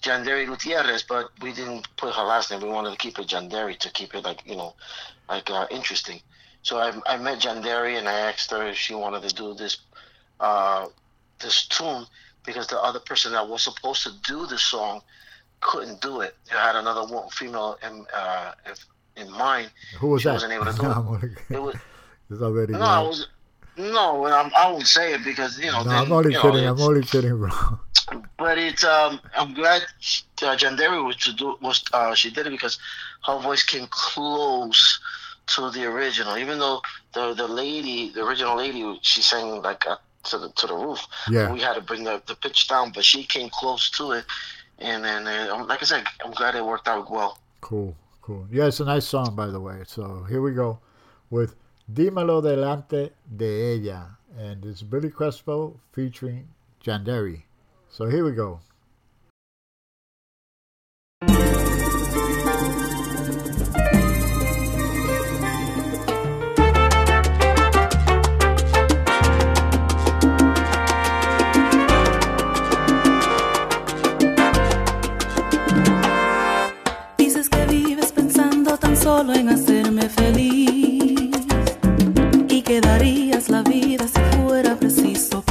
John 0.03 0.25
Derry 0.25 0.45
Gutierrez, 0.45 1.05
but 1.05 1.31
we 1.41 1.53
didn't 1.53 1.89
put 1.97 2.15
her 2.15 2.25
last 2.25 2.51
name. 2.51 2.61
We 2.61 2.69
wanted 2.69 2.91
to 2.91 2.99
keep 2.99 3.19
it 3.19 3.29
Janderi 3.29 3.79
to 3.79 3.91
keep 3.91 4.15
it 4.15 4.25
like 4.25 4.43
you 4.45 4.57
know, 4.57 4.75
like 5.29 5.49
uh, 5.51 5.67
interesting. 5.71 6.21
So 6.65 6.79
I, 6.79 6.93
I 7.07 7.19
met 7.19 7.43
Derry 7.43 7.97
and 7.97 8.09
I 8.09 8.21
asked 8.31 8.51
her 8.51 8.67
if 8.67 8.77
she 8.77 8.95
wanted 8.95 9.23
to 9.29 9.35
do 9.35 9.53
this 9.55 9.77
uh, 10.41 10.87
this 11.39 11.67
tune 11.67 12.07
because 12.45 12.67
the 12.67 12.81
other 12.81 13.01
person 13.01 13.33
that 13.33 13.47
was 13.47 13.63
supposed 13.63 14.03
to 14.05 14.11
do 14.27 14.47
the 14.47 14.59
song 14.59 15.03
couldn't 15.61 16.01
do 16.01 16.23
it. 16.23 16.35
I 16.53 16.67
had 16.67 16.77
another 16.77 17.05
one, 17.13 17.29
female 17.29 17.79
in, 17.83 18.07
uh, 18.15 18.53
in 19.17 19.31
mind. 19.31 19.71
Who 19.99 20.09
was 20.09 20.23
she 20.23 20.29
that? 20.29 20.35
wasn't 20.35 20.55
able 20.55 20.65
to 20.65 20.73
do 21.21 21.27
it. 21.27 21.55
It 21.55 21.63
was 21.63 21.77
it's 22.31 22.41
already. 22.41 22.73
no, 22.73 22.81
I 22.81 23.03
was 23.03 23.29
no. 23.77 24.27
I'm, 24.27 24.51
I 24.57 24.71
won't 24.71 24.87
say 24.87 25.13
it 25.13 25.23
because 25.23 25.59
you 25.59 25.71
know. 25.71 25.83
No, 25.83 25.91
then, 25.91 25.99
I'm 25.99 26.13
only 26.13 26.31
you 26.31 26.37
know, 26.37 26.43
kidding. 26.43 26.67
I'm 26.67 26.81
only 26.81 27.03
kidding, 27.03 27.37
bro. 27.39 27.51
But 28.39 28.59
it's 28.59 28.85
um. 28.85 29.21
I'm 29.35 29.55
glad 29.55 29.83
uh, 29.83 30.57
Janderi 30.57 31.05
was 31.05 31.17
to 31.17 31.33
do 31.33 31.57
was 31.61 31.83
uh 31.93 32.15
she 32.15 32.31
did 32.31 32.47
it 32.47 32.51
because 32.51 32.79
her 33.27 33.39
voice 33.39 33.63
came 33.63 33.87
close 33.91 35.01
to 35.47 35.71
the 35.71 35.85
original. 35.85 36.37
Even 36.37 36.59
though 36.59 36.81
the 37.13 37.35
the 37.35 37.47
lady, 37.47 38.11
the 38.11 38.25
original 38.25 38.57
lady, 38.57 38.99
she 39.03 39.23
sang 39.23 39.63
like 39.63 39.87
uh, 39.87 39.97
to 40.25 40.39
the 40.39 40.49
to 40.51 40.67
the 40.67 40.75
roof. 40.75 41.07
Yeah. 41.31 41.53
We 41.53 41.61
had 41.61 41.75
to 41.75 41.81
bring 41.81 42.05
the, 42.05 42.23
the 42.27 42.35
pitch 42.35 42.69
down, 42.69 42.93
but 42.93 43.05
she 43.05 43.25
came 43.25 43.49
close 43.51 43.91
to 43.91 44.13
it. 44.13 44.25
And 44.79 45.05
then, 45.05 45.27
uh, 45.27 45.65
like 45.67 45.83
I 45.83 45.85
said, 45.85 46.05
I'm 46.25 46.33
glad 46.33 46.57
it 46.57 46.65
worked 46.65 46.89
out 46.89 47.11
well. 47.11 47.39
Cool, 47.61 47.97
cool. 48.23 48.47
Yeah, 48.51 48.67
it's 48.67 48.81
a 48.81 48.85
nice 48.85 49.07
song, 49.07 49.37
by 49.37 49.47
the 49.47 49.61
way. 49.61 49.83
So 49.87 50.27
here 50.29 50.43
we 50.43 50.53
go 50.53 50.81
with 51.31 51.55
Dímelo 51.93 52.43
Delante 52.43 53.11
de 53.37 53.77
Ella. 53.77 54.19
And 54.37 54.65
it's 54.65 54.83
Billy 54.83 55.11
Crespo 55.11 55.79
featuring 55.93 56.49
Janderi. 56.85 57.45
So 57.89 58.07
here 58.07 58.25
we 58.25 58.33
go. 58.33 58.61
Solo 79.17 79.33
en 79.33 79.49
hacerme 79.49 80.09
feliz. 80.09 81.31
Y 82.49 82.63
que 82.63 82.81
darías 82.81 83.49
la 83.49 83.63
vida 83.63 84.07
si 84.09 84.21
fuera 84.37 84.75
preciso 84.75 85.44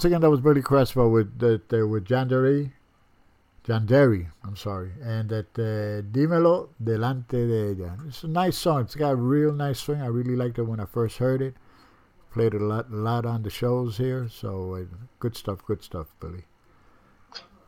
once 0.00 0.06
again, 0.06 0.22
that 0.22 0.30
was 0.30 0.40
Billy 0.40 0.62
Crespo 0.62 1.10
with 1.10 1.38
that 1.40 1.70
uh, 1.74 1.86
with 1.86 2.06
Janderi, 2.06 2.72
Janderi. 3.66 4.28
I'm 4.42 4.56
sorry, 4.56 4.92
and 5.02 5.28
that 5.28 5.58
uh, 5.58 6.00
Dímelo 6.10 6.70
delante 6.82 7.46
de 7.46 7.74
ella. 7.74 7.98
It's 8.08 8.22
a 8.22 8.28
nice 8.28 8.56
song. 8.56 8.80
It's 8.80 8.94
got 8.94 9.10
a 9.10 9.16
real 9.16 9.52
nice 9.52 9.80
swing. 9.80 10.00
I 10.00 10.06
really 10.06 10.36
liked 10.36 10.58
it 10.58 10.62
when 10.62 10.80
I 10.80 10.86
first 10.86 11.18
heard 11.18 11.42
it. 11.42 11.54
Played 12.32 12.54
it 12.54 12.62
a 12.62 12.64
lot, 12.64 12.88
a 12.90 12.96
lot 12.96 13.26
on 13.26 13.42
the 13.42 13.50
shows 13.50 13.98
here. 13.98 14.26
So 14.30 14.76
uh, 14.76 14.96
good 15.18 15.36
stuff. 15.36 15.58
Good 15.66 15.82
stuff, 15.82 16.06
Billy. 16.18 16.44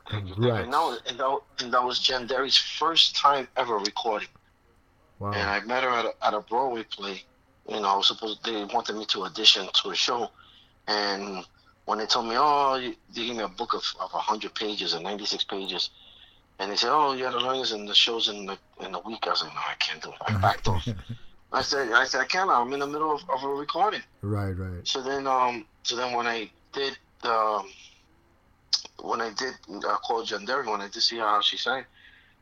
Congrats. 0.06 0.64
And 0.64 0.72
that 0.72 0.80
was 0.80 1.02
and 1.06 1.18
that, 1.18 1.38
and 1.58 1.74
that 1.74 1.84
was 1.84 2.00
Janderi's 2.00 2.56
first 2.56 3.14
time 3.14 3.46
ever 3.58 3.76
recording. 3.76 4.28
Wow. 5.18 5.32
And 5.32 5.50
I 5.50 5.60
met 5.66 5.84
her 5.84 5.90
at 5.90 6.06
a, 6.06 6.14
at 6.26 6.32
a 6.32 6.40
Broadway 6.40 6.84
play. 6.84 7.24
You 7.68 7.80
know, 7.80 7.88
I 7.88 7.96
was 7.96 8.08
supposed 8.08 8.42
they 8.42 8.64
wanted 8.64 8.96
me 8.96 9.04
to 9.04 9.24
audition 9.24 9.68
to 9.82 9.90
a 9.90 9.94
show, 9.94 10.30
and 10.88 11.44
when 11.84 11.98
they 11.98 12.06
told 12.06 12.28
me, 12.28 12.36
oh, 12.38 12.76
you, 12.76 12.94
they 13.14 13.26
gave 13.26 13.36
me 13.36 13.42
a 13.42 13.48
book 13.48 13.74
of 13.74 13.84
of 14.00 14.10
hundred 14.10 14.54
pages 14.54 14.94
and 14.94 15.02
ninety 15.04 15.26
six 15.26 15.44
pages, 15.44 15.90
and 16.58 16.70
they 16.70 16.76
said, 16.76 16.90
oh, 16.92 17.12
you 17.12 17.24
got 17.24 17.32
to 17.32 17.44
learn 17.44 17.58
this 17.58 17.72
in 17.72 17.86
the 17.86 17.94
shows 17.94 18.28
in 18.28 18.46
the 18.46 18.58
in 18.80 18.94
a 18.94 19.00
week. 19.00 19.26
I 19.26 19.30
was 19.30 19.42
like, 19.42 19.54
no, 19.54 19.60
I 19.60 19.74
can't 19.78 20.02
do 20.02 20.10
it. 20.10 20.16
I 20.26 20.40
backed 20.40 20.68
off. 20.68 20.86
I 21.52 21.62
said, 21.62 21.92
I 21.92 22.04
said, 22.04 22.20
I 22.20 22.24
can't. 22.24 22.50
I'm 22.50 22.72
in 22.72 22.80
the 22.80 22.86
middle 22.86 23.12
of, 23.12 23.20
of 23.28 23.42
a 23.44 23.48
recording. 23.48 24.02
Right, 24.22 24.52
right. 24.52 24.86
So 24.86 25.02
then, 25.02 25.26
um, 25.26 25.66
so 25.82 25.96
then 25.96 26.16
when 26.16 26.26
I 26.26 26.50
did, 26.72 26.96
um, 27.24 27.68
when 29.02 29.20
I 29.20 29.32
did 29.36 29.54
uh, 29.84 29.96
call 29.98 30.24
Janderi, 30.24 30.66
when 30.70 30.80
I 30.80 30.88
did 30.88 31.02
see 31.02 31.18
how 31.18 31.42
she 31.42 31.58
sang, 31.58 31.84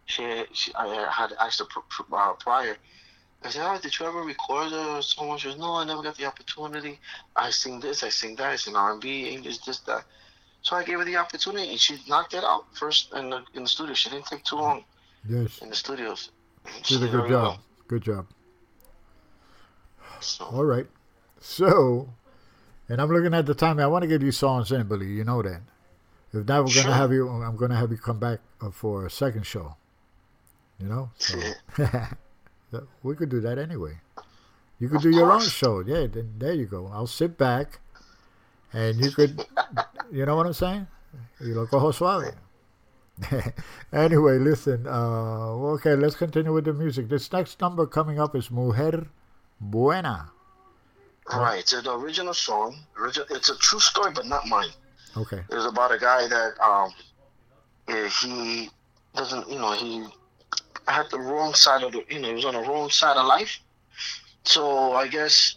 she, 0.05 0.45
she 0.53 0.73
I 0.75 1.11
had 1.11 1.33
asked 1.41 1.59
her 1.59 1.65
pr- 1.65 1.81
pr- 1.89 2.15
uh, 2.15 2.35
prior. 2.35 2.77
I 3.43 3.49
said, 3.51 3.63
"Oh, 3.67 3.79
did 3.81 3.99
you 3.99 4.07
ever 4.07 4.23
record 4.23 4.73
a 4.73 5.03
song?" 5.03 5.37
She 5.39 5.49
goes, 5.49 5.59
"No, 5.59 5.77
I 5.77 5.85
never 5.85 6.03
got 6.03 6.17
the 6.17 6.27
opportunity. 6.27 6.99
I 7.37 7.51
sing 7.51 7.81
this, 7.81 8.03
I 8.03 8.11
sing 8.11 8.37
that, 8.37 8.51
I 8.51 8.57
sing 8.57 8.77
R&B, 8.77 9.31
English, 9.31 9.59
this, 9.59 9.79
that." 9.81 10.05
So 10.63 10.77
I 10.77 10.85
gave 10.85 10.99
her 10.99 11.05
the 11.07 11.17
opportunity, 11.17 11.71
and 11.71 11.81
she 11.81 11.99
knocked 12.07 12.35
it 12.35 12.45
out 12.45 12.67
first 12.77 13.13
in 13.15 13.31
the 13.31 13.43
in 13.55 13.63
the 13.63 13.69
studio. 13.69 13.95
She 13.95 14.11
didn't 14.11 14.27
take 14.27 14.45
too 14.45 14.57
long 14.57 14.85
Yes. 15.29 15.59
in 15.63 15.71
the 15.71 15.75
studios. 15.77 16.31
She 16.83 16.99
did 16.99 17.09
a 17.09 17.11
good 17.13 17.29
job. 17.31 17.31
well. 17.31 17.61
Good 17.89 18.03
job. 18.03 18.27
So 20.21 20.45
All 20.45 20.65
right. 20.65 20.87
So, 21.41 22.11
and 22.91 23.01
I'm 23.01 23.09
looking 23.11 23.33
at 23.33 23.47
the 23.47 23.55
time. 23.55 23.79
I 23.81 23.87
want 23.87 24.03
to 24.03 24.07
get 24.09 24.21
you 24.21 24.33
songs 24.33 24.71
in, 24.71 24.87
Billy. 24.87 25.07
You 25.07 25.25
know 25.25 25.41
that. 25.41 25.63
If 26.35 26.47
not, 26.47 26.65
we're 26.65 26.71
Sure. 26.71 26.83
gonna 26.85 26.95
have 26.97 27.11
you. 27.13 27.29
I'm 27.29 27.57
gonna 27.57 27.77
have 27.77 27.91
you 27.91 27.97
come 27.97 28.19
back 28.19 28.41
uh, 28.61 28.71
for 28.71 29.07
a 29.07 29.11
second 29.11 29.47
show. 29.47 29.77
You 30.79 30.89
know. 30.89 31.11
So 31.17 31.39
we 33.03 33.17
could 33.17 33.29
do 33.29 33.41
that 33.41 33.59
anyway. 33.59 33.99
You 34.79 34.89
could 34.89 34.97
Of 34.97 35.03
do 35.03 35.11
your 35.11 35.31
own 35.31 35.41
show. 35.41 35.81
Yeah. 35.81 36.07
Then 36.07 36.35
there 36.39 36.55
you 36.55 36.67
go. 36.67 36.91
I'll 36.93 37.07
sit 37.07 37.37
back, 37.37 37.81
and 38.73 39.03
you 39.05 39.11
could. 39.11 39.45
you 40.13 40.25
know 40.27 40.37
what 40.37 40.47
I'm 40.47 40.53
saying? 40.53 40.87
Y 41.41 41.49
lo 41.49 41.67
cojo 41.67 41.93
suave. 41.93 42.35
anyway, 43.93 44.39
listen. 44.39 44.87
Uh, 44.87 45.77
okay, 45.77 45.95
let's 45.95 46.17
continue 46.17 46.53
with 46.53 46.65
the 46.65 46.73
music. 46.73 47.09
This 47.09 47.31
next 47.33 47.61
number 47.61 47.87
coming 47.87 48.19
up 48.19 48.35
is 48.35 48.51
Mujer 48.51 49.07
Buena. 49.61 50.33
All 51.33 51.43
right, 51.43 51.67
so 51.69 51.81
the 51.81 51.95
original 51.95 52.35
song, 52.35 52.77
it's 53.31 53.51
a 53.51 53.57
true 53.59 53.79
story, 53.79 54.11
but 54.13 54.27
not 54.27 54.49
mine. 54.49 54.71
Okay. 55.17 55.43
It's 55.49 55.67
about 55.67 55.93
a 55.93 55.99
guy 55.99 56.27
that 56.27 56.59
um, 56.61 56.91
he 57.87 58.69
doesn't, 59.15 59.49
you 59.49 59.59
know, 59.59 59.73
he 59.73 60.05
had 60.89 61.11
the 61.11 61.19
wrong 61.19 61.55
side 61.55 61.83
of 61.83 61.93
the, 61.93 62.05
you 62.09 62.21
know, 62.21 62.29
he 62.29 62.35
was 62.35 62.45
on 62.45 62.55
the 62.55 62.61
wrong 62.61 62.91
side 62.91 63.17
of 63.17 63.27
life. 63.27 63.59
So 64.45 64.93
I 64.93 65.09
guess 65.09 65.57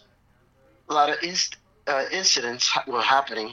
a 0.88 0.94
lot 0.94 1.10
of 1.10 1.16
inst- 1.22 1.56
uh, 1.86 2.04
incidents 2.12 2.68
ha- 2.68 2.84
were 2.86 3.02
happening. 3.02 3.52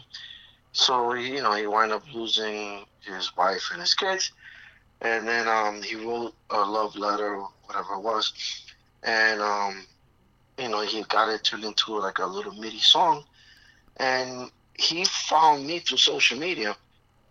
So 0.73 1.11
he, 1.13 1.35
you 1.35 1.41
know, 1.41 1.53
he 1.53 1.67
wound 1.67 1.91
up 1.91 2.03
losing 2.13 2.85
his 3.01 3.35
wife 3.35 3.69
and 3.71 3.81
his 3.81 3.93
kids, 3.93 4.31
and 5.01 5.27
then 5.27 5.47
um, 5.47 5.81
he 5.81 5.95
wrote 5.95 6.33
a 6.49 6.59
love 6.61 6.95
letter, 6.95 7.43
whatever 7.65 7.95
it 7.95 8.01
was, 8.01 8.31
and 9.03 9.41
um, 9.41 9.85
you 10.57 10.69
know, 10.69 10.81
he 10.81 11.03
got 11.03 11.29
it 11.29 11.43
turned 11.43 11.65
into 11.65 11.97
like 11.97 12.19
a 12.19 12.25
little 12.25 12.53
MIDI 12.53 12.79
song, 12.79 13.23
and 13.97 14.51
he 14.77 15.03
found 15.05 15.65
me 15.65 15.79
through 15.79 15.97
social 15.97 16.37
media, 16.37 16.75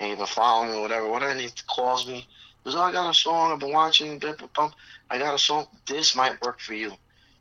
and 0.00 0.12
either 0.12 0.26
following 0.26 0.72
me, 0.72 0.80
whatever, 0.80 1.08
whatever, 1.08 1.32
and 1.32 1.40
he 1.40 1.50
calls 1.66 2.06
me. 2.06 2.26
Oh, 2.66 2.80
I 2.80 2.92
got 2.92 3.10
a 3.10 3.14
song 3.14 3.52
I've 3.52 3.58
been 3.58 3.72
watching. 3.72 4.20
I 5.10 5.18
got 5.18 5.34
a 5.34 5.38
song. 5.38 5.66
This 5.86 6.14
might 6.14 6.40
work 6.42 6.60
for 6.60 6.74
you. 6.74 6.92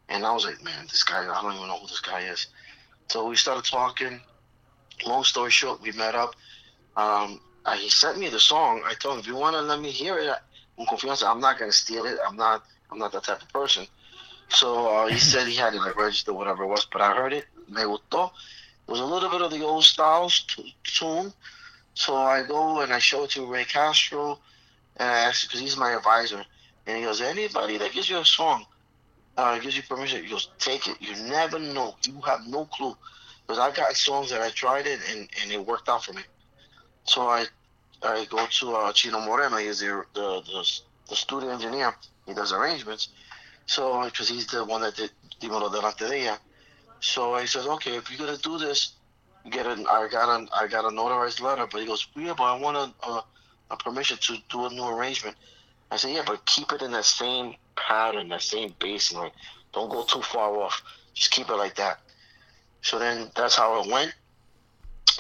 And 0.07 0.25
I 0.25 0.31
was 0.31 0.45
like, 0.45 0.63
man, 0.63 0.85
this 0.85 1.03
guy, 1.03 1.21
I 1.21 1.41
don't 1.41 1.53
even 1.53 1.67
know 1.67 1.77
who 1.77 1.87
this 1.87 1.99
guy 1.99 2.21
is. 2.21 2.47
So 3.09 3.27
we 3.27 3.35
started 3.35 3.69
talking. 3.69 4.21
Long 5.05 5.23
story 5.23 5.51
short, 5.51 5.81
we 5.81 5.91
met 5.91 6.15
up. 6.15 6.35
Um, 6.95 7.39
uh, 7.65 7.75
he 7.75 7.89
sent 7.89 8.17
me 8.17 8.29
the 8.29 8.39
song. 8.39 8.81
I 8.85 8.93
told 8.93 9.15
him, 9.15 9.19
if 9.21 9.27
you 9.27 9.35
want 9.35 9.55
to 9.55 9.61
let 9.61 9.79
me 9.79 9.91
hear 9.91 10.17
it, 10.17 10.33
con 10.77 10.87
confianza, 10.87 11.29
I'm 11.29 11.39
not 11.39 11.59
going 11.59 11.71
to 11.71 11.77
steal 11.77 12.05
it. 12.05 12.17
I'm 12.27 12.35
not, 12.35 12.63
I'm 12.91 12.97
not 12.97 13.11
that 13.11 13.23
type 13.23 13.41
of 13.41 13.49
person. 13.49 13.85
So 14.49 14.87
uh, 14.87 15.07
he 15.07 15.19
said 15.19 15.47
he 15.47 15.55
had 15.55 15.75
it 15.75 15.79
like 15.79 15.95
registered, 15.95 16.35
whatever 16.35 16.63
it 16.63 16.67
was. 16.67 16.87
But 16.91 17.01
I 17.01 17.13
heard 17.13 17.33
it. 17.33 17.45
Me 17.69 17.83
gustó. 17.83 18.31
It 18.87 18.91
was 18.91 18.99
a 18.99 19.05
little 19.05 19.29
bit 19.29 19.41
of 19.41 19.51
the 19.51 19.63
old 19.63 19.83
styles 19.83 20.45
t- 20.47 20.75
tune. 20.83 21.31
So 21.93 22.15
I 22.15 22.43
go 22.43 22.81
and 22.81 22.91
I 22.91 22.99
show 22.99 23.25
it 23.25 23.31
to 23.31 23.45
Ray 23.45 23.65
Castro, 23.65 24.39
and 24.99 25.09
I 25.09 25.19
ask 25.19 25.47
because 25.47 25.59
he's 25.61 25.77
my 25.77 25.93
advisor, 25.93 26.45
and 26.85 26.97
he 26.97 27.03
goes, 27.03 27.21
anybody 27.21 27.77
that 27.77 27.93
gives 27.93 28.09
you 28.09 28.19
a 28.19 28.25
song, 28.25 28.65
uh, 29.37 29.57
gives 29.59 29.77
you 29.77 29.83
permission, 29.83 30.27
goes, 30.29 30.49
take 30.59 30.87
it. 30.87 30.97
You 30.99 31.15
never 31.29 31.59
know. 31.59 31.95
You 32.05 32.19
have 32.21 32.45
no 32.47 32.65
clue. 32.65 32.95
Because 33.47 33.59
I 33.59 33.71
got 33.75 33.95
songs 33.95 34.29
that 34.29 34.41
I 34.41 34.49
tried 34.49 34.85
it 34.85 34.99
and, 35.11 35.27
and 35.41 35.51
it 35.51 35.65
worked 35.65 35.89
out 35.89 36.03
for 36.03 36.13
me. 36.13 36.21
So 37.05 37.27
I 37.27 37.45
I 38.03 38.25
go 38.29 38.45
to 38.45 38.75
uh, 38.75 38.93
Chino 38.93 39.19
Moreno. 39.21 39.57
He's 39.57 39.79
the, 39.79 40.03
the 40.13 40.41
the 40.41 40.79
the 41.09 41.15
studio 41.15 41.49
engineer. 41.49 41.95
He 42.27 42.33
does 42.33 42.53
arrangements. 42.53 43.09
So 43.65 44.03
because 44.05 44.29
he's 44.29 44.47
the 44.47 44.63
one 44.63 44.81
that 44.81 44.95
did 44.95 45.11
Dímelo 45.41 45.71
Delante 45.71 46.07
de 46.07 46.27
Ella. 46.27 46.39
So 46.99 47.37
he 47.37 47.47
says, 47.47 47.65
okay, 47.65 47.95
if 47.95 48.11
you're 48.11 48.19
gonna 48.19 48.37
do 48.37 48.57
this, 48.57 48.93
get 49.49 49.65
an 49.65 49.87
I 49.89 50.07
got 50.11 50.29
a 50.29 50.47
I 50.53 50.67
got 50.67 50.85
a 50.85 50.89
notarized 50.89 51.41
letter. 51.41 51.67
But 51.71 51.81
he 51.81 51.87
goes, 51.87 52.07
yeah, 52.15 52.33
but 52.37 52.43
I 52.43 52.59
want 52.59 52.77
a, 52.77 53.07
a, 53.07 53.23
a 53.71 53.77
permission 53.77 54.17
to 54.21 54.37
do 54.49 54.65
a 54.65 54.69
new 54.69 54.85
arrangement. 54.87 55.35
I 55.91 55.97
said, 55.97 56.11
yeah, 56.11 56.23
but 56.25 56.45
keep 56.45 56.71
it 56.71 56.81
in 56.81 56.91
that 56.91 57.05
same 57.05 57.55
pattern, 57.75 58.29
that 58.29 58.41
same 58.41 58.75
bass 58.79 59.13
line. 59.13 59.31
Don't 59.73 59.89
go 59.89 60.03
too 60.03 60.21
far 60.21 60.55
off. 60.57 60.81
Just 61.13 61.31
keep 61.31 61.49
it 61.49 61.55
like 61.55 61.75
that. 61.75 61.99
So 62.81 62.99
then 62.99 63.31
that's 63.35 63.55
how 63.55 63.81
it 63.81 63.91
went. 63.91 64.13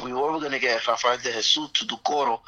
We 0.03 0.13
were 0.13 0.39
going 0.39 0.51
to 0.51 0.59
get 0.59 0.87
Rafael 0.87 1.17
de 1.17 1.31
Jesus 1.31 1.69
to 1.73 1.85
do 1.85 1.97
coro, 2.05 2.41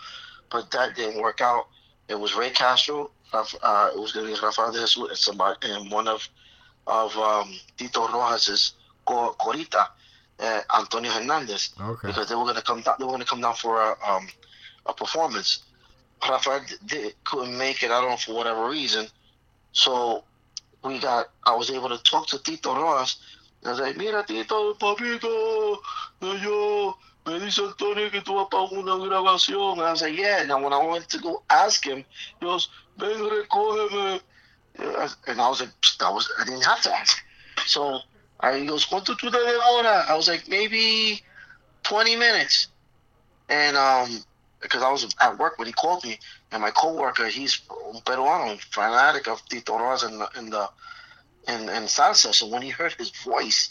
but 0.50 0.72
that 0.72 0.96
didn't 0.96 1.22
work 1.22 1.42
out. 1.42 1.66
It 2.08 2.20
was 2.20 2.36
Ray 2.36 2.52
Castro. 2.52 3.12
Uh, 3.34 3.90
it 3.94 4.00
was 4.00 4.12
going 4.12 4.28
to 4.28 4.34
be 4.34 4.40
Rafael 4.42 4.72
de 4.72 4.80
Jesus 4.80 4.98
and 4.98 5.18
somebody, 5.18 5.58
and 5.64 5.92
one 5.92 6.08
of 6.08 6.28
of 6.88 7.16
um, 7.18 7.54
Tito 7.78 8.08
Rojas's 8.08 8.74
co- 9.06 9.36
corita, 9.40 9.88
uh, 10.40 10.62
Antonio 10.78 11.12
Hernandez, 11.12 11.76
Okay. 11.80 12.08
because 12.08 12.28
they 12.28 12.36
were 12.36 12.44
going 12.44 12.56
to 12.56 12.62
come 12.64 12.82
down. 12.82 12.96
They 12.98 13.06
were 13.06 13.12
going 13.12 13.22
to 13.22 13.28
come 13.28 13.42
down 13.42 13.56
for 13.56 13.82
a 13.82 13.96
um, 14.08 14.28
a 14.86 14.94
performance. 14.94 15.64
Rafael 16.28 16.62
d- 16.68 16.76
did, 16.86 17.24
couldn't 17.24 17.58
make 17.58 17.84
it. 17.84 17.92
I 17.92 18.02
don't 18.02 18.12
know 18.12 18.18
for 18.18 18.34
whatever 18.36 18.70
reason. 18.70 19.08
So 19.72 20.24
we 20.84 21.00
got. 21.00 21.28
I 21.44 21.56
was 21.56 21.72
able 21.72 21.90
to 21.90 21.98
talk 22.04 22.28
to 22.28 22.40
Tito 22.40 22.76
Rojas. 22.76 23.18
I 23.66 23.70
was 23.72 23.80
like, 23.80 23.98
mira 23.98 24.24
Tito, 24.26 24.74
papito, 24.74 25.78
yo, 26.22 26.98
me 27.28 27.40
dice 27.40 27.60
Antonio 27.60 28.10
que 28.10 28.22
tú 28.22 28.36
vas 28.36 28.48
para 28.50 28.64
una 28.72 28.96
grabación. 28.98 29.74
And 29.74 29.82
I 29.82 29.92
was 29.92 30.02
like, 30.02 30.18
yeah. 30.18 30.44
Now 30.44 30.62
when 30.64 30.74
I 30.74 30.84
went 30.84 31.08
to 31.10 31.20
go 31.20 31.44
ask 31.50 31.86
him, 31.86 32.04
he 32.40 32.46
goes, 32.46 32.70
ven, 32.98 33.20
recógeme. 33.20 34.22
And 35.28 35.42
I 35.42 35.50
was 35.50 35.62
like, 35.62 35.70
"Psst, 35.82 36.02
I 36.04 36.10
was, 36.10 36.28
I 36.40 36.46
didn't 36.46 36.66
have 36.66 36.82
to 36.84 36.94
ask. 36.94 37.18
So 37.66 38.00
I, 38.40 38.58
he 38.60 38.66
goes, 38.66 38.86
¿cuánto 38.88 39.16
tú 39.16 39.30
te 39.30 39.38
demora? 39.38 40.08
I 40.10 40.16
was 40.16 40.28
like, 40.28 40.48
maybe 40.48 41.22
20 41.84 42.16
minutes. 42.16 42.68
And 43.50 43.78
um, 43.78 44.24
because 44.62 44.84
I 44.84 44.92
was 44.92 45.14
at 45.20 45.38
work 45.38 45.58
when 45.58 45.68
he 45.68 45.74
called 45.74 46.04
me, 46.04 46.20
and 46.52 46.62
my 46.62 46.72
coworker, 46.72 47.28
he's 47.28 47.62
peruano, 48.06 48.60
fanatic 48.60 49.28
of 49.28 49.44
Tito 49.46 49.78
Rojas 49.78 50.04
and 50.04 50.22
the, 50.22 50.30
and 50.36 50.52
the 50.52 50.70
and, 51.48 51.70
and 51.70 51.88
salsa. 51.88 52.34
So 52.34 52.48
when 52.48 52.62
he 52.62 52.70
heard 52.70 52.94
his 52.94 53.10
voice, 53.10 53.70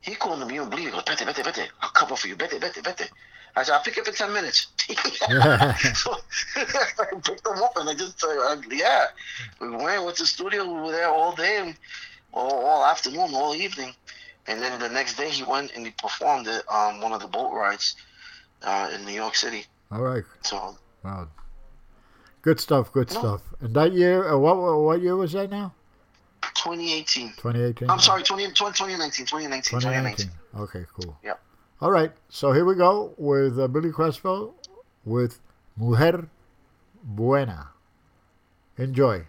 he 0.00 0.14
couldn't 0.14 0.42
and 0.42 0.70
believe 0.70 0.88
it. 0.88 0.90
He 0.90 0.90
goes, 0.90 1.02
vete, 1.06 1.26
vete, 1.26 1.44
vete. 1.44 1.68
I'll 1.80 1.90
cover 1.90 2.16
for 2.16 2.28
you. 2.28 2.36
Vete, 2.36 2.60
vete, 2.60 2.82
vete. 2.82 3.10
I 3.56 3.62
said, 3.62 3.74
I'll 3.74 3.82
pick 3.82 3.98
up 3.98 4.06
in 4.06 4.14
10 4.14 4.32
minutes. 4.32 4.68
so 4.88 6.14
I 6.56 7.20
picked 7.24 7.46
him 7.46 7.62
up 7.62 7.76
and 7.76 7.88
I 7.88 7.94
just, 7.94 8.22
uh, 8.22 8.56
yeah. 8.70 9.06
We 9.60 9.70
went, 9.70 10.04
went 10.04 10.16
to 10.16 10.22
the 10.22 10.26
studio. 10.26 10.64
We 10.64 10.80
were 10.80 10.92
there 10.92 11.08
all 11.08 11.34
day, 11.34 11.58
and 11.58 11.76
all, 12.32 12.64
all 12.64 12.84
afternoon, 12.84 13.30
all 13.34 13.54
evening. 13.54 13.94
And 14.46 14.62
then 14.62 14.78
the 14.80 14.88
next 14.88 15.16
day 15.16 15.28
he 15.28 15.42
went 15.42 15.72
and 15.74 15.84
he 15.84 15.92
performed 15.92 16.48
at 16.48 16.64
um, 16.72 17.00
one 17.00 17.12
of 17.12 17.20
the 17.20 17.26
boat 17.26 17.52
rides 17.52 17.96
uh, 18.62 18.90
in 18.94 19.04
New 19.04 19.12
York 19.12 19.34
City. 19.34 19.66
All 19.90 20.02
right. 20.02 20.24
So 20.42 20.76
Wow. 21.04 21.28
Good 22.42 22.60
stuff. 22.60 22.92
Good 22.92 23.10
stuff. 23.10 23.42
And 23.60 23.74
that 23.74 23.92
year, 23.92 24.28
uh, 24.30 24.38
what 24.38 24.56
what 24.56 25.00
year 25.02 25.16
was 25.16 25.32
that 25.32 25.50
now? 25.50 25.74
2018. 26.54 27.30
2018. 27.36 27.90
I'm 27.90 27.98
sorry, 27.98 28.22
20, 28.22 28.46
2019, 28.48 29.26
2019, 29.26 29.80
2019. 29.80 30.26
2019. 30.26 30.30
Okay, 30.62 30.86
cool. 31.00 31.16
Yep. 31.24 31.40
All 31.80 31.90
right. 31.90 32.12
So 32.28 32.52
here 32.52 32.64
we 32.64 32.74
go 32.74 33.14
with 33.16 33.58
uh, 33.58 33.68
Billy 33.68 33.90
Crespo 33.92 34.54
with 35.04 35.40
Mujer 35.76 36.28
Buena. 37.02 37.68
Enjoy. 38.76 39.24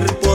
A 0.00 0.29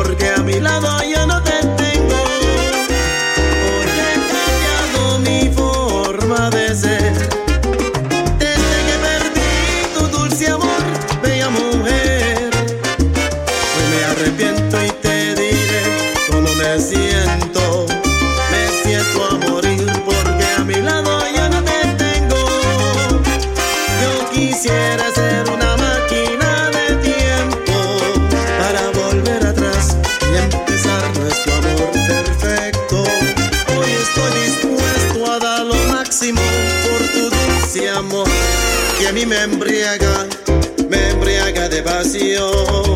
mí 39.16 39.26
me 39.26 39.44
embriaga, 39.44 40.28
me 40.90 41.12
embriaga 41.12 41.70
de 41.70 41.82
pasión. 41.82 42.95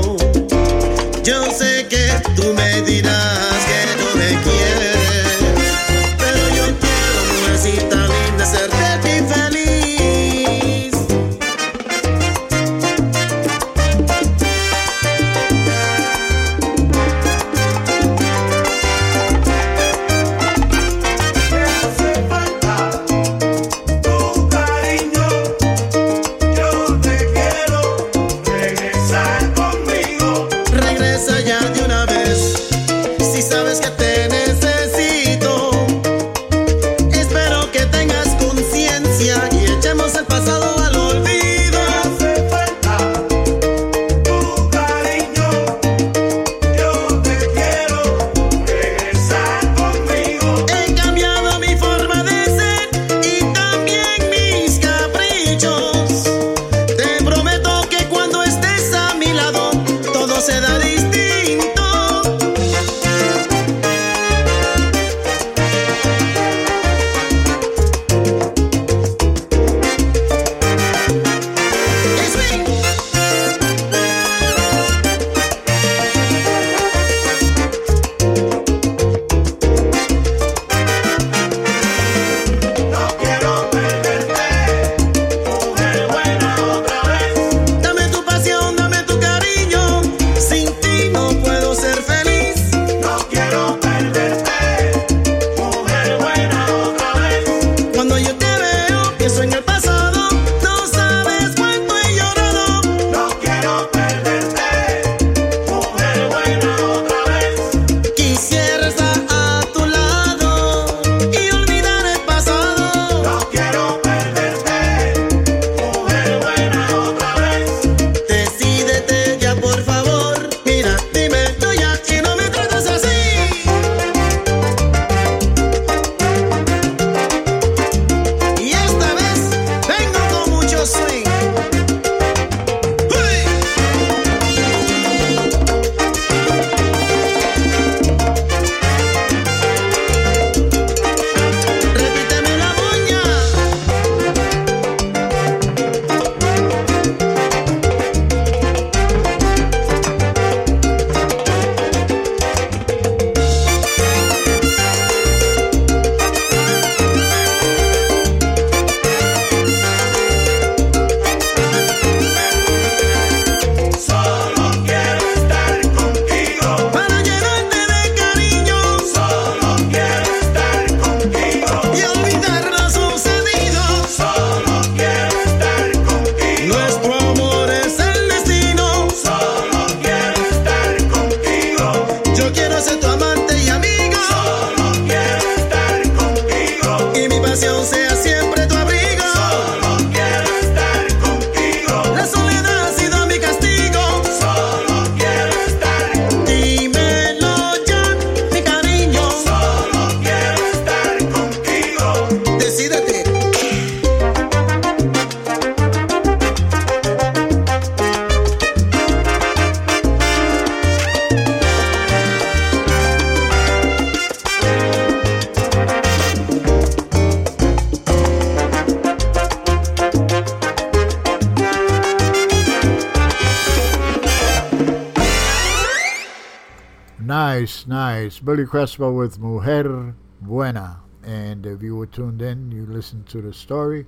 Billy 228.50 228.66
Crespo 228.66 229.12
with 229.12 229.38
Mujer 229.38 230.16
Buena. 230.42 231.02
And 231.24 231.68
if 231.68 231.84
you 231.84 231.96
were 231.96 232.08
tuned 232.08 232.42
in, 232.42 232.72
you 232.72 232.88
listened 232.88 233.28
to 233.28 233.44
the 233.44 233.54
story. 233.54 234.08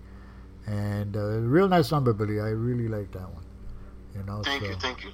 And 0.65 1.15
uh, 1.15 1.41
real 1.41 1.68
nice 1.68 1.91
number, 1.91 2.11
Billy. 2.11 2.39
I 2.39 2.47
really 2.47 2.88
like 2.88 3.11
that 3.11 3.31
one. 3.31 3.45
You 4.15 4.23
know, 4.23 4.41
Thank 4.43 4.63
so- 4.63 4.69
you, 4.69 4.76
thank 4.77 5.03
you. 5.03 5.11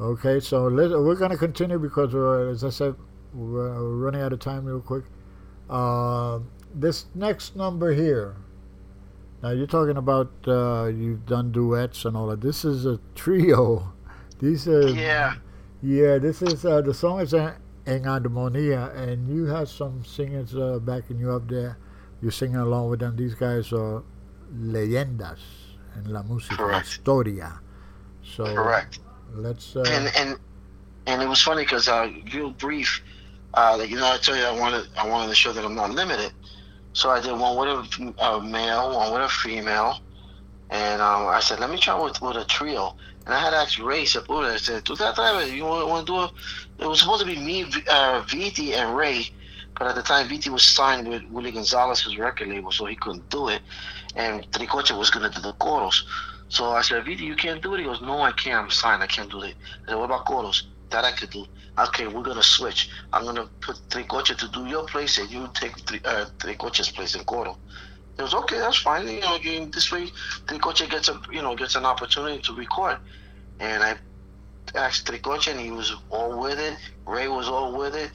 Okay, 0.00 0.40
so 0.40 0.66
let, 0.66 0.90
we're 0.90 1.14
going 1.14 1.30
to 1.30 1.36
continue 1.36 1.78
because, 1.78 2.12
we're, 2.12 2.50
as 2.50 2.64
I 2.64 2.70
said, 2.70 2.96
we're, 3.32 3.72
we're 3.72 3.98
running 3.98 4.20
out 4.20 4.32
of 4.32 4.40
time 4.40 4.64
real 4.64 4.80
quick. 4.80 5.04
Uh, 5.70 6.40
this 6.74 7.06
next 7.14 7.54
number 7.54 7.92
here. 7.94 8.34
Now, 9.44 9.50
you're 9.50 9.68
talking 9.68 9.96
about 9.96 10.32
uh, 10.48 10.86
you've 10.86 11.24
done 11.24 11.52
duets 11.52 12.04
and 12.04 12.16
all 12.16 12.26
that. 12.26 12.40
This 12.40 12.64
is 12.64 12.84
a 12.84 12.98
trio. 13.14 13.92
These 14.40 14.66
are. 14.66 14.88
Yeah. 14.88 15.36
Yeah, 15.84 16.18
this 16.18 16.42
is 16.42 16.64
uh, 16.64 16.80
the 16.80 16.92
song 16.92 17.20
is 17.20 17.32
en, 17.86 18.06
en 18.06 18.36
and 18.96 19.28
you 19.28 19.46
have 19.46 19.68
some 19.68 20.04
singers 20.04 20.54
uh, 20.54 20.78
backing 20.80 21.18
you 21.18 21.32
up 21.32 21.48
there. 21.48 21.78
You're 22.20 22.32
singing 22.32 22.56
along 22.56 22.90
with 22.90 23.00
them. 23.00 23.16
These 23.16 23.34
guys 23.34 23.72
are 23.72 24.02
leyendas 24.54 25.38
en 25.96 26.12
la 26.12 26.22
música, 26.22 26.56
Correct. 26.56 26.86
historia. 26.86 27.60
So 28.22 28.44
Correct. 28.54 29.00
let's. 29.34 29.76
Uh, 29.76 29.84
and 29.88 30.10
and 30.16 30.38
and 31.06 31.22
it 31.22 31.28
was 31.28 31.42
funny 31.42 31.62
because 31.62 31.88
uh, 31.88 32.10
real 32.34 32.50
brief. 32.50 33.02
Uh, 33.54 33.76
like, 33.78 33.88
you 33.88 33.96
know, 33.96 34.06
I 34.06 34.18
tell 34.18 34.36
you, 34.36 34.44
I 34.44 34.58
wanted 34.58 34.88
I 34.98 35.08
wanted 35.08 35.28
to 35.28 35.34
show 35.34 35.52
that 35.52 35.64
I'm 35.64 35.74
not 35.74 35.90
limited. 35.90 36.32
So 36.92 37.10
I 37.10 37.20
did 37.20 37.32
one 37.32 37.56
with 37.56 37.68
a, 38.18 38.24
a 38.24 38.42
male, 38.42 38.94
one 38.94 39.12
with 39.12 39.22
a 39.22 39.28
female, 39.28 40.00
and 40.70 41.00
um, 41.02 41.26
I 41.26 41.40
said, 41.40 41.60
let 41.60 41.70
me 41.70 41.78
try 41.78 41.98
with, 42.02 42.20
with 42.22 42.36
a 42.36 42.44
trio. 42.46 42.96
And 43.26 43.34
I 43.34 43.38
had 43.38 43.52
asked 43.54 43.78
Ray 43.78 44.04
Sepulveda. 44.04 44.52
I 44.52 44.56
said, 44.56 44.84
"Tú 44.84 44.96
te 44.96 45.04
atreves? 45.04 45.52
You 45.52 45.64
want, 45.64 45.88
want 45.88 46.06
to 46.06 46.12
do 46.12 46.18
a?" 46.18 46.30
It 46.78 46.86
was 46.86 47.00
supposed 47.00 47.20
to 47.20 47.26
be 47.26 47.40
me, 47.40 47.66
uh, 47.90 48.24
Viti, 48.28 48.74
and 48.74 48.96
Ray, 48.96 49.30
But 49.78 49.88
at 49.88 49.94
the 49.94 50.02
time, 50.02 50.28
Viti 50.28 50.50
was 50.50 50.62
signed 50.62 51.08
with 51.08 51.22
Willie 51.30 51.52
Gonzalez's 51.52 52.18
record 52.18 52.48
label, 52.48 52.70
so 52.72 52.86
he 52.86 52.96
couldn't 52.96 53.28
do 53.30 53.48
it. 53.48 53.62
And 54.14 54.50
Tricoche 54.52 54.96
was 54.96 55.10
going 55.10 55.30
to 55.30 55.34
do 55.34 55.42
the 55.42 55.52
choros. 55.54 56.02
So 56.48 56.70
I 56.70 56.82
said, 56.82 57.04
Viti, 57.04 57.24
you 57.24 57.36
can't 57.36 57.62
do 57.62 57.74
it? 57.74 57.78
He 57.78 57.84
goes, 57.84 58.00
No, 58.00 58.20
I 58.20 58.32
can't. 58.32 58.64
I'm 58.64 58.70
signed. 58.70 59.02
I 59.02 59.06
can't 59.06 59.30
do 59.30 59.42
it. 59.42 59.54
I 59.86 59.90
said, 59.90 59.96
What 59.98 60.04
about 60.06 60.26
choros? 60.26 60.62
That 60.90 61.04
I 61.04 61.12
could 61.12 61.30
do. 61.30 61.46
Okay, 61.78 62.06
we're 62.06 62.22
going 62.22 62.36
to 62.36 62.42
switch. 62.42 62.88
I'm 63.12 63.24
going 63.24 63.36
to 63.36 63.48
put 63.60 63.76
Tricoche 63.90 64.36
to 64.36 64.48
do 64.48 64.66
your 64.66 64.86
place, 64.86 65.18
and 65.18 65.30
you 65.30 65.48
take 65.54 65.72
uh, 66.06 66.26
Tricoche's 66.38 66.90
place 66.90 67.14
in 67.14 67.22
choro. 67.24 67.56
It 68.18 68.22
was 68.22 68.34
okay. 68.34 68.58
That's 68.58 68.78
fine. 68.78 69.06
You 69.06 69.20
know, 69.20 69.38
this 69.66 69.92
way, 69.92 70.08
Tricoche 70.46 70.88
gets 70.88 71.08
a 71.08 71.20
you 71.30 71.42
know 71.42 71.54
gets 71.54 71.74
an 71.74 71.84
opportunity 71.84 72.40
to 72.42 72.54
record. 72.54 72.98
And 73.60 73.82
I 73.82 73.98
asked 74.74 75.06
Tricoche, 75.06 75.50
and 75.50 75.60
he 75.60 75.70
was 75.70 75.94
all 76.10 76.40
with 76.40 76.58
it. 76.58 76.76
Ray 77.06 77.28
was 77.28 77.48
all 77.48 77.76
with 77.78 77.94
it. 77.94 78.10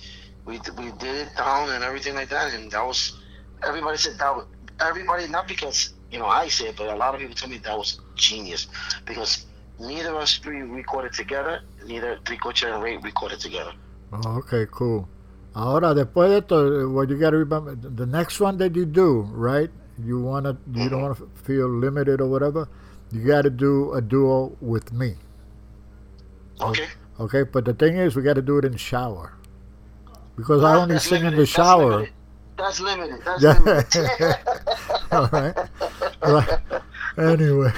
We 0.46 0.60
we 0.78 0.92
did 1.00 1.28
it 1.28 1.30
down 1.38 1.70
and 1.70 1.84
everything 1.84 2.16
like 2.16 2.30
that, 2.30 2.54
and 2.54 2.72
that 2.72 2.86
was 2.86 3.20
everybody 3.64 3.98
said 3.98 4.18
that. 4.20 4.36
Was, 4.36 4.46
everybody 4.80 5.28
not 5.28 5.48
because 5.48 5.94
you 6.12 6.20
know 6.20 6.26
I 6.26 6.48
said, 6.48 6.76
but 6.76 6.88
a 6.90 6.96
lot 6.96 7.14
of 7.14 7.22
people 7.22 7.36
told 7.36 7.52
me 7.52 7.58
that 7.60 7.78
was 7.78 8.00
genius 8.16 8.68
because 9.06 9.46
neither 9.80 10.10
of 10.10 10.18
us 10.18 10.38
three 10.38 10.62
recorded 10.62 11.14
together. 11.14 11.62
Neither 11.86 12.18
Tricoche 12.24 12.72
and 12.72 12.82
Ray 12.84 12.98
recorded 12.98 13.40
together. 13.40 13.74
Oh, 14.12 14.38
okay, 14.40 14.66
cool. 14.72 15.08
Ahora, 15.54 15.94
después 15.94 16.30
de 16.30 16.38
esto, 16.38 16.90
what 16.90 17.10
you 17.10 17.18
gotta 17.18 17.38
remember, 17.38 17.76
the 17.76 18.06
next 18.06 18.40
one 18.40 18.58
that 18.58 18.76
you 18.76 18.86
do, 18.86 19.28
right? 19.34 19.70
You 20.04 20.22
wanna, 20.22 20.58
you 20.74 20.90
don't 20.90 21.02
mm-hmm. 21.02 21.24
wanna 21.24 21.32
feel 21.44 21.68
limited 21.68 22.22
or 22.22 22.28
whatever. 22.28 22.68
You 23.12 23.26
gotta 23.28 23.50
do 23.50 23.94
a 23.94 24.02
duo 24.02 24.56
with 24.62 24.94
me. 24.94 25.16
Okay. 26.62 26.88
Okay, 27.20 27.44
but 27.44 27.66
the 27.66 27.74
thing 27.74 27.98
is, 27.98 28.16
we 28.16 28.22
gotta 28.24 28.42
do 28.42 28.58
it 28.58 28.66
in 28.66 28.72
the 28.72 28.78
shower 28.78 29.34
because 30.36 30.64
I 30.64 30.76
only 30.76 30.96
That's 30.96 31.06
sing 31.06 31.20
in 31.26 31.36
limited. 31.36 31.38
the 31.38 31.42
That's 31.42 31.52
shower. 31.52 31.92
limited. 31.92 32.14
That's 32.58 32.80
limited. 32.80 33.20
That's 33.26 33.44
Yeah. 33.44 33.60
limited. 33.60 34.36
All 35.12 35.28
right. 35.28 35.58
Right. 36.24 36.60
Anyway, 37.18 37.74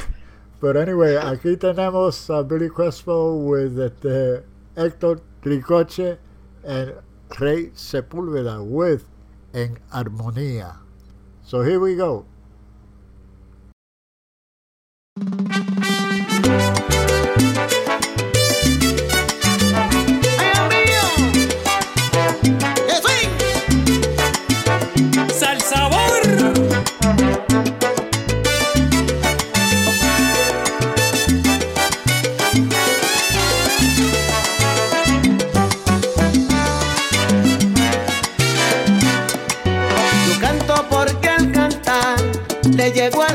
but 0.61 0.77
anyway, 0.77 1.15
aquí 1.15 1.57
tenemos 1.57 2.29
a 2.29 2.43
Billy 2.43 2.69
Crespo 2.69 3.37
with 3.37 3.79
este 3.79 4.43
Héctor 4.75 5.21
Tricoche 5.41 6.17
and 6.63 6.93
Rey 7.39 7.71
Sepúlveda 7.75 8.63
with 8.63 9.05
En 9.53 9.79
Armonía. 9.91 10.77
So 11.43 11.61
here 11.63 11.79
we 11.79 11.95
go. 11.95 12.25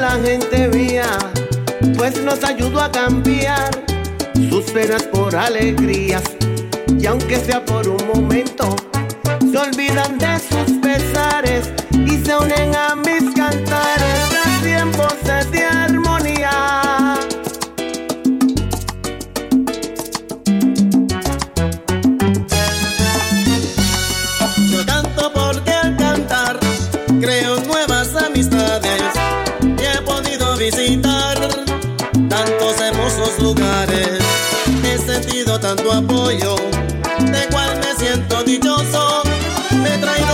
La 0.08 0.26
gente 0.26 0.68
mía, 0.68 1.18
pues 1.96 2.22
nos 2.22 2.42
ayudó 2.42 2.80
a 2.80 2.90
cambiar 2.90 3.70
sus 4.48 4.64
penas 4.70 5.02
por 5.02 5.36
alegrías. 5.36 6.22
Y 6.98 7.04
aunque 7.06 7.36
sea 7.36 7.62
por 7.62 7.86
un 7.86 8.02
momento, 8.14 8.74
se 9.40 9.58
olvidan 9.58 10.18
de 10.18 10.38
sus 10.38 10.78
pesares 10.78 11.70
y 11.92 12.16
se 12.24 12.34
unen 12.36 12.74
a 12.74 12.96
mis 12.96 13.34
cantares 13.34 14.20
a 14.46 14.62
tiempos 14.62 15.27
tanto 35.68 35.92
apoyo, 35.92 36.56
de 37.30 37.46
cual 37.50 37.78
me 37.78 37.94
siento 37.94 38.42
dichoso. 38.42 39.22
Me 39.82 39.96
he 39.96 40.27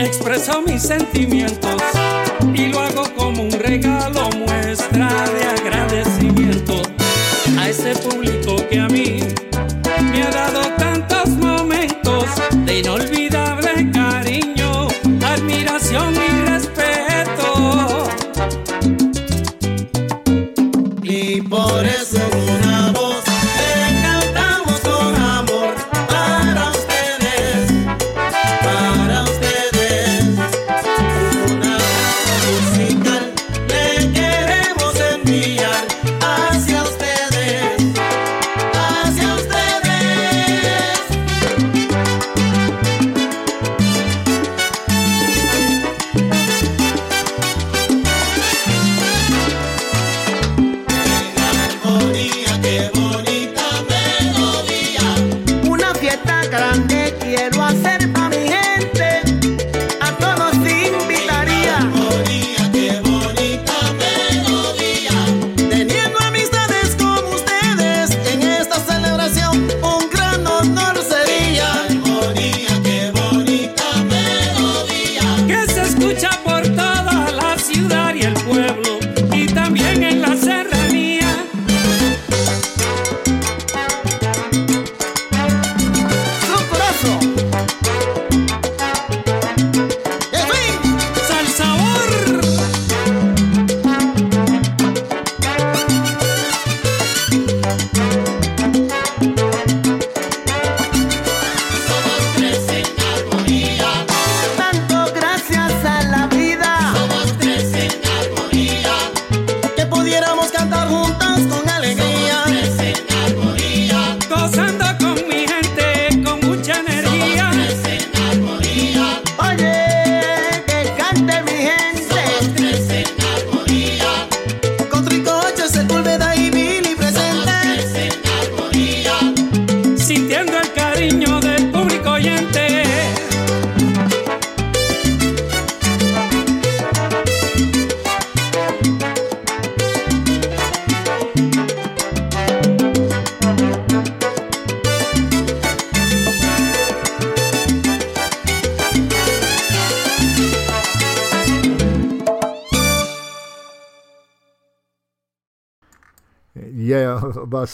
expreso 0.00 0.62
mis 0.62 0.82
sentimientos 0.82 1.82
y 2.54 2.66
lo 2.66 2.80
hago 2.80 3.04
como 3.16 3.42
un 3.42 3.50
regalo, 3.50 4.30
muestra 4.30 5.08
de 5.30 5.44
agradecimiento 5.44 6.82
a 7.58 7.68
ese 7.68 7.94
público 7.96 8.56
que 8.68 8.80
a 8.80 8.88
mí 8.88 9.20
me 10.12 10.22
ha 10.22 10.30
dado 10.30 10.60
tantos 10.76 11.28
momentos 11.30 12.24
de 12.64 12.78
inolvidable 12.78 13.17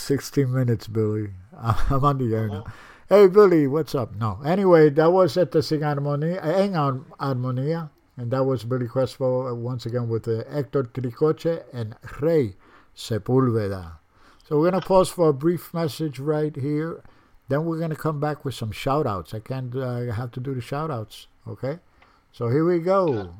60 0.05 0.45
Minutes, 0.45 0.87
Billy. 0.87 1.31
I'm 1.59 2.05
on 2.05 2.19
the 2.19 2.35
air 2.35 2.49
now. 2.49 2.61
Uh-huh. 2.61 2.73
Hey, 3.09 3.27
Billy, 3.27 3.67
what's 3.67 3.95
up? 3.95 4.15
No. 4.15 4.41
Anyway, 4.45 4.91
that 4.91 5.13
was 5.13 5.37
at 5.37 5.53
the 5.53 5.63
Sing 5.63 5.81
Harmonia, 5.81 6.41
Hang 6.43 6.75
eh, 6.75 6.93
Harmonia. 7.19 7.91
And 8.17 8.31
that 8.31 8.45
was 8.45 8.65
Billy 8.65 8.87
Crespo 8.87 9.49
uh, 9.49 9.55
once 9.55 9.87
again 9.87 10.09
with 10.09 10.29
uh, 10.29 10.45
Hector 10.51 10.85
Tricoche 10.85 11.65
and 11.73 11.97
Rey 12.21 12.55
Sepulveda. 12.95 13.99
So 14.47 14.59
we're 14.59 14.71
going 14.71 14.81
to 14.81 14.87
pause 14.87 15.09
for 15.09 15.31
a 15.31 15.35
brief 15.35 15.73
message 15.73 16.19
right 16.19 16.55
here. 16.55 17.03
Then 17.49 17.65
we're 17.65 17.79
going 17.79 17.91
to 17.91 17.97
come 17.97 18.21
back 18.21 18.45
with 18.45 18.55
some 18.55 18.73
shout 18.73 19.07
outs. 19.07 19.35
I 19.35 19.41
can't 19.41 19.75
uh, 19.75 20.13
have 20.13 20.31
to 20.33 20.41
do 20.41 20.55
the 20.55 20.61
shout 20.61 20.91
outs. 20.91 21.29
Okay? 21.49 21.79
So 22.31 22.49
here 22.49 22.65
we 22.65 22.79
go. 22.79 23.35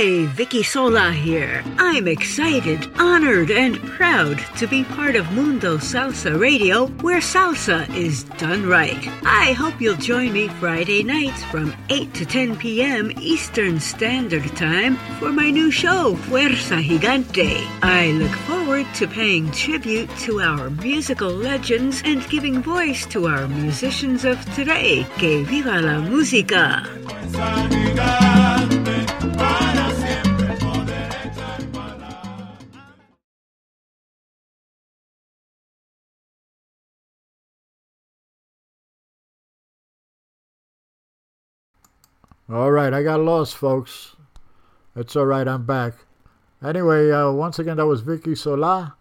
Hi, 0.00 0.26
Vicky 0.26 0.62
Sola 0.62 1.10
here. 1.10 1.64
I'm 1.76 2.06
excited, 2.06 2.88
honored, 3.00 3.50
and 3.50 3.82
proud 3.82 4.38
to 4.58 4.68
be 4.68 4.84
part 4.84 5.16
of 5.16 5.32
Mundo 5.32 5.76
Salsa 5.76 6.38
Radio, 6.38 6.86
where 7.02 7.18
salsa 7.18 7.92
is 7.92 8.22
done 8.38 8.64
right. 8.64 9.08
I 9.24 9.54
hope 9.54 9.80
you'll 9.80 9.96
join 9.96 10.32
me 10.32 10.46
Friday 10.46 11.02
nights 11.02 11.42
from 11.46 11.74
8 11.88 12.14
to 12.14 12.24
10 12.24 12.58
p.m. 12.58 13.10
Eastern 13.18 13.80
Standard 13.80 14.46
Time 14.54 14.94
for 15.18 15.32
my 15.32 15.50
new 15.50 15.72
show, 15.72 16.14
Fuerza 16.28 16.80
Gigante. 16.80 17.66
I 17.82 18.12
look 18.12 18.36
forward 18.46 18.86
to 18.94 19.08
paying 19.08 19.50
tribute 19.50 20.10
to 20.18 20.40
our 20.40 20.70
musical 20.70 21.30
legends 21.30 22.02
and 22.04 22.24
giving 22.30 22.62
voice 22.62 23.04
to 23.06 23.26
our 23.26 23.48
musicians 23.48 24.24
of 24.24 24.38
today. 24.54 25.04
Que 25.18 25.42
viva 25.42 25.80
la 25.80 25.98
música! 25.98 26.86
All 42.50 42.70
right, 42.70 42.94
I 42.94 43.02
got 43.02 43.20
lost, 43.20 43.56
folks. 43.56 44.16
It's 44.96 45.14
all 45.14 45.26
right, 45.26 45.46
I'm 45.46 45.66
back. 45.66 45.92
Anyway, 46.64 47.10
uh, 47.10 47.30
once 47.30 47.58
again, 47.58 47.76
that 47.76 47.84
was 47.84 48.00
Vicky 48.00 48.34
Sola. 48.34 48.96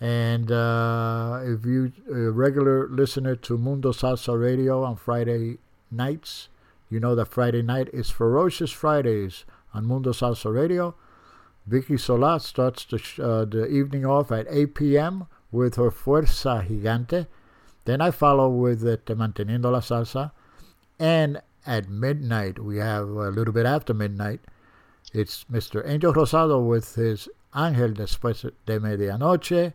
And 0.00 0.50
uh, 0.50 1.42
if 1.44 1.64
you 1.64 1.92
a 2.12 2.32
regular 2.32 2.88
listener 2.88 3.36
to 3.36 3.56
Mundo 3.56 3.92
Salsa 3.92 4.36
Radio 4.36 4.82
on 4.82 4.96
Friday 4.96 5.58
nights, 5.92 6.48
you 6.90 6.98
know 6.98 7.14
that 7.14 7.26
Friday 7.26 7.62
night 7.62 7.88
is 7.92 8.10
Ferocious 8.10 8.72
Fridays 8.72 9.44
on 9.72 9.86
Mundo 9.86 10.10
Salsa 10.10 10.52
Radio. 10.52 10.96
Vicky 11.68 11.96
Sola 11.96 12.40
starts 12.40 12.84
the, 12.84 12.96
uh, 13.22 13.44
the 13.44 13.68
evening 13.68 14.04
off 14.04 14.32
at 14.32 14.48
8 14.50 14.74
p.m. 14.74 15.28
with 15.52 15.76
her 15.76 15.92
Fuerza 15.92 16.66
Gigante. 16.66 17.28
Then 17.84 18.00
I 18.00 18.10
follow 18.10 18.48
with 18.48 18.84
uh, 18.84 18.96
Te 19.06 19.14
Manteniendo 19.14 19.70
la 19.70 19.78
Salsa. 19.78 20.32
And 20.98 21.40
at 21.66 21.88
midnight, 21.88 22.58
we 22.58 22.78
have 22.78 23.08
a 23.08 23.30
little 23.30 23.52
bit 23.52 23.66
after 23.66 23.94
midnight, 23.94 24.40
it's 25.12 25.44
Mr. 25.52 25.86
Angel 25.86 26.12
Rosado 26.12 26.66
with 26.66 26.94
his 26.94 27.28
Ángel 27.54 27.94
Después 27.94 28.50
de 28.64 28.80
Medianoche. 28.80 29.74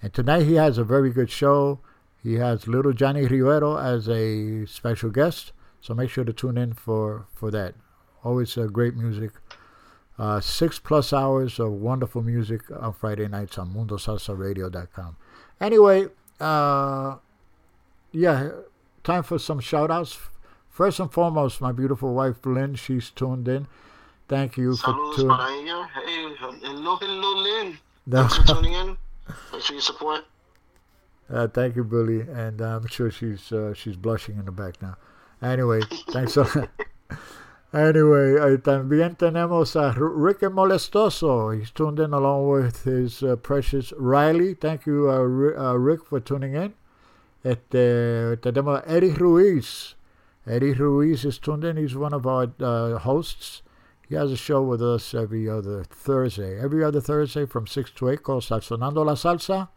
And 0.00 0.12
tonight 0.12 0.44
he 0.44 0.54
has 0.54 0.78
a 0.78 0.84
very 0.84 1.10
good 1.10 1.30
show. 1.30 1.80
He 2.22 2.34
has 2.34 2.68
little 2.68 2.92
Johnny 2.92 3.26
Rivero 3.26 3.76
as 3.76 4.08
a 4.08 4.64
special 4.66 5.10
guest. 5.10 5.52
So 5.80 5.94
make 5.94 6.10
sure 6.10 6.24
to 6.24 6.32
tune 6.32 6.56
in 6.56 6.74
for, 6.74 7.26
for 7.34 7.50
that. 7.50 7.74
Always 8.22 8.56
uh, 8.56 8.66
great 8.66 8.94
music. 8.94 9.32
Uh, 10.16 10.40
six 10.40 10.78
plus 10.78 11.12
hours 11.12 11.58
of 11.58 11.72
wonderful 11.72 12.22
music 12.22 12.62
on 12.70 12.92
Friday 12.92 13.26
nights 13.26 13.58
on 13.58 13.74
MundoSalsaRadio.com. 13.74 15.16
Anyway, 15.60 16.06
uh, 16.38 17.16
yeah, 18.12 18.50
time 19.02 19.24
for 19.24 19.38
some 19.38 19.58
shout 19.58 19.90
outs. 19.90 20.18
First 20.72 21.00
and 21.00 21.12
foremost, 21.12 21.60
my 21.60 21.70
beautiful 21.70 22.14
wife 22.14 22.46
Lynn, 22.46 22.76
she's 22.76 23.10
tuned 23.10 23.46
in. 23.46 23.66
Thank 24.26 24.56
you 24.56 24.74
for 24.74 24.94
Saludos 24.94 25.16
tuning 25.16 25.28
para 25.28 25.52
ella. 25.52 25.90
Hey, 25.92 26.34
hello, 26.62 26.96
hello, 26.96 27.42
Lynn. 27.42 27.78
Thanks 28.08 28.36
for 28.38 28.46
tuning 28.46 28.72
in. 28.72 28.96
Thanks 29.50 29.66
for 29.66 29.72
your 29.74 29.82
support. 29.82 30.24
Uh, 31.28 31.46
thank 31.46 31.76
you, 31.76 31.84
Billy, 31.84 32.22
and 32.22 32.58
I'm 32.62 32.86
sure 32.86 33.10
she's 33.10 33.52
uh, 33.52 33.74
she's 33.74 33.96
blushing 33.96 34.38
in 34.38 34.46
the 34.46 34.50
back 34.50 34.80
now. 34.80 34.96
Anyway, 35.42 35.82
thanks 36.10 36.38
a 36.38 36.44
lot. 36.44 36.70
Anyway, 37.74 38.38
uh, 38.38 38.56
también 38.56 39.16
tenemos 39.18 39.76
a 39.76 39.92
Ricky 39.98 40.46
Molestoso. 40.46 41.54
He's 41.54 41.70
tuned 41.70 42.00
in 42.00 42.14
along 42.14 42.48
with 42.48 42.84
his 42.84 43.22
uh, 43.22 43.36
precious 43.36 43.92
Riley. 43.98 44.54
Thank 44.54 44.86
you, 44.86 45.10
uh, 45.10 45.20
uh, 45.20 45.74
Rick, 45.74 46.06
for 46.06 46.20
tuning 46.20 46.54
in. 46.54 46.72
Este, 47.44 48.38
tenemos 48.40 48.80
a 48.80 48.90
Eddie 48.90 49.12
Ruiz. 49.12 49.96
Eddie 50.46 50.72
Ruiz 50.72 51.24
is 51.24 51.38
tuned 51.38 51.64
in. 51.64 51.76
He's 51.76 51.94
one 51.94 52.12
of 52.12 52.26
our 52.26 52.52
uh, 52.60 52.98
hosts. 52.98 53.62
He 54.08 54.14
has 54.16 54.32
a 54.32 54.36
show 54.36 54.62
with 54.62 54.82
us 54.82 55.14
every 55.14 55.48
other 55.48 55.84
Thursday. 55.84 56.58
Every 56.60 56.82
other 56.84 57.00
Thursday 57.00 57.46
from 57.46 57.66
6 57.66 57.92
to 57.92 58.08
8 58.10 58.22
called 58.22 58.42
Salsonando 58.42 59.04
la 59.06 59.14
Salsa. 59.14 59.68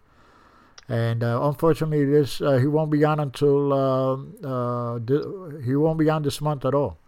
And 0.88 1.24
uh, 1.24 1.40
unfortunately, 1.42 2.06
this 2.06 2.42
uh, 2.42 2.58
he 2.58 2.68
won't 2.68 2.92
be 2.92 3.04
on 3.04 3.20
until 3.20 3.74
uh, 3.74 4.14
uh, 4.44 5.00
he 5.64 5.76
won't 5.76 5.98
be 5.98 6.10
on 6.10 6.22
this 6.22 6.42
month 6.42 6.64
at 6.64 6.76
all. 6.76 7.00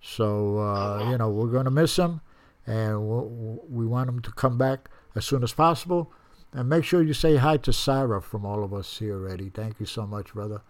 So 0.00 0.58
uh, 0.58 1.08
you 1.10 1.18
know 1.18 1.28
we're 1.30 1.46
going 1.46 1.66
to 1.66 1.70
miss 1.70 1.96
him, 1.96 2.20
and 2.66 3.00
we 3.08 3.58
we 3.68 3.86
want 3.86 4.08
him 4.08 4.20
to 4.22 4.32
come 4.32 4.58
back 4.58 4.88
as 5.14 5.24
soon 5.24 5.44
as 5.44 5.52
possible. 5.52 6.12
And 6.52 6.68
make 6.68 6.84
sure 6.84 7.00
you 7.00 7.14
say 7.14 7.36
hi 7.36 7.58
to 7.58 7.72
Sarah 7.72 8.20
from 8.20 8.44
all 8.44 8.64
of 8.64 8.74
us 8.74 8.98
here, 8.98 9.28
Eddie. 9.28 9.50
Thank 9.50 9.78
you 9.78 9.86
so 9.86 10.04
much, 10.04 10.34
brother. 10.34 10.62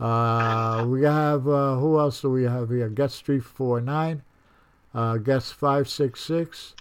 Uh, 0.00 0.84
we 0.88 1.02
have 1.02 1.46
uh, 1.46 1.76
who 1.76 1.98
else 1.98 2.20
do 2.20 2.30
we 2.30 2.44
have 2.44 2.68
here? 2.70 2.88
Guest 2.88 3.24
three 3.24 3.40
four 3.40 3.80
nine, 3.80 4.22
uh, 4.92 5.16
guest 5.18 5.54
five 5.54 5.88
six 5.88 6.20
six, 6.20 6.74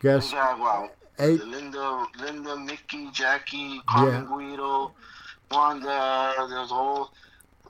guest 0.00 0.30
We 0.32 0.38
got, 0.38 0.58
wow, 0.58 0.90
eight. 1.18 1.42
Linda, 1.44 2.06
Linda, 2.20 2.56
Mickey, 2.56 3.08
Jackie, 3.12 3.80
Carmen 3.88 4.26
Guido, 4.26 4.92
Wanda, 5.50 6.34
there's 6.48 6.70
a 6.70 6.74
whole, 6.74 7.10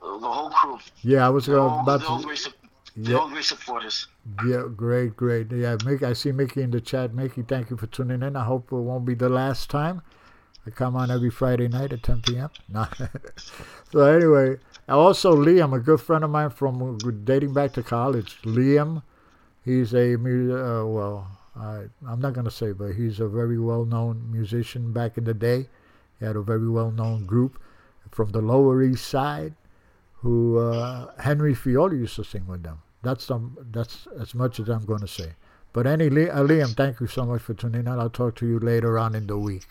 the 0.01 0.27
whole 0.27 0.49
crew. 0.49 0.77
Yeah, 1.01 1.25
I 1.25 1.29
was 1.29 1.47
uh, 1.47 1.61
all, 1.61 1.79
about 1.79 2.01
to. 2.01 2.25
great, 2.25 2.37
sup- 2.37 2.53
they're 2.97 3.13
Yeah. 3.13 3.19
all 3.19 3.29
great 3.29 3.45
supporters. 3.45 4.07
Yeah, 4.45 4.63
great, 4.75 5.15
great. 5.15 5.51
Yeah, 5.51 5.77
Mickey, 5.85 6.05
I 6.05 6.13
see 6.13 6.31
Mickey 6.33 6.61
in 6.63 6.71
the 6.71 6.81
chat. 6.81 7.13
Mickey, 7.13 7.43
thank 7.43 7.69
you 7.69 7.77
for 7.77 7.87
tuning 7.87 8.23
in. 8.23 8.35
I 8.35 8.43
hope 8.43 8.71
it 8.71 8.75
won't 8.75 9.05
be 9.05 9.13
the 9.15 9.29
last 9.29 9.69
time. 9.69 10.01
I 10.67 10.71
come 10.71 10.95
on 10.95 11.11
every 11.11 11.29
Friday 11.29 11.67
night 11.67 11.93
at 11.93 12.01
10 12.01 12.21
p.m. 12.23 12.49
No. 12.69 12.87
So 13.95 14.03
anyway, 14.03 14.57
also 14.89 15.33
Liam, 15.33 15.73
a 15.73 15.79
good 15.79 16.01
friend 16.01 16.25
of 16.25 16.29
mine 16.29 16.49
from 16.49 16.97
dating 17.23 17.53
back 17.53 17.71
to 17.75 17.81
college. 17.81 18.41
Liam, 18.41 19.03
he's 19.63 19.93
a 19.93 20.15
uh, 20.15 20.85
well, 20.85 21.25
I, 21.55 21.83
I'm 22.05 22.19
not 22.19 22.33
gonna 22.33 22.51
say, 22.51 22.73
but 22.73 22.95
he's 22.95 23.21
a 23.21 23.27
very 23.29 23.57
well-known 23.57 24.29
musician 24.29 24.91
back 24.91 25.17
in 25.17 25.23
the 25.23 25.33
day. 25.33 25.69
He 26.19 26.25
had 26.25 26.35
a 26.35 26.41
very 26.41 26.67
well-known 26.67 27.25
group 27.25 27.57
from 28.11 28.33
the 28.33 28.41
Lower 28.41 28.83
East 28.83 29.07
Side, 29.07 29.53
who 30.15 30.59
uh, 30.59 31.13
Henry 31.21 31.55
Fioli 31.55 31.99
used 31.99 32.17
to 32.17 32.25
sing 32.25 32.47
with 32.47 32.63
them. 32.63 32.81
That's 33.01 33.31
um, 33.31 33.57
that's 33.71 34.09
as 34.19 34.35
much 34.35 34.59
as 34.59 34.67
I'm 34.67 34.83
going 34.83 34.99
to 34.99 35.07
say. 35.07 35.35
But 35.71 35.87
any 35.87 36.07
uh, 36.07 36.43
Liam, 36.43 36.75
thank 36.75 36.99
you 36.99 37.07
so 37.07 37.23
much 37.25 37.43
for 37.43 37.53
tuning 37.53 37.79
in. 37.79 37.87
I'll 37.87 38.09
talk 38.09 38.35
to 38.35 38.45
you 38.45 38.59
later 38.59 38.99
on 38.99 39.15
in 39.15 39.27
the 39.27 39.37
week. 39.37 39.67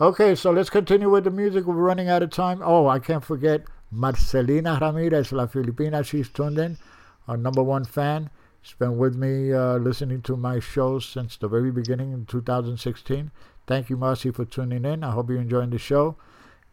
Okay, 0.00 0.36
so 0.36 0.52
let's 0.52 0.70
continue 0.70 1.10
with 1.10 1.24
the 1.24 1.30
music. 1.32 1.64
We're 1.64 1.74
running 1.74 2.08
out 2.08 2.22
of 2.22 2.30
time. 2.30 2.60
Oh, 2.62 2.86
I 2.86 3.00
can't 3.00 3.24
forget 3.24 3.62
Marcelina 3.92 4.80
Ramirez, 4.80 5.32
La 5.32 5.48
Filipina. 5.48 6.04
She's 6.04 6.28
tuned 6.28 6.56
in, 6.56 6.78
our 7.26 7.36
number 7.36 7.64
one 7.64 7.84
fan. 7.84 8.30
She's 8.62 8.76
been 8.76 8.96
with 8.96 9.16
me 9.16 9.52
uh, 9.52 9.78
listening 9.78 10.22
to 10.22 10.36
my 10.36 10.60
shows 10.60 11.04
since 11.04 11.36
the 11.36 11.48
very 11.48 11.72
beginning 11.72 12.12
in 12.12 12.26
2016. 12.26 13.32
Thank 13.66 13.90
you, 13.90 13.96
Marcy, 13.96 14.30
for 14.30 14.44
tuning 14.44 14.84
in. 14.84 15.02
I 15.02 15.10
hope 15.10 15.30
you're 15.30 15.40
enjoying 15.40 15.70
the 15.70 15.78
show. 15.78 16.14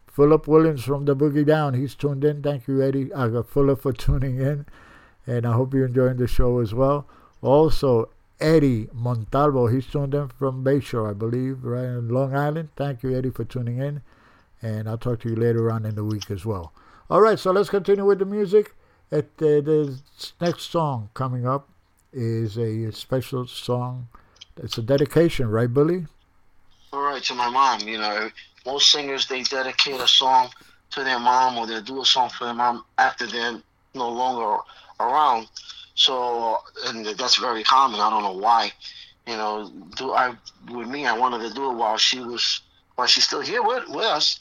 Philip 0.06 0.46
Williams 0.46 0.84
from 0.84 1.04
the 1.04 1.16
Boogie 1.16 1.44
Down, 1.44 1.74
he's 1.74 1.96
tuned 1.96 2.24
in. 2.24 2.44
Thank 2.44 2.68
you, 2.68 2.80
Eddie. 2.80 3.12
Uh, 3.12 3.42
Philip, 3.42 3.80
for 3.80 3.92
tuning 4.04 4.40
in. 4.40 4.66
And 5.26 5.46
I 5.46 5.52
hope 5.54 5.74
you're 5.74 5.86
enjoying 5.86 6.18
the 6.18 6.28
show 6.28 6.60
as 6.60 6.72
well. 6.72 7.08
Also, 7.42 8.08
Eddie 8.40 8.88
Montalvo, 8.92 9.66
he's 9.68 9.86
tuned 9.86 10.14
in 10.14 10.28
from 10.28 10.62
Bayshore, 10.62 11.10
I 11.10 11.12
believe, 11.14 11.64
right 11.64 11.84
in 11.84 12.08
Long 12.08 12.34
Island. 12.36 12.68
Thank 12.76 13.02
you, 13.02 13.16
Eddie, 13.16 13.30
for 13.30 13.44
tuning 13.44 13.78
in. 13.78 14.02
And 14.60 14.88
I'll 14.88 14.98
talk 14.98 15.20
to 15.20 15.30
you 15.30 15.36
later 15.36 15.70
on 15.70 15.86
in 15.86 15.94
the 15.94 16.04
week 16.04 16.30
as 16.30 16.44
well. 16.44 16.72
All 17.08 17.20
right, 17.20 17.38
so 17.38 17.50
let's 17.50 17.70
continue 17.70 18.04
with 18.04 18.18
the 18.18 18.24
music. 18.24 18.74
At, 19.10 19.26
uh, 19.40 19.62
the 19.62 19.98
next 20.40 20.70
song 20.70 21.10
coming 21.14 21.46
up 21.46 21.68
is 22.12 22.58
a 22.58 22.90
special 22.92 23.46
song. 23.46 24.08
It's 24.56 24.76
a 24.78 24.82
dedication, 24.82 25.48
right, 25.48 25.72
Billy? 25.72 26.06
All 26.92 27.02
right, 27.02 27.22
to 27.22 27.34
my 27.34 27.48
mom. 27.48 27.80
You 27.80 27.98
know, 27.98 28.30
most 28.64 28.90
singers 28.90 29.26
they 29.28 29.42
dedicate 29.44 30.00
a 30.00 30.08
song 30.08 30.50
to 30.90 31.04
their 31.04 31.18
mom, 31.18 31.58
or 31.58 31.66
they 31.66 31.80
do 31.82 32.00
a 32.00 32.04
song 32.04 32.30
for 32.30 32.44
their 32.44 32.54
mom 32.54 32.84
after 32.98 33.26
they're 33.26 33.60
no 33.94 34.10
longer 34.10 34.62
around. 35.00 35.48
So, 35.96 36.58
and 36.86 37.04
that's 37.04 37.36
very 37.36 37.64
common. 37.64 37.98
I 38.00 38.08
don't 38.08 38.22
know 38.22 38.38
why. 38.38 38.70
you 39.26 39.36
know, 39.36 39.70
do 39.96 40.12
I 40.12 40.34
with 40.70 40.88
me. 40.88 41.06
I 41.06 41.16
wanted 41.18 41.46
to 41.48 41.54
do 41.54 41.70
it 41.70 41.74
while 41.74 41.96
she 41.96 42.20
was 42.20 42.60
while 42.94 43.06
she's 43.06 43.24
still 43.24 43.40
here 43.40 43.62
with, 43.62 43.88
with 43.88 44.04
us, 44.04 44.38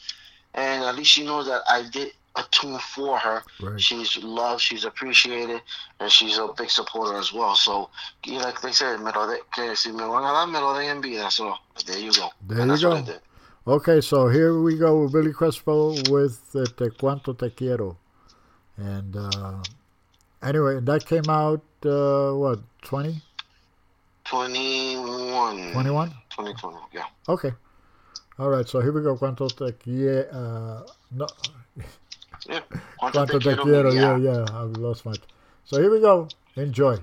and 0.53 0.83
at 0.83 0.95
least 0.95 1.11
she 1.11 1.25
knows 1.25 1.45
that 1.47 1.61
I 1.67 1.83
did 1.91 2.11
a 2.37 2.43
tune 2.51 2.77
for 2.79 3.17
her. 3.17 3.43
Right. 3.61 3.79
She's 3.81 4.17
loved, 4.17 4.61
she's 4.61 4.85
appreciated, 4.85 5.61
and 5.99 6.11
she's 6.11 6.37
a 6.37 6.49
big 6.57 6.69
supporter 6.69 7.17
as 7.17 7.33
well. 7.33 7.55
So, 7.55 7.89
you 8.25 8.33
know, 8.33 8.39
like 8.39 8.61
they 8.61 8.71
said, 8.71 8.99
me 8.99 9.11
lo 9.15 9.27
de, 9.27 9.39
que 9.53 9.75
si 9.75 9.91
me 9.91 10.03
van 10.03 10.23
a 10.23 10.31
dar, 10.33 10.47
me 10.47 10.59
lo 10.59 10.77
den 10.77 10.97
en 10.97 11.01
vida. 11.01 11.31
So 11.31 11.55
there 11.85 11.99
you 11.99 12.11
go. 12.13 12.29
There 12.47 12.59
and 12.59 12.67
you 12.67 12.77
that's 12.77 12.83
what 12.83 12.97
I 12.97 13.01
go. 13.01 13.19
Okay, 13.67 13.99
so 13.99 14.27
here 14.27 14.61
we 14.61 14.77
go 14.77 15.03
with 15.03 15.13
Billy 15.13 15.33
Crespo 15.33 15.95
with 16.11 16.39
uh, 16.53 16.65
Te 16.65 16.89
Cuanto 16.89 17.33
Te 17.33 17.49
Quiero. 17.49 17.97
And 18.77 19.15
uh, 19.15 19.63
anyway, 20.43 20.79
that 20.81 21.05
came 21.05 21.29
out, 21.29 21.61
uh, 21.85 22.31
what, 22.31 22.59
20? 22.83 23.21
21. 24.25 25.71
21? 25.73 26.09
2020, 26.09 26.77
yeah. 26.93 27.03
Okay. 27.29 27.51
All 28.37 28.49
right, 28.49 28.67
so 28.67 28.81
here 28.81 28.91
we 28.91 29.01
go. 29.01 29.15
Cuánto 29.15 29.47
te 29.47 29.71
quiero. 29.77 30.29
Uh, 30.29 30.83
no. 31.11 31.27
Yeah. 32.47 32.59
Cuánto 32.99 33.39
te 33.39 33.55
quiero. 33.55 33.93
Yeah, 33.93 34.17
yeah. 34.17 34.45
I've 34.51 34.75
lost 34.77 35.05
my. 35.05 35.13
So 35.63 35.79
here 35.79 35.89
we 35.89 36.01
go. 36.01 36.27
Enjoy. 36.57 36.99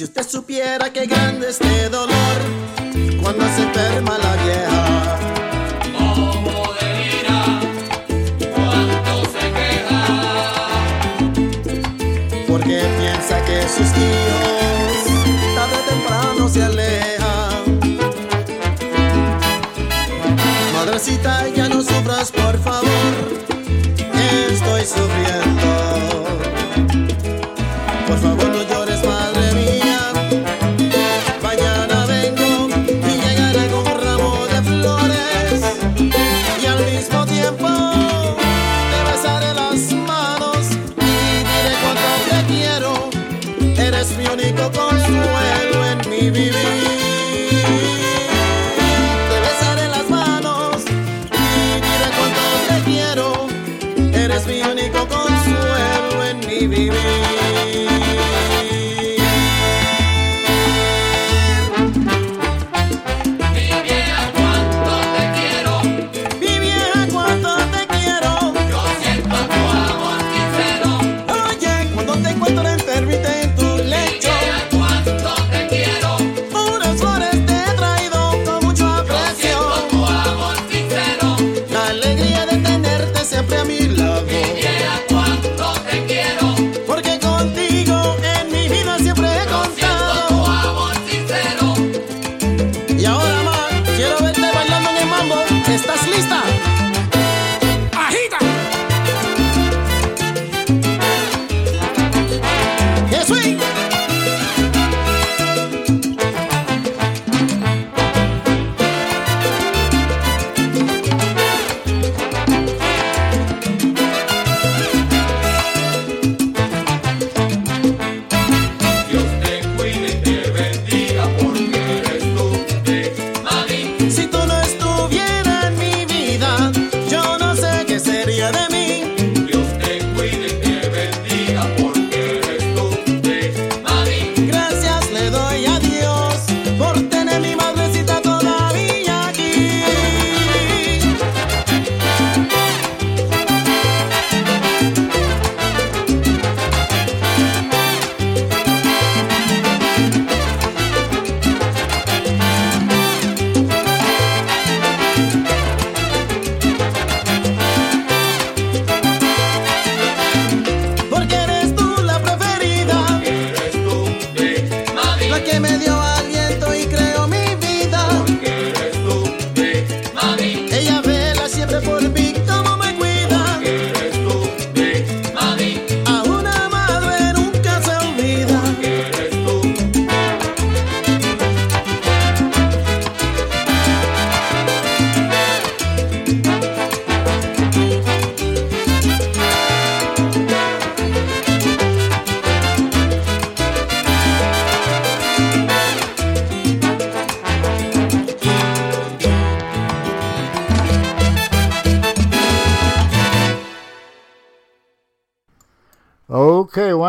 Si 0.00 0.04
usted 0.04 0.26
supiera 0.26 0.90
qué 0.90 1.04
grande 1.04 1.50
este 1.50 1.90
dolor 1.90 2.36
cuando 3.20 3.44
se 3.54 3.64
enferma 3.64 4.16
la 4.16 4.36
vieja. 4.36 4.69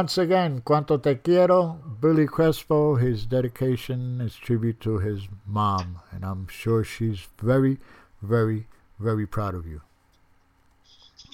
Once 0.01 0.17
again, 0.17 0.61
Cuanto 0.61 0.97
Te 0.97 1.13
Quiero, 1.13 1.73
Billy 2.01 2.25
Crespo, 2.25 2.95
his 2.95 3.27
dedication 3.27 4.19
his 4.19 4.35
tribute 4.35 4.79
to 4.79 4.97
his 4.97 5.27
mom. 5.45 5.99
And 6.11 6.25
I'm 6.25 6.47
sure 6.47 6.83
she's 6.83 7.27
very, 7.37 7.77
very, 8.23 8.65
very 8.97 9.27
proud 9.27 9.53
of 9.53 9.67
you. 9.67 9.83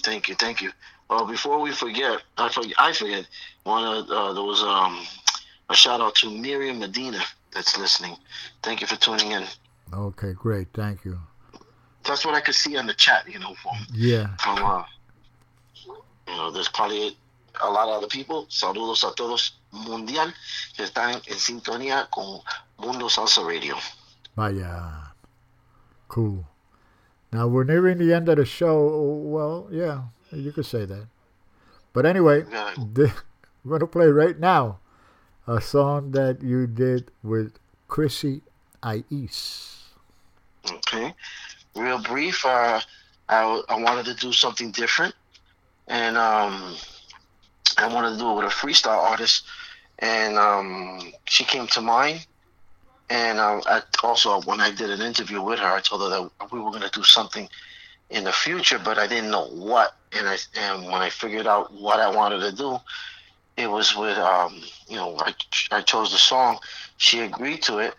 Thank 0.02 0.28
you, 0.28 0.34
thank 0.34 0.60
you. 0.60 0.70
Well, 1.08 1.24
before 1.24 1.60
we 1.60 1.72
forget, 1.72 2.20
I 2.36 2.50
forget, 2.50 2.74
I 2.76 2.92
forget. 2.92 3.26
One 3.64 3.84
of 3.84 4.10
uh, 4.10 4.34
there 4.34 4.42
was 4.42 4.62
um, 4.62 5.02
a 5.70 5.74
shout 5.74 6.02
out 6.02 6.14
to 6.16 6.30
Miriam 6.30 6.78
Medina 6.78 7.22
that's 7.54 7.78
listening. 7.78 8.18
Thank 8.62 8.82
you 8.82 8.86
for 8.86 8.96
tuning 8.96 9.30
in. 9.32 9.44
Okay, 9.94 10.34
great. 10.34 10.68
Thank 10.74 11.06
you. 11.06 11.18
That's 12.04 12.26
what 12.26 12.34
I 12.34 12.42
could 12.42 12.54
see 12.54 12.76
on 12.76 12.86
the 12.86 12.92
chat, 12.92 13.24
you 13.32 13.38
know, 13.38 13.54
from 13.62 13.76
Yeah. 13.94 14.36
from 14.36 14.58
uh, 14.62 14.84
you 15.86 15.88
know, 15.88 16.36
know, 16.36 16.50
there's 16.50 16.68
probably 16.68 17.16
a 17.60 17.70
lot 17.70 17.88
of 17.88 17.96
other 17.96 18.06
people. 18.06 18.46
Saludos 18.48 19.04
a 19.04 19.14
todos 19.14 19.58
mundial 19.70 20.34
que 20.76 20.84
están 20.84 21.20
en 21.26 21.38
sintonía 21.38 22.08
con 22.10 22.40
Mundo 22.78 23.08
Salsa 23.08 23.42
Radio. 23.42 23.76
Vaya. 24.36 25.14
Cool. 26.08 26.46
Now 27.32 27.46
we're 27.46 27.64
nearing 27.64 27.98
the 27.98 28.14
end 28.14 28.28
of 28.28 28.36
the 28.36 28.44
show. 28.44 28.88
Well, 29.24 29.68
yeah, 29.70 30.04
you 30.32 30.52
could 30.52 30.66
say 30.66 30.84
that. 30.86 31.08
But 31.92 32.06
anyway, 32.06 32.42
the, 32.42 33.12
we're 33.64 33.78
going 33.78 33.80
to 33.80 33.86
play 33.86 34.06
right 34.06 34.38
now 34.38 34.78
a 35.46 35.60
song 35.60 36.12
that 36.12 36.42
you 36.42 36.66
did 36.66 37.10
with 37.22 37.58
Chrissy 37.88 38.42
Ais. 38.82 39.84
Okay. 40.70 41.14
Real 41.74 41.98
brief. 42.02 42.44
Uh, 42.44 42.80
I, 43.28 43.62
I 43.68 43.80
wanted 43.80 44.06
to 44.06 44.14
do 44.14 44.32
something 44.32 44.70
different. 44.70 45.14
And 45.86 46.16
um, 46.16 46.76
I 47.78 47.92
wanted 47.92 48.12
to 48.12 48.18
do 48.18 48.30
it 48.30 48.34
with 48.34 48.44
a 48.44 48.48
freestyle 48.48 48.98
artist. 48.98 49.44
And 50.00 50.36
um, 50.36 51.12
she 51.26 51.44
came 51.44 51.66
to 51.68 51.80
mind. 51.80 52.26
And 53.10 53.38
um, 53.38 53.62
I, 53.66 53.82
also, 54.02 54.42
when 54.42 54.60
I 54.60 54.70
did 54.70 54.90
an 54.90 55.00
interview 55.00 55.40
with 55.40 55.58
her, 55.60 55.66
I 55.66 55.80
told 55.80 56.02
her 56.02 56.08
that 56.08 56.52
we 56.52 56.60
were 56.60 56.70
going 56.70 56.82
to 56.82 56.90
do 56.90 57.02
something 57.02 57.48
in 58.10 58.24
the 58.24 58.32
future, 58.32 58.78
but 58.78 58.98
I 58.98 59.06
didn't 59.06 59.30
know 59.30 59.46
what. 59.46 59.96
And 60.12 60.26
I 60.26 60.36
and 60.58 60.84
when 60.84 61.02
I 61.02 61.10
figured 61.10 61.46
out 61.46 61.72
what 61.72 62.00
I 62.00 62.10
wanted 62.10 62.40
to 62.40 62.52
do, 62.52 62.78
it 63.56 63.70
was 63.70 63.94
with 63.94 64.16
um, 64.16 64.62
you 64.88 64.96
know 64.96 65.16
I 65.18 65.34
I 65.70 65.82
chose 65.82 66.12
the 66.12 66.18
song. 66.18 66.58
She 66.96 67.20
agreed 67.20 67.62
to 67.64 67.78
it, 67.78 67.94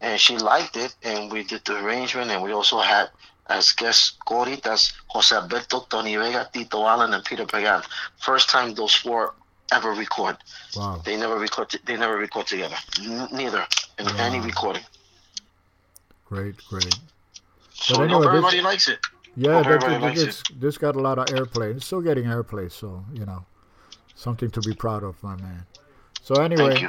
and 0.00 0.20
she 0.20 0.36
liked 0.36 0.76
it, 0.76 0.94
and 1.02 1.32
we 1.32 1.44
did 1.44 1.64
the 1.64 1.82
arrangement, 1.82 2.30
and 2.30 2.42
we 2.42 2.52
also 2.52 2.80
had 2.80 3.08
as 3.48 3.72
guest 3.72 4.18
coritas 4.24 4.92
Jose 5.08 5.34
Alberto, 5.34 5.86
Tony 5.88 6.16
Vega, 6.16 6.48
Tito 6.52 6.84
Allen, 6.86 7.14
and 7.14 7.24
Peter 7.24 7.46
Pagan. 7.46 7.82
First 8.18 8.50
time 8.50 8.74
those 8.74 8.94
four 8.94 9.34
ever 9.72 9.92
record. 9.92 10.36
Wow. 10.76 11.00
They 11.04 11.16
never 11.16 11.38
record. 11.38 11.74
They 11.84 11.96
never 11.96 12.16
record 12.16 12.46
together. 12.46 12.76
N- 13.00 13.28
neither 13.32 13.64
in 13.98 14.08
any 14.16 14.40
recording. 14.40 14.82
Great, 16.26 16.56
great. 16.68 16.94
So 17.72 17.96
But 17.96 18.04
I 18.04 18.08
hope 18.08 18.10
anyway, 18.10 18.18
this- 18.20 18.26
everybody 18.26 18.60
likes 18.62 18.88
it. 18.88 18.98
Yeah, 19.36 19.50
that, 19.62 19.66
everybody 19.66 19.94
that- 19.94 20.02
likes 20.02 20.24
this, 20.24 20.42
this 20.58 20.78
got 20.78 20.96
a 20.96 21.00
lot 21.00 21.18
of 21.18 21.26
airplay. 21.26 21.76
It's 21.76 21.86
still 21.86 22.00
getting 22.00 22.24
airplay, 22.24 22.70
so 22.72 23.04
you 23.12 23.26
know, 23.26 23.44
something 24.14 24.50
to 24.50 24.60
be 24.60 24.74
proud 24.74 25.04
of, 25.04 25.22
my 25.22 25.36
man. 25.36 25.66
So 26.22 26.36
anyway, 26.42 26.88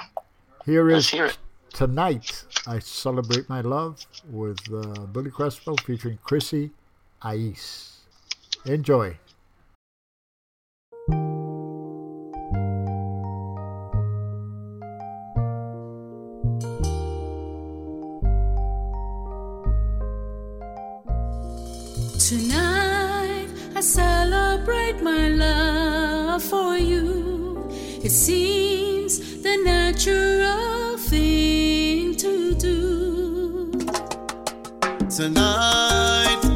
here 0.65 0.83
Let's 0.89 1.09
hear 1.09 1.25
it. 1.25 1.37
Tonight. 1.77 2.43
I 2.65 2.79
celebrate 2.79 3.47
my 3.47 3.61
love 3.61 4.03
with 4.31 4.57
uh, 4.73 5.05
Billy 5.13 5.29
Crespo 5.29 5.75
featuring 5.85 6.17
Chrissy 6.23 6.71
Ais. 7.21 7.99
Enjoy. 8.65 9.15
Tonight 22.17 23.49
I 23.75 23.81
celebrate 23.81 25.03
my 25.03 25.27
love 25.29 26.41
for 26.41 26.75
you. 26.75 27.69
It 28.03 28.09
seems 28.09 29.43
the 29.43 29.57
natural 29.63 30.36
Tonight, 35.17 36.46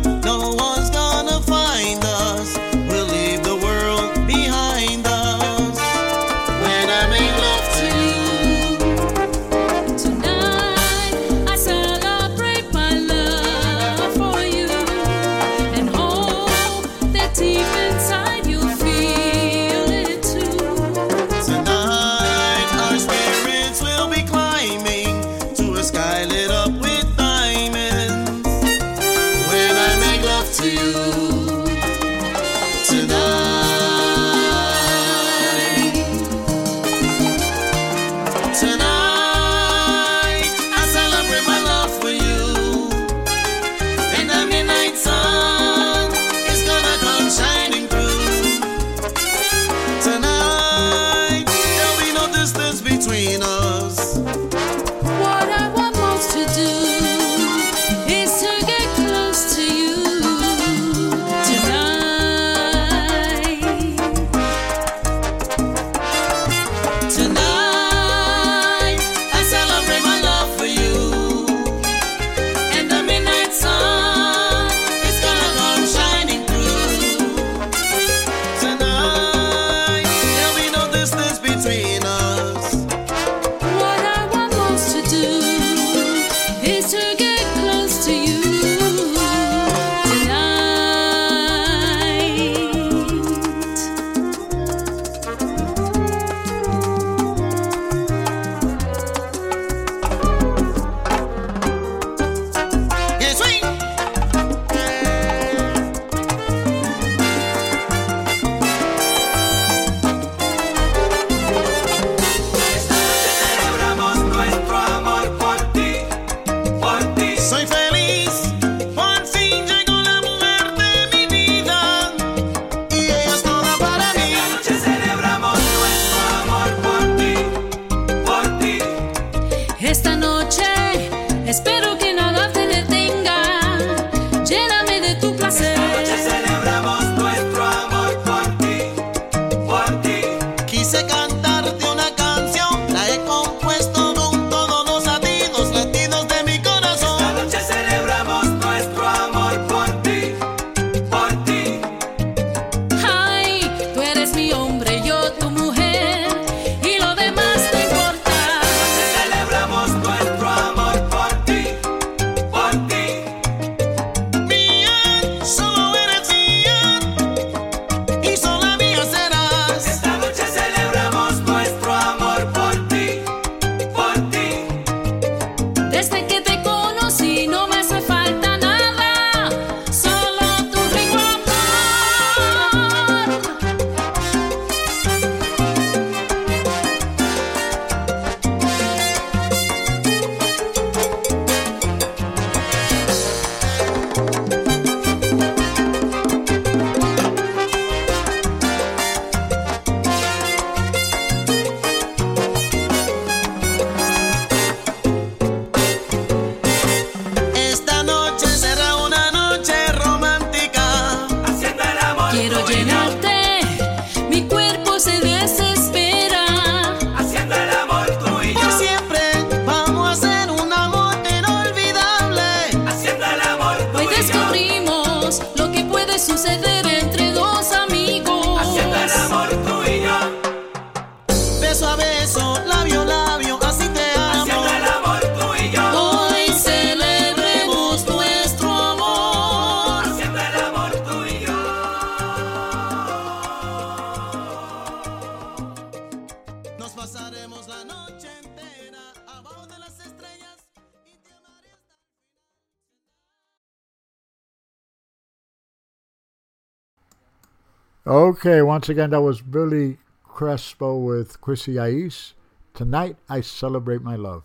once 258.71 258.87
again, 258.87 259.09
that 259.09 259.19
was 259.19 259.41
Billy 259.41 259.97
Crespo 260.23 260.95
with 260.95 261.41
Chrissy 261.41 261.77
Ais. 261.77 262.35
Tonight, 262.73 263.17
I 263.27 263.41
celebrate 263.41 264.01
my 264.01 264.15
love. 264.15 264.43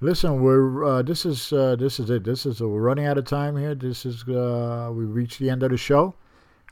Listen, 0.00 0.40
we're 0.40 0.84
uh, 0.84 1.02
this 1.02 1.26
is 1.26 1.52
uh, 1.52 1.74
this 1.74 1.98
is 1.98 2.08
it. 2.08 2.22
This 2.22 2.46
is 2.46 2.60
we're 2.60 2.80
running 2.80 3.06
out 3.06 3.18
of 3.18 3.24
time 3.24 3.56
here. 3.56 3.74
This 3.74 4.06
is 4.06 4.22
uh, 4.28 4.92
we 4.94 5.06
reached 5.06 5.40
the 5.40 5.50
end 5.50 5.64
of 5.64 5.72
the 5.72 5.76
show. 5.76 6.14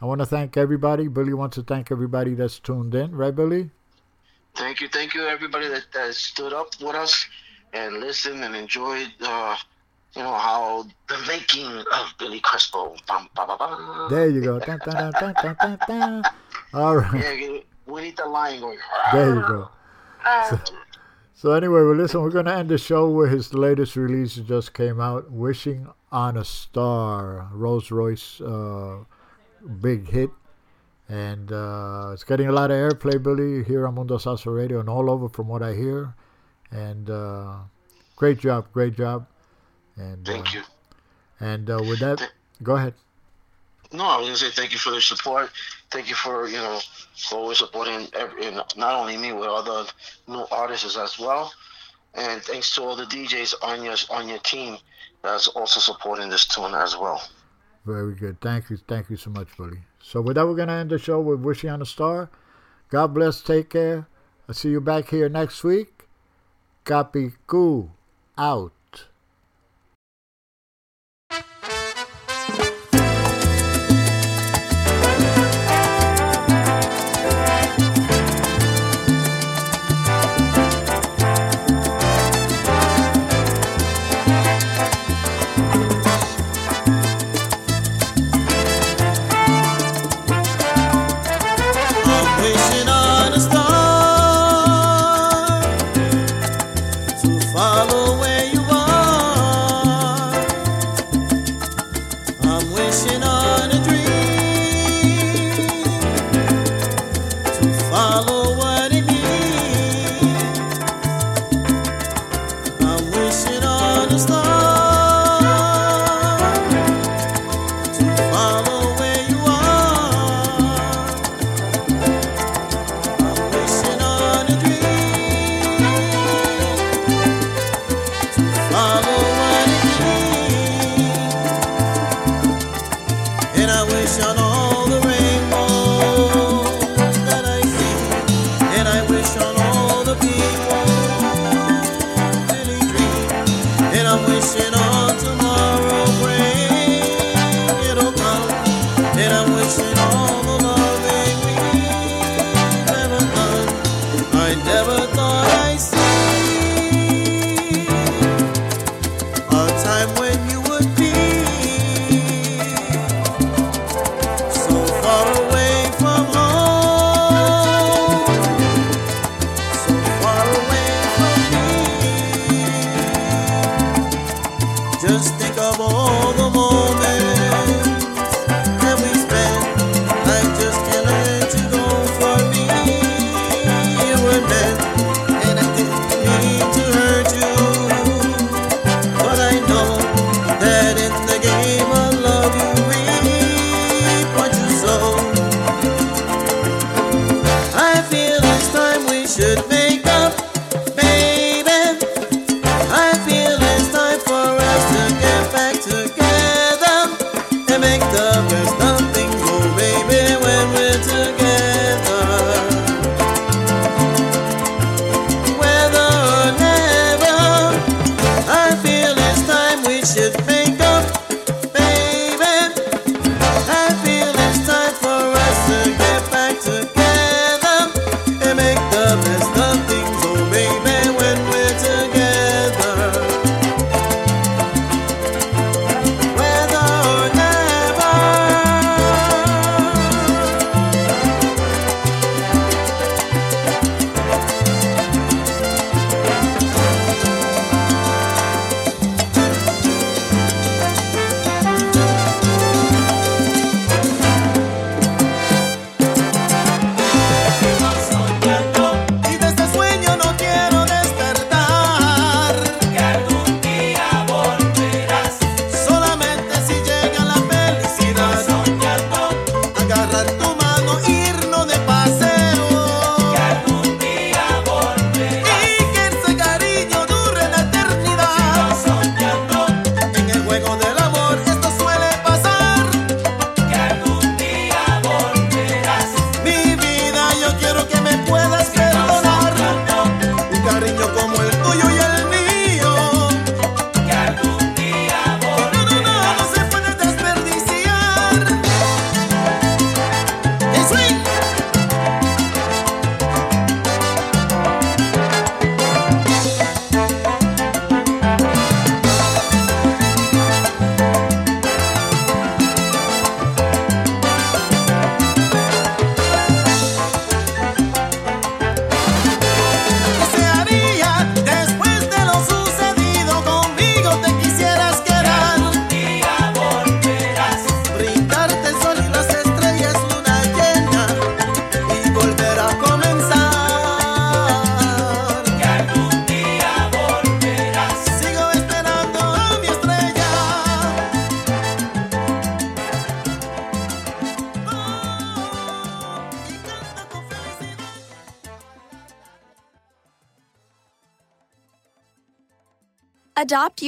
I 0.01 0.05
want 0.05 0.21
to 0.21 0.27
thank 0.27 0.57
everybody. 0.57 1.09
Billy 1.09 1.35
wants 1.35 1.57
to 1.57 1.65
thank 1.65 1.91
everybody 1.91 2.35
that's 2.35 2.61
tuned 2.61 2.95
in, 2.95 3.17
right, 3.17 3.35
Billy? 3.35 3.71
Thank 4.55 4.81
you, 4.81 4.87
thank 4.87 5.13
you, 5.13 5.27
everybody 5.27 5.67
that, 5.67 5.87
that 5.93 6.15
stood 6.15 6.53
up 6.53 6.69
with 6.81 6.95
us 6.95 7.27
and 7.73 7.99
listened 7.99 8.45
and 8.45 8.55
enjoyed, 8.55 9.13
uh, 9.23 9.57
you 10.15 10.23
know, 10.23 10.35
how 10.35 10.87
the 11.09 11.19
making 11.27 11.67
of 11.67 12.15
Billy 12.17 12.39
Crespo. 12.39 12.95
Bum, 13.09 13.29
ba, 13.35 13.45
ba. 13.45 14.07
There 14.09 14.31
you 14.31 14.41
go. 14.41 14.61
Dun, 14.61 14.79
dun, 14.85 15.13
dun, 15.19 16.23
All 16.73 16.97
right, 16.97 17.41
Yeah, 17.41 17.59
we 17.87 18.03
need 18.03 18.17
the 18.17 18.27
lion 18.27 18.61
going. 18.61 18.79
there 19.13 19.35
you 19.35 19.41
go. 19.41 19.71
So, 20.49 20.61
so 21.35 21.53
anyway, 21.53 21.81
well, 21.81 21.97
listen, 21.97 22.23
we're 22.23 22.31
gonna 22.31 22.53
end 22.55 22.69
the 22.69 22.79
show 22.79 23.09
with 23.11 23.31
his 23.33 23.53
latest 23.55 23.97
release 23.97 24.37
that 24.37 24.47
just 24.47 24.75
came 24.75 25.01
out, 25.01 25.31
"Wishing 25.31 25.89
on 26.13 26.37
a 26.37 26.45
Star," 26.45 27.49
Rolls 27.53 27.91
Royce 27.91 28.41
uh, 28.41 28.99
big 29.81 30.09
hit, 30.09 30.31
and 31.09 31.51
uh, 31.51 32.11
it's 32.13 32.25
getting 32.25 32.49
a 32.49 32.53
lot 32.53 32.71
of 32.71 32.77
airplay, 32.77 33.21
Billy, 33.21 33.65
here 33.65 33.87
on 33.87 33.95
Mundo 33.95 34.19
Salsa 34.19 34.55
Radio 34.55 34.79
and 34.79 34.89
all 34.89 35.11
over, 35.11 35.29
from 35.29 35.49
what 35.49 35.63
I 35.63 35.75
hear. 35.75 36.15
And 36.71 37.11
uh, 37.11 37.57
great 38.15 38.39
job, 38.39 38.67
great 38.73 38.95
job. 38.95 39.27
And 39.97 40.25
Thank 40.25 40.49
uh, 40.49 40.59
you. 40.59 40.63
And 41.41 41.69
uh, 41.69 41.79
with 41.81 41.99
that, 42.01 42.31
go 42.63 42.77
ahead. 42.77 42.95
No, 43.93 44.05
I 44.05 44.19
was 44.19 44.27
gonna 44.27 44.37
say 44.37 44.51
thank 44.51 44.73
you 44.73 44.79
for 44.79 44.91
the 44.91 45.01
support. 45.01 45.51
Thank 45.91 46.09
you 46.09 46.15
for 46.15 46.47
you 46.47 46.59
know 46.59 46.81
always 47.33 47.59
supporting 47.59 48.09
every, 48.15 48.45
you 48.45 48.51
know, 48.53 48.65
not 48.77 48.95
only 48.95 49.17
me 49.17 49.33
but 49.33 49.49
other 49.49 49.91
new 50.29 50.47
artists 50.53 50.97
as 50.97 51.19
well. 51.19 51.53
And 52.15 52.43
thanks 52.43 52.75
to 52.75 52.83
all 52.83 52.97
the 52.97 53.05
DJs 53.05 53.55
on 53.63 53.85
your 53.85 53.97
on 54.11 54.29
your 54.29 54.39
team 54.39 54.79
that's 55.23 55.49
also 55.49 55.81
supporting 55.81 56.29
this 56.29 56.47
tune 56.47 56.75
as 56.75 56.97
well. 56.97 57.23
Very 57.85 58.15
good. 58.15 58.41
Thank 58.41 58.71
you. 58.71 58.77
Thank 58.77 59.11
you 59.11 59.17
so 59.17 59.31
much, 59.31 59.57
buddy. 59.57 59.79
So 60.03 60.21
with 60.21 60.37
that, 60.37 60.47
we're 60.47 60.55
gonna 60.55 60.75
end 60.75 60.91
the 60.91 60.99
show 60.99 61.21
with 61.21 61.41
"Wishing 61.41 61.71
on 61.71 61.83
a 61.83 61.87
Star." 61.87 62.31
God 62.91 63.15
bless. 63.15 63.41
Take 63.41 63.71
care. 63.71 64.07
I'll 64.49 64.55
see 64.55 64.71
you 64.71 64.81
back 64.81 65.09
here 65.09 65.29
next 65.29 65.63
week. 65.63 66.07
Capicu 66.85 67.91
out. 68.37 68.73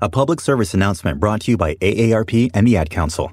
A 0.00 0.08
public 0.08 0.40
service 0.40 0.74
announcement 0.74 1.20
brought 1.20 1.42
to 1.42 1.52
you 1.52 1.56
by 1.56 1.76
AARP 1.76 2.50
and 2.52 2.66
the 2.66 2.76
Ad 2.76 2.90
Council. 2.90 3.30